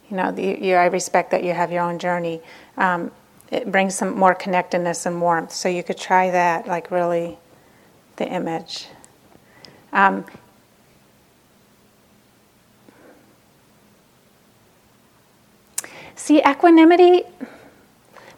You 0.09 0.17
know, 0.17 0.31
the, 0.31 0.59
you, 0.61 0.75
I 0.77 0.87
respect 0.87 1.33
that 1.33 1.43
you 1.43 1.53
have 1.53 1.73
your 1.73 1.83
own 1.83 1.99
journey. 1.99 2.41
Um, 2.77 3.11
it 3.51 3.71
brings 3.71 3.95
some 3.97 4.17
more 4.17 4.35
connectedness 4.35 5.05
and 5.05 5.21
warmth. 5.21 5.53
So 5.53 5.69
you 5.69 5.83
could 5.83 5.99
try 5.99 6.31
that, 6.31 6.69
like 6.69 6.91
really, 6.91 7.39
the 8.17 8.29
image. 8.29 8.87
Um, 9.93 10.25
see, 16.15 16.41
equanimity 16.41 17.25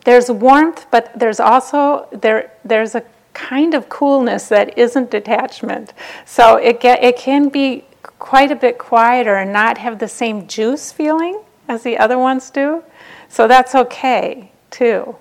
there's 0.06 0.30
warmth, 0.30 0.86
but 0.92 1.10
there's 1.18 1.40
also 1.40 2.08
there 2.12 2.52
there's 2.64 2.94
a 2.94 3.02
kind 3.34 3.74
of 3.74 3.88
coolness 3.88 4.48
that 4.48 4.78
isn't 4.78 5.10
detachment. 5.10 5.92
So 6.24 6.56
it 6.56 6.80
get, 6.80 7.02
it 7.02 7.18
can 7.18 7.48
be 7.48 7.84
quite 8.18 8.52
a 8.52 8.56
bit 8.56 8.78
quieter 8.78 9.34
and 9.34 9.52
not 9.52 9.76
have 9.78 9.98
the 9.98 10.08
same 10.08 10.46
juice 10.46 10.92
feeling 10.92 11.42
as 11.68 11.82
the 11.82 11.98
other 11.98 12.18
ones 12.18 12.50
do. 12.50 12.84
So 13.28 13.48
that's 13.48 13.74
okay 13.74 14.52
too. 14.70 15.16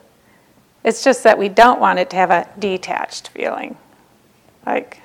It's 0.84 1.04
just 1.04 1.24
that 1.24 1.38
we 1.38 1.50
don't 1.50 1.82
want 1.82 1.98
it 1.98 2.12
to 2.12 2.16
have 2.16 2.30
a 2.30 2.48
detached 2.60 3.30
feeling. 3.30 3.76
Like, 4.68 5.00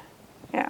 yeah. 0.52 0.68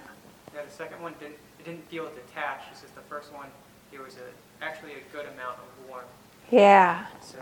Yeah, 0.55 0.61
the 0.63 0.71
second 0.71 1.01
one 1.01 1.13
didn't 1.19 1.35
it 1.59 1.65
didn't 1.65 1.85
feel 1.89 2.05
detached. 2.05 2.63
It's 2.71 2.81
just 2.81 2.95
the 2.95 3.01
first 3.01 3.33
one 3.33 3.47
there 3.91 4.01
was 4.01 4.15
a 4.15 4.63
actually 4.63 4.93
a 4.93 5.03
good 5.11 5.25
amount 5.25 5.57
of 5.57 5.89
warmth. 5.89 6.07
Yeah. 6.49 7.07
So 7.19 7.39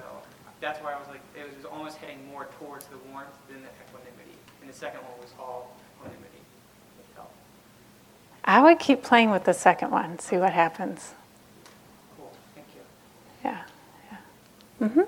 that's 0.62 0.80
why 0.84 0.94
I 0.94 1.00
was 1.00 1.08
like 1.08 1.22
almost 1.72 1.98
heading 1.98 2.20
more 2.32 2.48
towards 2.60 2.86
the 2.88 2.98
warmth 3.12 3.30
than 3.48 3.62
the 3.62 3.70
equanimity. 3.88 4.36
And 4.62 4.69
the 4.69 4.69
second 4.80 5.02
one 5.02 5.20
was 5.20 5.34
all 5.38 5.76
equanimity. 5.98 6.40
I 8.46 8.62
would 8.64 8.80
keep 8.80 9.04
playing 9.04 9.30
with 9.30 9.44
the 9.44 9.54
second 9.54 9.92
one, 9.92 10.20
see 10.20 10.38
what 10.38 10.54
happens. 10.54 11.14
Cool, 12.18 12.32
thank 12.56 12.68
you. 12.74 12.82
Yeah, 13.44 13.62
yeah. 14.10 14.88
Mm-hmm. 14.88 15.02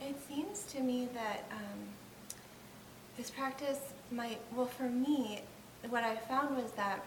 It 0.00 0.16
seems 0.26 0.64
to 0.72 0.80
me 0.80 1.08
that 1.12 1.44
um, 1.52 1.80
this 3.18 3.30
practice 3.30 3.80
might, 4.10 4.40
well, 4.56 4.66
for 4.66 4.88
me, 4.88 5.42
what 5.90 6.02
I 6.02 6.16
found 6.16 6.56
was 6.56 6.72
that 6.72 7.04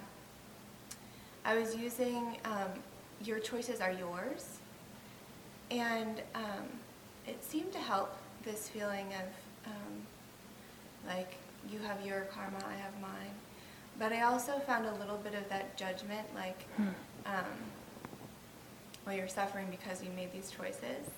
I 1.43 1.57
was 1.57 1.75
using 1.75 2.37
um, 2.45 2.69
Your 3.23 3.39
Choices 3.39 3.81
Are 3.81 3.91
Yours. 3.91 4.59
And 5.71 6.21
um, 6.35 6.65
it 7.25 7.43
seemed 7.43 7.73
to 7.73 7.79
help 7.79 8.15
this 8.45 8.69
feeling 8.69 9.07
of 9.07 9.71
um, 9.71 10.05
like 11.07 11.35
you 11.71 11.79
have 11.79 12.05
your 12.05 12.21
karma, 12.33 12.57
I 12.67 12.75
have 12.75 12.93
mine. 13.01 13.33
But 13.99 14.11
I 14.13 14.21
also 14.21 14.59
found 14.59 14.85
a 14.85 14.93
little 14.95 15.17
bit 15.17 15.33
of 15.33 15.47
that 15.49 15.75
judgment, 15.77 16.27
like, 16.35 16.61
Hmm. 16.77 16.87
um, 17.25 17.45
well, 19.05 19.15
you're 19.15 19.27
suffering 19.27 19.67
because 19.71 20.03
you 20.03 20.09
made 20.15 20.31
these 20.31 20.51
choices. 20.51 21.09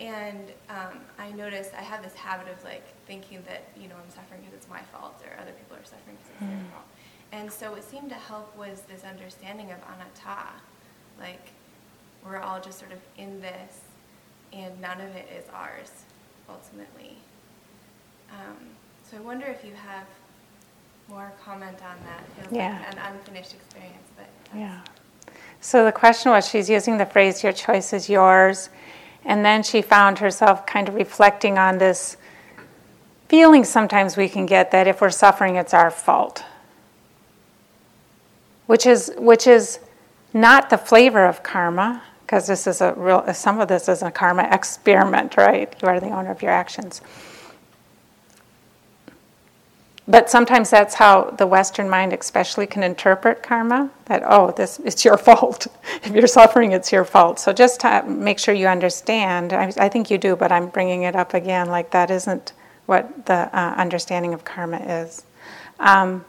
And 0.00 0.50
um, 0.68 1.00
I 1.18 1.30
noticed 1.32 1.72
I 1.74 1.82
have 1.82 2.02
this 2.02 2.14
habit 2.14 2.48
of 2.52 2.62
like 2.64 2.82
thinking 3.06 3.42
that 3.46 3.62
you 3.80 3.88
know 3.88 3.94
I'm 3.94 4.10
suffering 4.10 4.40
because 4.40 4.54
it's 4.54 4.68
my 4.68 4.80
fault, 4.92 5.22
or 5.24 5.40
other 5.40 5.52
people 5.52 5.76
are 5.76 5.84
suffering 5.84 6.16
because 6.16 6.30
it's 6.30 6.40
their 6.40 6.58
Mm. 6.58 6.70
fault. 6.72 6.84
And 7.32 7.52
so 7.52 7.70
what 7.72 7.84
seemed 7.84 8.08
to 8.10 8.16
help 8.16 8.56
was 8.56 8.80
this 8.82 9.04
understanding 9.04 9.70
of 9.70 9.78
anatta, 9.92 10.48
like 11.20 11.52
we're 12.24 12.38
all 12.40 12.60
just 12.60 12.78
sort 12.80 12.90
of 12.92 12.98
in 13.18 13.40
this, 13.40 13.80
and 14.52 14.80
none 14.80 15.00
of 15.00 15.14
it 15.14 15.28
is 15.36 15.44
ours, 15.52 15.90
ultimately. 16.48 17.18
Um, 18.30 18.56
so 19.14 19.20
I 19.20 19.22
wonder 19.22 19.46
if 19.46 19.64
you 19.64 19.72
have 19.74 20.06
more 21.08 21.32
comment 21.44 21.78
on 21.82 21.96
that. 22.04 22.52
Yeah. 22.52 22.78
like 22.78 22.94
an 22.94 23.14
unfinished 23.14 23.54
experience, 23.54 24.08
but 24.16 24.26
Yeah. 24.56 24.80
So 25.60 25.84
the 25.84 25.92
question 25.92 26.32
was 26.32 26.48
she's 26.48 26.68
using 26.68 26.98
the 26.98 27.06
phrase, 27.06 27.42
your 27.42 27.52
choice 27.52 27.92
is 27.92 28.08
yours. 28.08 28.70
And 29.24 29.44
then 29.44 29.62
she 29.62 29.82
found 29.82 30.18
herself 30.18 30.66
kind 30.66 30.88
of 30.88 30.94
reflecting 30.94 31.58
on 31.58 31.78
this 31.78 32.16
feeling 33.28 33.64
sometimes 33.64 34.16
we 34.16 34.28
can 34.28 34.46
get 34.46 34.70
that 34.72 34.86
if 34.86 35.00
we're 35.00 35.10
suffering, 35.10 35.56
it's 35.56 35.72
our 35.72 35.90
fault. 35.90 36.44
Which 38.66 38.84
is, 38.84 39.12
which 39.16 39.46
is 39.46 39.78
not 40.32 40.70
the 40.70 40.78
flavor 40.78 41.24
of 41.24 41.42
karma, 41.42 42.02
because 42.22 42.46
this 42.46 42.66
is 42.66 42.80
a 42.80 42.92
real, 42.94 43.32
some 43.32 43.60
of 43.60 43.68
this 43.68 43.88
is 43.88 44.02
a 44.02 44.10
karma 44.10 44.48
experiment, 44.50 45.36
right? 45.36 45.74
You 45.80 45.88
are 45.88 46.00
the 46.00 46.10
owner 46.10 46.30
of 46.30 46.42
your 46.42 46.50
actions. 46.50 47.00
But 50.06 50.28
sometimes 50.28 50.68
that's 50.68 50.94
how 50.94 51.30
the 51.30 51.46
Western 51.46 51.88
mind, 51.88 52.12
especially, 52.12 52.66
can 52.66 52.82
interpret 52.82 53.42
karma. 53.42 53.90
That 54.04 54.22
oh, 54.26 54.50
this 54.50 54.78
it's 54.80 55.04
your 55.04 55.16
fault. 55.28 55.66
if 56.02 56.12
you're 56.12 56.26
suffering, 56.26 56.72
it's 56.72 56.92
your 56.92 57.04
fault. 57.04 57.38
So 57.38 57.52
just 57.52 57.80
to 57.80 58.04
make 58.06 58.38
sure 58.38 58.54
you 58.54 58.66
understand. 58.66 59.52
I, 59.52 59.72
I 59.78 59.88
think 59.88 60.10
you 60.10 60.18
do, 60.18 60.36
but 60.36 60.52
I'm 60.52 60.68
bringing 60.68 61.04
it 61.04 61.16
up 61.16 61.32
again. 61.32 61.68
Like 61.68 61.90
that 61.92 62.10
isn't 62.10 62.52
what 62.86 63.26
the 63.26 63.48
uh, 63.58 63.74
understanding 63.76 64.34
of 64.34 64.44
karma 64.44 64.78
is. 64.78 65.24
Um, 65.80 66.24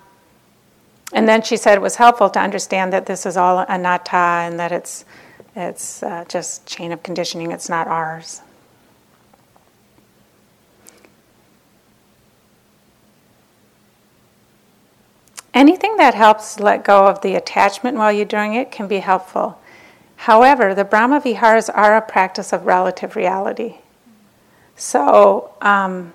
and 1.13 1.27
then 1.27 1.41
she 1.41 1.57
said 1.57 1.77
it 1.77 1.81
was 1.81 1.97
helpful 1.97 2.29
to 2.29 2.39
understand 2.39 2.93
that 2.93 3.05
this 3.05 3.25
is 3.25 3.37
all 3.37 3.59
anatta 3.67 4.15
and 4.15 4.59
that 4.59 4.71
it's 4.71 5.05
it's 5.55 6.03
uh, 6.03 6.25
just 6.27 6.65
chain 6.65 6.91
of 6.91 7.03
conditioning. 7.03 7.51
It's 7.51 7.69
not 7.69 7.87
ours. 7.87 8.41
Anything 15.55 15.95
that 15.95 16.13
helps 16.13 16.59
let 16.59 16.83
go 16.83 17.07
of 17.07 17.21
the 17.21 17.35
attachment 17.35 17.97
while 17.97 18.11
you're 18.11 18.25
doing 18.25 18.55
it 18.55 18.71
can 18.71 18.89
be 18.89 18.99
helpful. 18.99 19.57
However, 20.17 20.75
the 20.75 20.83
Brahmaviharas 20.83 21.69
are 21.73 21.95
a 21.95 22.01
practice 22.01 22.51
of 22.51 22.65
relative 22.65 23.15
reality. 23.15 23.75
So, 24.75 25.53
um, 25.61 26.11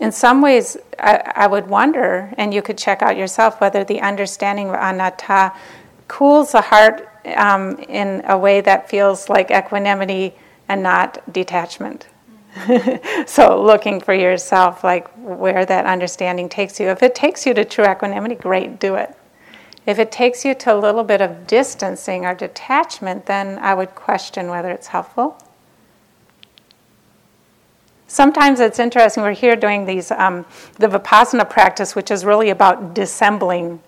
in 0.00 0.10
some 0.10 0.40
ways, 0.40 0.78
I, 0.98 1.32
I, 1.34 1.46
would 1.46 1.68
wonder, 1.68 2.32
and 2.38 2.54
you 2.54 2.62
could 2.62 2.78
check 2.78 3.02
out 3.02 3.18
yourself, 3.18 3.60
whether 3.60 3.84
the 3.84 4.00
understanding 4.00 4.70
of 4.70 4.74
anatta 4.74 5.52
cools 6.08 6.52
the 6.52 6.62
heart 6.62 7.08
um, 7.36 7.78
in 7.80 8.22
a 8.26 8.38
way 8.38 8.62
that 8.62 8.88
feels 8.88 9.28
like 9.28 9.50
equanimity 9.50 10.34
and 10.68 10.82
not 10.82 11.22
detachment. 11.30 12.06
so 13.26 13.62
looking 13.62 14.00
for 14.00 14.14
yourself 14.14 14.84
like 14.84 15.08
where 15.16 15.64
that 15.64 15.86
understanding 15.86 16.48
takes 16.48 16.78
you. 16.78 16.88
If 16.88 17.02
it 17.02 17.14
takes 17.14 17.46
you 17.46 17.54
to 17.54 17.64
true 17.64 17.86
equanimity 17.86 18.34
great 18.34 18.78
do 18.78 18.94
it. 18.94 19.14
If 19.86 19.98
it 19.98 20.12
takes 20.12 20.44
you 20.44 20.54
to 20.54 20.74
a 20.74 20.78
little 20.78 21.02
bit 21.02 21.20
of 21.20 21.46
distancing 21.46 22.24
or 22.24 22.34
detachment 22.34 23.26
then 23.26 23.58
i 23.58 23.74
would 23.74 23.94
question 23.94 24.48
whether 24.48 24.70
it's 24.70 24.88
helpful. 24.88 25.38
Sometimes 28.06 28.60
it's 28.60 28.78
interesting 28.78 29.22
we're 29.22 29.32
here 29.32 29.56
doing 29.56 29.86
these 29.86 30.10
um, 30.10 30.44
the 30.74 30.88
vipassana 30.88 31.48
practice 31.48 31.96
which 31.96 32.10
is 32.10 32.24
really 32.24 32.50
about 32.50 32.94
dissembling 32.94 33.80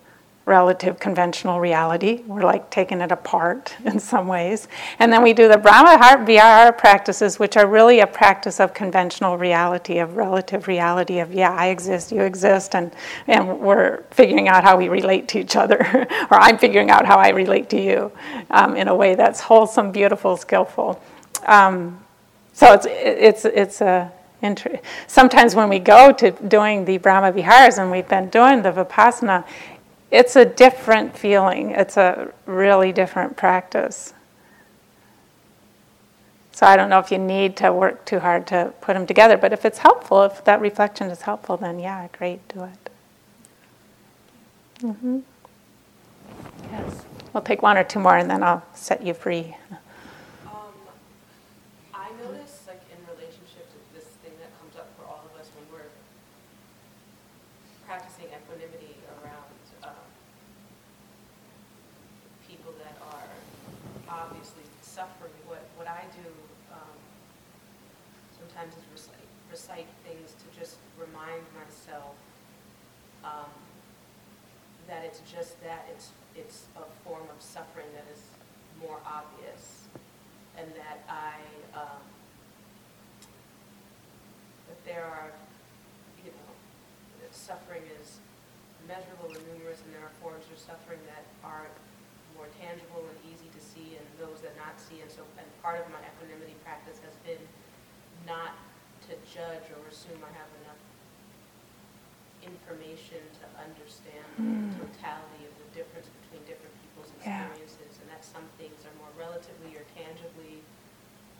relative 0.46 0.98
conventional 0.98 1.58
reality. 1.58 2.22
We're 2.26 2.42
like 2.42 2.68
taking 2.70 3.00
it 3.00 3.10
apart 3.10 3.74
in 3.84 3.98
some 3.98 4.26
ways. 4.26 4.68
And 4.98 5.12
then 5.12 5.22
we 5.22 5.32
do 5.32 5.48
the 5.48 5.56
Brahma 5.56 5.96
Heart 5.96 6.26
Vihara 6.26 6.72
practices, 6.72 7.38
which 7.38 7.56
are 7.56 7.66
really 7.66 8.00
a 8.00 8.06
practice 8.06 8.60
of 8.60 8.74
conventional 8.74 9.38
reality, 9.38 9.98
of 9.98 10.16
relative 10.16 10.68
reality, 10.68 11.18
of, 11.18 11.32
yeah, 11.32 11.52
I 11.52 11.68
exist, 11.68 12.12
you 12.12 12.22
exist, 12.22 12.74
and, 12.74 12.92
and 13.26 13.58
we're 13.60 14.02
figuring 14.10 14.48
out 14.48 14.64
how 14.64 14.76
we 14.76 14.88
relate 14.88 15.28
to 15.28 15.40
each 15.40 15.56
other, 15.56 15.78
or 16.30 16.38
I'm 16.38 16.58
figuring 16.58 16.90
out 16.90 17.06
how 17.06 17.16
I 17.16 17.30
relate 17.30 17.70
to 17.70 17.80
you 17.80 18.12
um, 18.50 18.76
in 18.76 18.88
a 18.88 18.94
way 18.94 19.14
that's 19.14 19.40
wholesome, 19.40 19.92
beautiful, 19.92 20.36
skillful. 20.36 21.00
Um, 21.46 22.00
so 22.52 22.72
it's, 22.72 22.86
it's, 22.88 23.44
it's 23.44 23.80
a 23.80 24.12
Sometimes 25.06 25.54
when 25.54 25.70
we 25.70 25.78
go 25.78 26.12
to 26.12 26.30
doing 26.30 26.84
the 26.84 26.98
Brahmaviharas 26.98 27.78
and 27.78 27.90
we've 27.90 28.08
been 28.08 28.28
doing 28.28 28.60
the 28.60 28.72
Vipassana, 28.72 29.42
it's 30.14 30.36
a 30.36 30.44
different 30.44 31.18
feeling. 31.18 31.70
It's 31.70 31.96
a 31.96 32.32
really 32.46 32.92
different 32.92 33.36
practice. 33.36 34.14
So 36.52 36.66
I 36.66 36.76
don't 36.76 36.88
know 36.88 37.00
if 37.00 37.10
you 37.10 37.18
need 37.18 37.56
to 37.56 37.72
work 37.72 38.04
too 38.04 38.20
hard 38.20 38.46
to 38.46 38.72
put 38.80 38.94
them 38.94 39.08
together, 39.08 39.36
but 39.36 39.52
if 39.52 39.64
it's 39.64 39.78
helpful, 39.78 40.22
if 40.22 40.44
that 40.44 40.60
reflection 40.60 41.10
is 41.10 41.22
helpful, 41.22 41.56
then 41.56 41.80
yeah, 41.80 42.06
great, 42.16 42.46
do 42.46 42.62
it. 42.62 42.90
Mm-hmm. 44.78 45.18
Yes. 46.70 47.04
We'll 47.32 47.42
take 47.42 47.62
one 47.62 47.76
or 47.76 47.82
two 47.82 47.98
more 47.98 48.16
and 48.16 48.30
then 48.30 48.44
I'll 48.44 48.62
set 48.72 49.04
you 49.04 49.14
free. 49.14 49.56
That 74.88 75.04
it's 75.04 75.20
just 75.30 75.62
that 75.62 75.86
it's 75.90 76.10
it's 76.34 76.66
a 76.76 76.84
form 77.06 77.24
of 77.30 77.38
suffering 77.40 77.86
that 77.94 78.04
is 78.12 78.22
more 78.80 78.98
obvious, 79.06 79.88
and 80.58 80.66
that 80.74 81.04
I 81.08 81.38
um, 81.72 82.02
that 84.68 84.80
there 84.84 85.04
are 85.04 85.30
you 86.24 86.30
know 86.30 86.50
that 87.22 87.34
suffering 87.34 87.82
is 88.00 88.18
measurable 88.88 89.32
and 89.32 89.40
numerous, 89.56 89.80
and 89.80 89.94
there 89.94 90.04
are 90.04 90.14
forms 90.20 90.44
of 90.52 90.58
suffering 90.58 91.00
that 91.08 91.24
are 91.40 91.68
more 92.36 92.50
tangible 92.60 93.06
and 93.06 93.18
easy 93.30 93.48
to 93.54 93.62
see, 93.62 93.96
and 93.96 94.04
those 94.18 94.42
that 94.42 94.52
not 94.58 94.76
see. 94.76 95.00
And 95.00 95.08
so, 95.08 95.22
and 95.38 95.46
part 95.62 95.80
of 95.80 95.86
my 95.88 96.02
equanimity 96.02 96.58
practice 96.66 96.98
has 97.06 97.14
been 97.22 97.40
not 98.26 98.58
to 99.08 99.14
judge 99.28 99.64
or 99.72 99.80
assume 99.88 100.18
I 100.24 100.32
have 100.34 100.50
enough 100.64 100.73
information 102.44 103.20
to 103.40 103.46
understand 103.58 104.28
mm. 104.36 104.68
the 104.70 104.86
totality 104.86 105.48
of 105.48 105.54
the 105.58 105.68
difference 105.72 106.08
between 106.22 106.44
different 106.44 106.72
people's 106.84 107.10
experiences, 107.18 107.96
yeah. 107.96 108.00
and 108.04 108.06
that 108.12 108.22
some 108.22 108.44
things 108.60 108.76
are 108.84 108.94
more 109.00 109.12
relatively 109.16 109.74
or 109.74 109.84
tangibly 109.96 110.60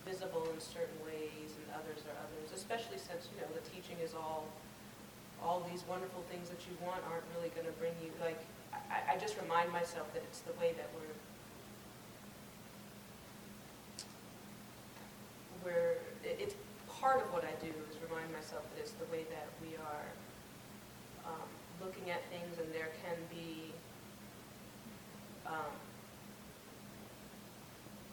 visible 0.08 0.44
in 0.52 0.58
certain 0.60 0.96
ways, 1.04 1.56
and 1.56 1.64
others 1.76 2.04
are 2.08 2.16
others. 2.20 2.52
Especially 2.52 2.98
since 3.00 3.28
you 3.32 3.40
know 3.40 3.48
the 3.52 3.64
teaching 3.68 3.96
is 4.00 4.12
all 4.16 4.48
all 5.44 5.60
these 5.68 5.84
wonderful 5.84 6.24
things 6.32 6.48
that 6.48 6.64
you 6.64 6.72
want 6.80 7.04
aren't 7.12 7.26
really 7.36 7.52
going 7.52 7.68
to 7.68 7.76
bring 7.76 7.92
you 8.00 8.10
like. 8.20 8.40
I, 8.72 9.14
I 9.14 9.20
just 9.20 9.36
remind 9.40 9.70
myself 9.72 10.08
that 10.16 10.22
it's 10.24 10.40
the 10.40 10.56
way 10.56 10.72
that 10.76 10.88
we're 10.96 11.14
we're 15.64 15.96
it's 16.24 16.54
part 16.88 17.20
of 17.20 17.28
what 17.32 17.44
I 17.44 17.52
do 17.60 17.68
is 17.68 17.96
remind 18.00 18.32
myself 18.32 18.62
that 18.72 18.80
it's 18.80 18.96
the 18.96 19.08
way 19.12 19.24
that 19.28 19.48
looking 22.04 22.12
at 22.12 22.22
things, 22.30 22.58
and 22.58 22.72
there 22.74 22.90
can 23.04 23.16
be 23.30 23.72
um, 25.46 25.52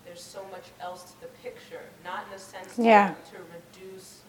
there's 0.05 0.21
so 0.21 0.43
much 0.51 0.65
else 0.81 1.11
to 1.13 1.21
the 1.21 1.27
picture, 1.43 1.81
not 2.03 2.25
in 2.27 2.35
a 2.35 2.39
sense 2.39 2.75
to, 2.75 2.83
yeah. 2.83 3.13
to 3.31 3.37
reduce 3.79 4.21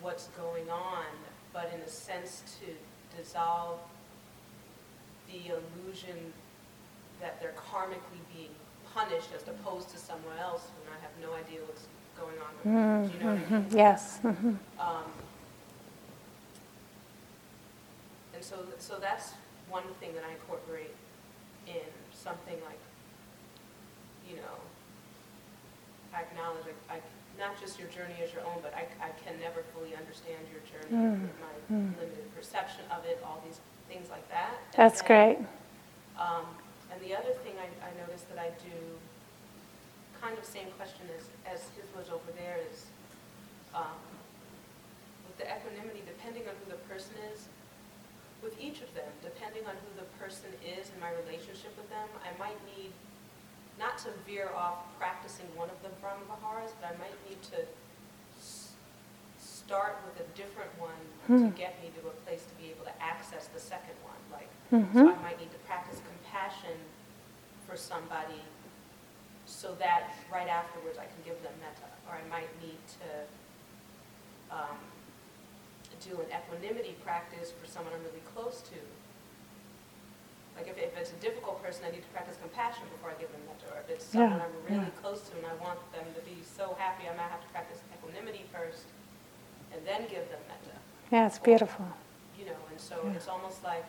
what's 0.00 0.28
going 0.28 0.68
on, 0.70 1.04
but 1.52 1.70
in 1.74 1.80
a 1.80 1.88
sense 1.88 2.42
to 2.60 3.16
dissolve 3.16 3.78
the 5.28 5.52
illusion 5.52 6.32
that 7.20 7.40
they're 7.40 7.52
karmically 7.52 8.22
being 8.34 8.48
punished 8.94 9.28
as 9.36 9.46
opposed 9.46 9.88
to 9.90 9.98
someone 9.98 10.36
else 10.40 10.68
when 10.82 10.96
I 10.96 11.00
have 11.02 11.12
no 11.22 11.36
idea 11.36 11.60
what's 11.64 11.86
going 12.18 12.36
on. 12.40 13.06
Do 13.08 13.14
you 13.18 13.24
know 13.24 13.32
what 13.32 13.46
I 13.46 13.50
mean? 13.50 13.70
Mhm. 13.70 13.74
Yes. 13.76 14.18
mhm. 14.24 14.56
Um, 14.80 15.04
so, 18.40 18.56
so 18.78 18.98
that's 19.00 19.32
one 19.68 19.84
thing 20.00 20.14
that 20.14 20.24
I 20.24 20.32
incorporate 20.32 20.94
in 21.66 21.86
something 22.12 22.56
like, 22.66 22.80
you 24.28 24.36
know, 24.36 24.56
I 26.14 26.22
acknowledge, 26.22 26.64
I, 26.90 26.94
I- 26.96 27.00
not 27.38 27.56
just 27.58 27.78
your 27.80 27.88
journey 27.88 28.20
as 28.20 28.34
your 28.36 28.44
own, 28.44 28.60
but 28.60 28.74
I, 28.76 28.84
I 29.00 29.08
can 29.24 29.32
never 29.40 29.64
fully 29.72 29.96
understand 29.96 30.44
your 30.52 30.60
journey, 30.68 30.92
Mm, 30.92 31.24
my 31.40 31.54
mm. 31.72 31.88
limited 31.96 32.28
perception 32.36 32.84
of 32.92 33.06
it, 33.06 33.16
all 33.24 33.40
these 33.46 33.60
things 33.88 34.10
like 34.10 34.28
that. 34.28 34.60
That's 34.76 35.00
great. 35.00 35.38
Um, 36.20 36.44
and 36.92 37.00
the 37.00 37.16
other 37.16 37.32
thing 37.40 37.54
I, 37.56 37.64
I 37.80 37.90
noticed 37.96 38.28
that 38.28 38.36
I 38.36 38.52
do, 38.60 38.76
kind 40.20 40.36
of 40.36 40.44
same 40.44 40.68
question 40.76 41.08
as, 41.16 41.24
as 41.48 41.60
his 41.80 41.88
was 41.96 42.12
over 42.12 42.28
there 42.36 42.60
is, 42.68 42.84
um, 43.72 43.96
with 45.24 45.38
the 45.40 45.48
equanimity, 45.48 46.02
depending 46.04 46.44
on 46.44 46.52
who 46.60 46.76
the 46.76 46.80
person 46.92 47.14
is, 47.32 47.48
with 48.42 48.58
each 48.60 48.80
of 48.80 48.92
them, 48.94 49.08
depending 49.22 49.66
on 49.66 49.74
who 49.84 49.90
the 50.00 50.08
person 50.18 50.48
is 50.64 50.88
and 50.90 51.00
my 51.00 51.10
relationship 51.24 51.76
with 51.76 51.88
them, 51.90 52.08
I 52.24 52.32
might 52.38 52.56
need, 52.76 52.92
not 53.78 53.98
to 54.04 54.10
veer 54.26 54.50
off 54.56 54.84
practicing 54.98 55.46
one 55.56 55.68
of 55.70 55.76
the 55.82 55.90
Brahmaviharas, 56.00 56.72
but 56.80 56.92
I 56.92 56.96
might 56.98 57.16
need 57.28 57.40
to 57.54 57.64
s- 58.38 58.72
start 59.38 59.96
with 60.04 60.20
a 60.24 60.28
different 60.36 60.72
one 60.78 60.96
to 61.28 61.48
Hmm. 61.48 61.56
get 61.56 61.80
me 61.82 61.90
to 62.00 62.08
a 62.08 62.14
place 62.24 62.44
to 62.44 62.54
be 62.56 62.70
able 62.70 62.84
to 62.84 62.96
access 63.02 63.46
the 63.48 63.60
second 63.60 63.96
one. 64.02 64.18
Like, 64.32 64.48
Mhm. 64.72 64.92
so 64.92 65.12
I 65.12 65.16
might 65.22 65.38
need 65.38 65.52
to 65.52 65.58
practice 65.68 66.00
compassion 66.00 66.76
for 67.66 67.76
somebody 67.76 68.42
so 69.46 69.74
that 69.76 70.10
right 70.30 70.48
afterwards 70.48 70.98
I 70.98 71.06
can 71.06 71.22
give 71.24 71.42
them 71.42 71.52
metta. 71.60 71.88
Or 72.08 72.14
I 72.16 72.22
might 72.28 72.50
need 72.62 72.78
to 73.00 73.26
um, 74.50 74.78
do 76.00 76.16
an 76.20 76.28
equanimity 76.32 76.96
practice 77.04 77.52
for 77.52 77.66
someone 77.68 77.92
I'm 77.94 78.02
really 78.04 78.24
close 78.34 78.60
to. 78.72 78.78
Like 80.56 80.66
if, 80.68 80.76
if 80.76 80.92
it's 80.96 81.12
a 81.12 81.20
difficult 81.24 81.62
person, 81.62 81.84
I 81.88 81.90
need 81.94 82.02
to 82.04 82.12
practice 82.12 82.36
compassion 82.40 82.84
before 82.92 83.10
I 83.12 83.16
give 83.20 83.30
them 83.32 83.40
metta. 83.48 83.68
Or 83.72 83.80
if 83.80 83.88
it's 83.88 84.04
someone 84.04 84.36
Yeah, 84.40 84.44
I'm 84.44 84.56
really 84.68 84.90
yeah. 84.92 85.00
close 85.02 85.20
to 85.28 85.36
and 85.36 85.46
I 85.46 85.54
want 85.62 85.78
them 85.92 86.04
to 86.16 86.20
be 86.26 86.36
so 86.44 86.76
happy, 86.78 87.08
I 87.08 87.14
might 87.16 87.30
have 87.32 87.40
to 87.40 87.50
practice 87.54 87.80
equanimity 87.96 88.44
first 88.52 88.84
and 89.72 89.80
then 89.86 90.02
give 90.10 90.26
them 90.28 90.42
metta 90.50 90.76
Yeah, 91.12 91.26
it's 91.26 91.38
beautiful. 91.38 91.86
you 92.38 92.44
know, 92.46 92.60
and 92.70 92.80
so 92.80 92.96
Yeah. 93.04 93.16
it's 93.16 93.28
almost 93.28 93.62
like 93.64 93.86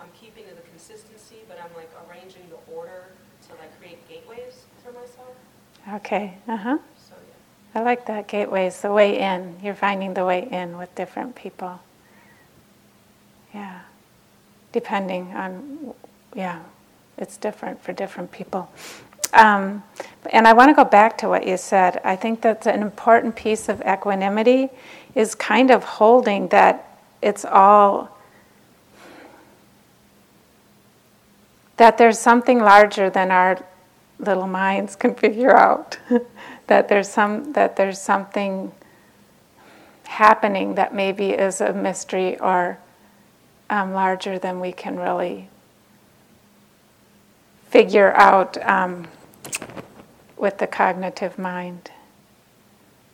I'm 0.00 0.08
keeping 0.18 0.44
to 0.48 0.54
the 0.54 0.64
consistency, 0.72 1.44
but 1.48 1.58
I'm 1.62 1.74
like 1.76 1.90
arranging 2.08 2.42
the 2.48 2.60
order 2.72 3.04
to 3.48 3.50
like 3.60 3.72
create 3.78 4.00
gateways 4.08 4.64
for 4.82 4.92
myself. 4.92 5.34
Okay. 6.00 6.38
Uh 6.48 6.56
huh. 6.56 6.78
I 7.74 7.82
like 7.82 8.06
that 8.06 8.26
gateways, 8.26 8.80
the 8.80 8.92
way 8.92 9.18
in. 9.18 9.56
You're 9.62 9.74
finding 9.74 10.14
the 10.14 10.24
way 10.24 10.48
in 10.50 10.76
with 10.76 10.92
different 10.94 11.36
people. 11.36 11.80
Yeah. 13.54 13.80
Depending 14.72 15.32
on, 15.34 15.94
yeah, 16.34 16.60
it's 17.16 17.36
different 17.36 17.82
for 17.82 17.92
different 17.92 18.32
people. 18.32 18.70
Um, 19.32 19.84
and 20.32 20.48
I 20.48 20.52
want 20.52 20.70
to 20.70 20.74
go 20.74 20.84
back 20.84 21.18
to 21.18 21.28
what 21.28 21.46
you 21.46 21.56
said. 21.56 22.00
I 22.04 22.16
think 22.16 22.40
that's 22.40 22.66
an 22.66 22.82
important 22.82 23.36
piece 23.36 23.68
of 23.68 23.80
equanimity 23.82 24.70
is 25.14 25.34
kind 25.34 25.70
of 25.70 25.84
holding 25.84 26.48
that 26.48 26.98
it's 27.22 27.44
all, 27.44 28.16
that 31.76 31.98
there's 31.98 32.18
something 32.18 32.58
larger 32.58 33.10
than 33.10 33.30
our 33.30 33.64
little 34.18 34.46
minds 34.46 34.96
can 34.96 35.14
figure 35.24 35.56
out. 35.56 35.98
That 36.70 36.86
there's 36.86 37.08
some 37.08 37.52
that 37.54 37.74
there's 37.74 38.00
something 38.00 38.70
happening 40.04 40.76
that 40.76 40.94
maybe 40.94 41.30
is 41.30 41.60
a 41.60 41.72
mystery 41.72 42.38
or 42.38 42.78
um, 43.68 43.92
larger 43.92 44.38
than 44.38 44.60
we 44.60 44.70
can 44.70 44.96
really 44.96 45.48
figure 47.68 48.12
out 48.12 48.56
um, 48.64 49.08
with 50.36 50.58
the 50.58 50.66
cognitive 50.68 51.36
mind. 51.40 51.90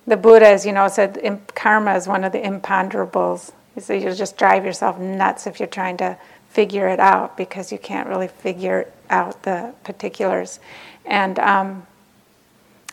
The 0.07 0.19
Buddha, 0.19 0.49
as 0.49 0.67
you 0.67 0.73
know, 0.73 0.89
said 0.89 1.19
karma 1.55 1.95
is 1.95 2.07
one 2.07 2.25
of 2.25 2.33
the 2.33 2.41
imponderables. 2.41 3.53
He 3.75 3.81
said 3.81 4.03
you'll 4.03 4.15
just 4.15 4.37
drive 4.37 4.67
yourself 4.67 4.99
nuts 4.99 5.47
if 5.47 5.59
you're 5.59 5.67
trying 5.67 5.97
to 5.97 6.19
figure 6.51 6.89
it 6.89 7.01
out 7.01 7.39
because 7.39 7.73
you 7.73 7.79
can't 7.79 8.07
really 8.07 8.29
figure 8.29 8.93
out 9.09 9.45
the 9.45 9.73
particulars. 9.83 10.61
And 11.07 11.39
um, 11.39 11.87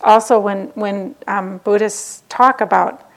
also, 0.03 0.39
when 0.39 0.67
when 0.75 1.15
um, 1.27 1.59
Buddhists 1.59 2.23
talk 2.29 2.61
about, 2.61 3.09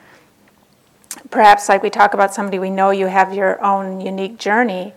perhaps 1.31 1.69
like 1.69 1.83
we 1.83 1.91
talk 1.91 2.15
about 2.15 2.33
somebody 2.33 2.59
we 2.59 2.71
know, 2.71 2.91
you 2.91 3.07
have 3.07 3.35
your 3.35 3.63
own 3.63 4.01
unique 4.01 4.39
journey. 4.39 4.95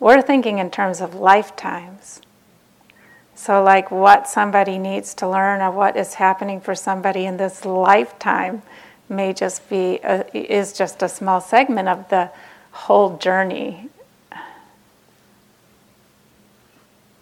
We're 0.00 0.22
thinking 0.22 0.58
in 0.58 0.70
terms 0.70 1.00
of 1.00 1.14
lifetimes. 1.14 2.20
So, 3.34 3.62
like 3.62 3.90
what 3.90 4.28
somebody 4.28 4.78
needs 4.78 5.14
to 5.14 5.28
learn 5.28 5.60
or 5.60 5.70
what 5.70 5.96
is 5.96 6.14
happening 6.14 6.60
for 6.60 6.74
somebody 6.74 7.26
in 7.26 7.36
this 7.36 7.64
lifetime 7.64 8.62
may 9.08 9.32
just 9.32 9.68
be 9.68 9.98
a, 10.02 10.24
is 10.34 10.72
just 10.72 11.02
a 11.02 11.08
small 11.08 11.40
segment 11.40 11.88
of 11.88 12.08
the 12.08 12.30
whole 12.70 13.16
journey. 13.18 13.88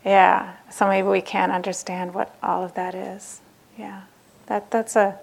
Yeah, 0.05 0.55
so 0.71 0.89
maybe 0.89 1.07
we 1.09 1.21
can't 1.21 1.53
understand 1.53 2.15
what 2.15 2.35
all 2.43 2.65
of 2.65 2.75
that 2.75 2.95
is. 2.95 3.42
Yeah, 3.83 4.03
that 4.47 4.71
that's 4.71 4.95
a 4.95 5.19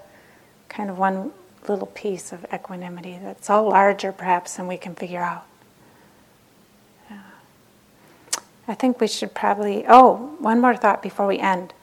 kind 0.67 0.89
of 0.89 0.97
one 0.97 1.31
little 1.69 1.87
piece 1.87 2.33
of 2.33 2.45
equanimity 2.53 3.17
that's 3.23 3.49
all 3.49 3.69
larger 3.69 4.11
perhaps 4.11 4.57
than 4.57 4.67
we 4.67 4.75
can 4.75 4.95
figure 4.95 5.21
out. 5.21 5.45
Yeah. 7.09 7.21
I 8.67 8.75
think 8.75 8.99
we 8.99 9.07
should 9.07 9.33
probably. 9.33 9.85
Oh, 9.87 10.35
one 10.39 10.59
more 10.59 10.75
thought 10.75 11.01
before 11.01 11.25
we 11.25 11.39
end. 11.39 11.73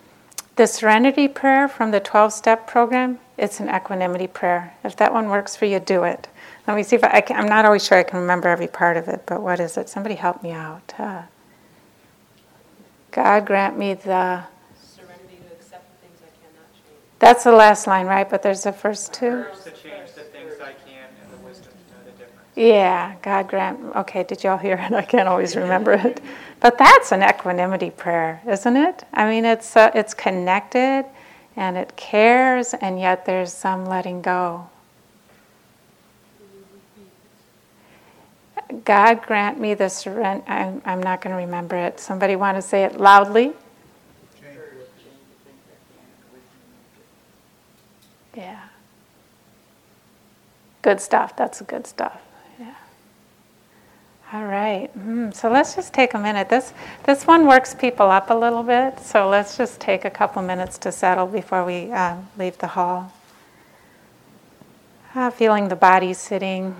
The 0.56 0.66
Serenity 0.66 1.28
Prayer 1.28 1.66
from 1.66 1.92
the 1.92 2.00
12 2.00 2.32
step 2.34 2.66
program, 2.66 3.18
it's 3.38 3.58
an 3.58 3.74
equanimity 3.74 4.26
prayer. 4.26 4.74
If 4.84 4.96
that 4.96 5.14
one 5.14 5.30
works 5.30 5.56
for 5.56 5.64
you, 5.64 5.80
do 5.80 6.04
it. 6.04 6.28
Let 6.68 6.76
me 6.76 6.82
see 6.82 6.96
if 6.96 7.04
I, 7.04 7.24
I 7.30 7.34
I'm 7.34 7.48
not 7.48 7.64
always 7.64 7.86
sure 7.86 7.96
I 7.98 8.02
can 8.02 8.20
remember 8.20 8.48
every 8.48 8.68
part 8.68 8.98
of 8.98 9.08
it, 9.08 9.22
but 9.24 9.40
what 9.42 9.60
is 9.60 9.78
it? 9.78 9.88
Somebody 9.88 10.16
help 10.16 10.42
me 10.42 10.52
out. 10.52 10.92
God 13.12 13.46
grant 13.46 13.78
me 13.78 13.94
the. 13.94 14.44
Serenity 14.78 15.40
to 15.48 15.54
accept 15.54 15.88
the 15.90 16.06
things 16.06 16.20
I 16.20 16.32
cannot 16.36 16.68
change. 16.74 17.08
That's 17.26 17.42
the 17.42 17.50
last 17.50 17.88
line, 17.88 18.06
right? 18.06 18.30
But 18.30 18.42
there's 18.42 18.62
the 18.62 18.72
first 18.72 19.12
two. 19.12 19.44
To 19.64 19.70
change 19.72 20.12
the 20.14 20.20
things 20.20 20.52
I 20.62 20.74
can 20.86 21.08
and 21.20 21.32
the 21.32 21.44
wisdom 21.44 21.72
to 21.72 21.94
know 21.94 22.04
the 22.04 22.10
difference. 22.12 22.48
Yeah, 22.54 23.16
God 23.20 23.48
grant. 23.48 23.80
Okay, 23.96 24.22
did 24.22 24.44
y'all 24.44 24.56
hear 24.56 24.76
it? 24.76 24.92
I 24.92 25.02
can't 25.02 25.26
always 25.26 25.56
remember 25.56 25.94
it. 25.94 26.20
But 26.60 26.78
that's 26.78 27.10
an 27.10 27.24
equanimity 27.24 27.90
prayer, 27.90 28.40
isn't 28.48 28.76
it? 28.76 29.02
I 29.12 29.28
mean, 29.28 29.44
it's 29.44 29.76
uh, 29.76 29.90
it's 29.92 30.14
connected, 30.14 31.04
and 31.56 31.76
it 31.76 31.96
cares, 31.96 32.74
and 32.74 33.00
yet 33.00 33.26
there's 33.26 33.52
some 33.52 33.86
letting 33.86 34.22
go. 34.22 34.68
God 38.84 39.22
grant 39.22 39.58
me 39.58 39.74
the 39.74 39.88
surrender. 39.88 40.44
I'm, 40.46 40.80
I'm 40.84 41.02
not 41.02 41.20
going 41.20 41.34
to 41.34 41.42
remember 41.42 41.76
it. 41.76 41.98
Somebody 41.98 42.36
want 42.36 42.56
to 42.56 42.62
say 42.62 42.84
it 42.84 43.00
loudly? 43.00 43.46
Change 43.46 43.56
Courage 44.40 44.74
what 44.76 44.96
to 44.96 45.04
change 45.04 45.18
the 45.28 45.50
things 45.50 45.62
I 45.68 45.76
can 45.90 46.04
and 46.06 46.22
the 46.22 46.32
wisdom 46.32 46.58
to 46.58 46.70
know 46.70 46.82
the 46.82 46.98
difference. 46.98 47.16
Yeah. 48.36 48.60
Good 50.82 51.00
stuff. 51.00 51.34
That's 51.34 51.62
good 51.62 51.86
stuff. 51.86 52.20
Yeah. 52.60 52.74
All 54.32 54.44
right. 54.44 54.90
Mm, 54.96 55.34
so 55.34 55.50
let's 55.50 55.74
just 55.74 55.94
take 55.94 56.14
a 56.14 56.18
minute. 56.18 56.48
This 56.48 56.74
this 57.04 57.26
one 57.26 57.46
works 57.46 57.74
people 57.74 58.10
up 58.10 58.30
a 58.30 58.34
little 58.34 58.62
bit. 58.62 59.00
So 59.00 59.28
let's 59.28 59.56
just 59.56 59.80
take 59.80 60.04
a 60.04 60.10
couple 60.10 60.42
minutes 60.42 60.76
to 60.78 60.92
settle 60.92 61.26
before 61.26 61.64
we 61.64 61.90
uh, 61.90 62.18
leave 62.38 62.58
the 62.58 62.68
hall. 62.68 63.12
Uh, 65.14 65.30
feeling 65.30 65.68
the 65.68 65.76
body 65.76 66.12
sitting, 66.12 66.72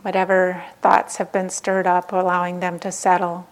whatever 0.00 0.64
thoughts 0.80 1.18
have 1.18 1.30
been 1.30 1.50
stirred 1.50 1.86
up, 1.86 2.10
allowing 2.10 2.60
them 2.60 2.78
to 2.78 2.90
settle. 2.90 3.46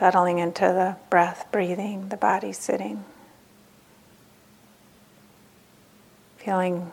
Settling 0.00 0.38
into 0.38 0.62
the 0.62 0.96
breath, 1.10 1.46
breathing, 1.52 2.08
the 2.08 2.16
body 2.16 2.54
sitting. 2.54 3.04
Feeling 6.38 6.90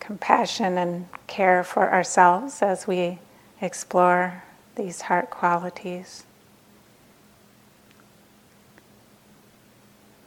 compassion 0.00 0.76
and 0.76 1.08
care 1.26 1.64
for 1.64 1.90
ourselves 1.90 2.60
as 2.60 2.86
we 2.86 3.20
explore 3.62 4.44
these 4.76 5.00
heart 5.00 5.30
qualities. 5.30 6.24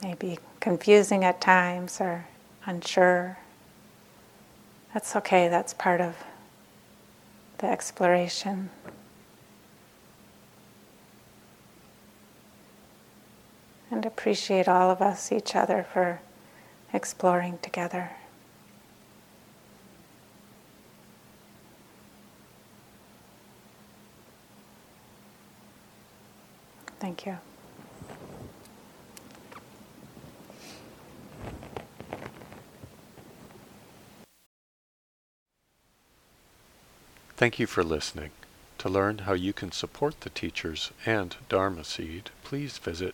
Maybe 0.02 0.40
confusing 0.60 1.24
at 1.24 1.40
times 1.40 2.02
or 2.02 2.26
unsure 2.66 3.38
That's 4.96 5.16
okay, 5.18 5.48
that's 5.48 5.76
part 5.76 6.02
of 6.02 6.16
the 7.60 7.68
exploration. 7.68 8.72
And 13.90 14.06
appreciate 14.06 14.68
all 14.68 14.92
of 14.92 15.02
us, 15.02 15.32
each 15.32 15.56
other, 15.56 15.86
for 15.92 16.20
exploring 16.94 17.60
together. 17.62 18.12
Thank 27.00 27.26
you. 27.26 27.38
Thank 37.38 37.60
you 37.60 37.68
for 37.68 37.84
listening. 37.84 38.32
To 38.80 38.90
learn 38.90 39.20
how 39.20 39.34
you 39.34 39.54
can 39.54 39.72
support 39.72 40.22
the 40.22 40.32
teachers 40.32 40.92
and 41.06 41.36
Dharma 41.50 41.84
Seed, 41.84 42.32
please 42.44 42.80
visit 42.80 43.14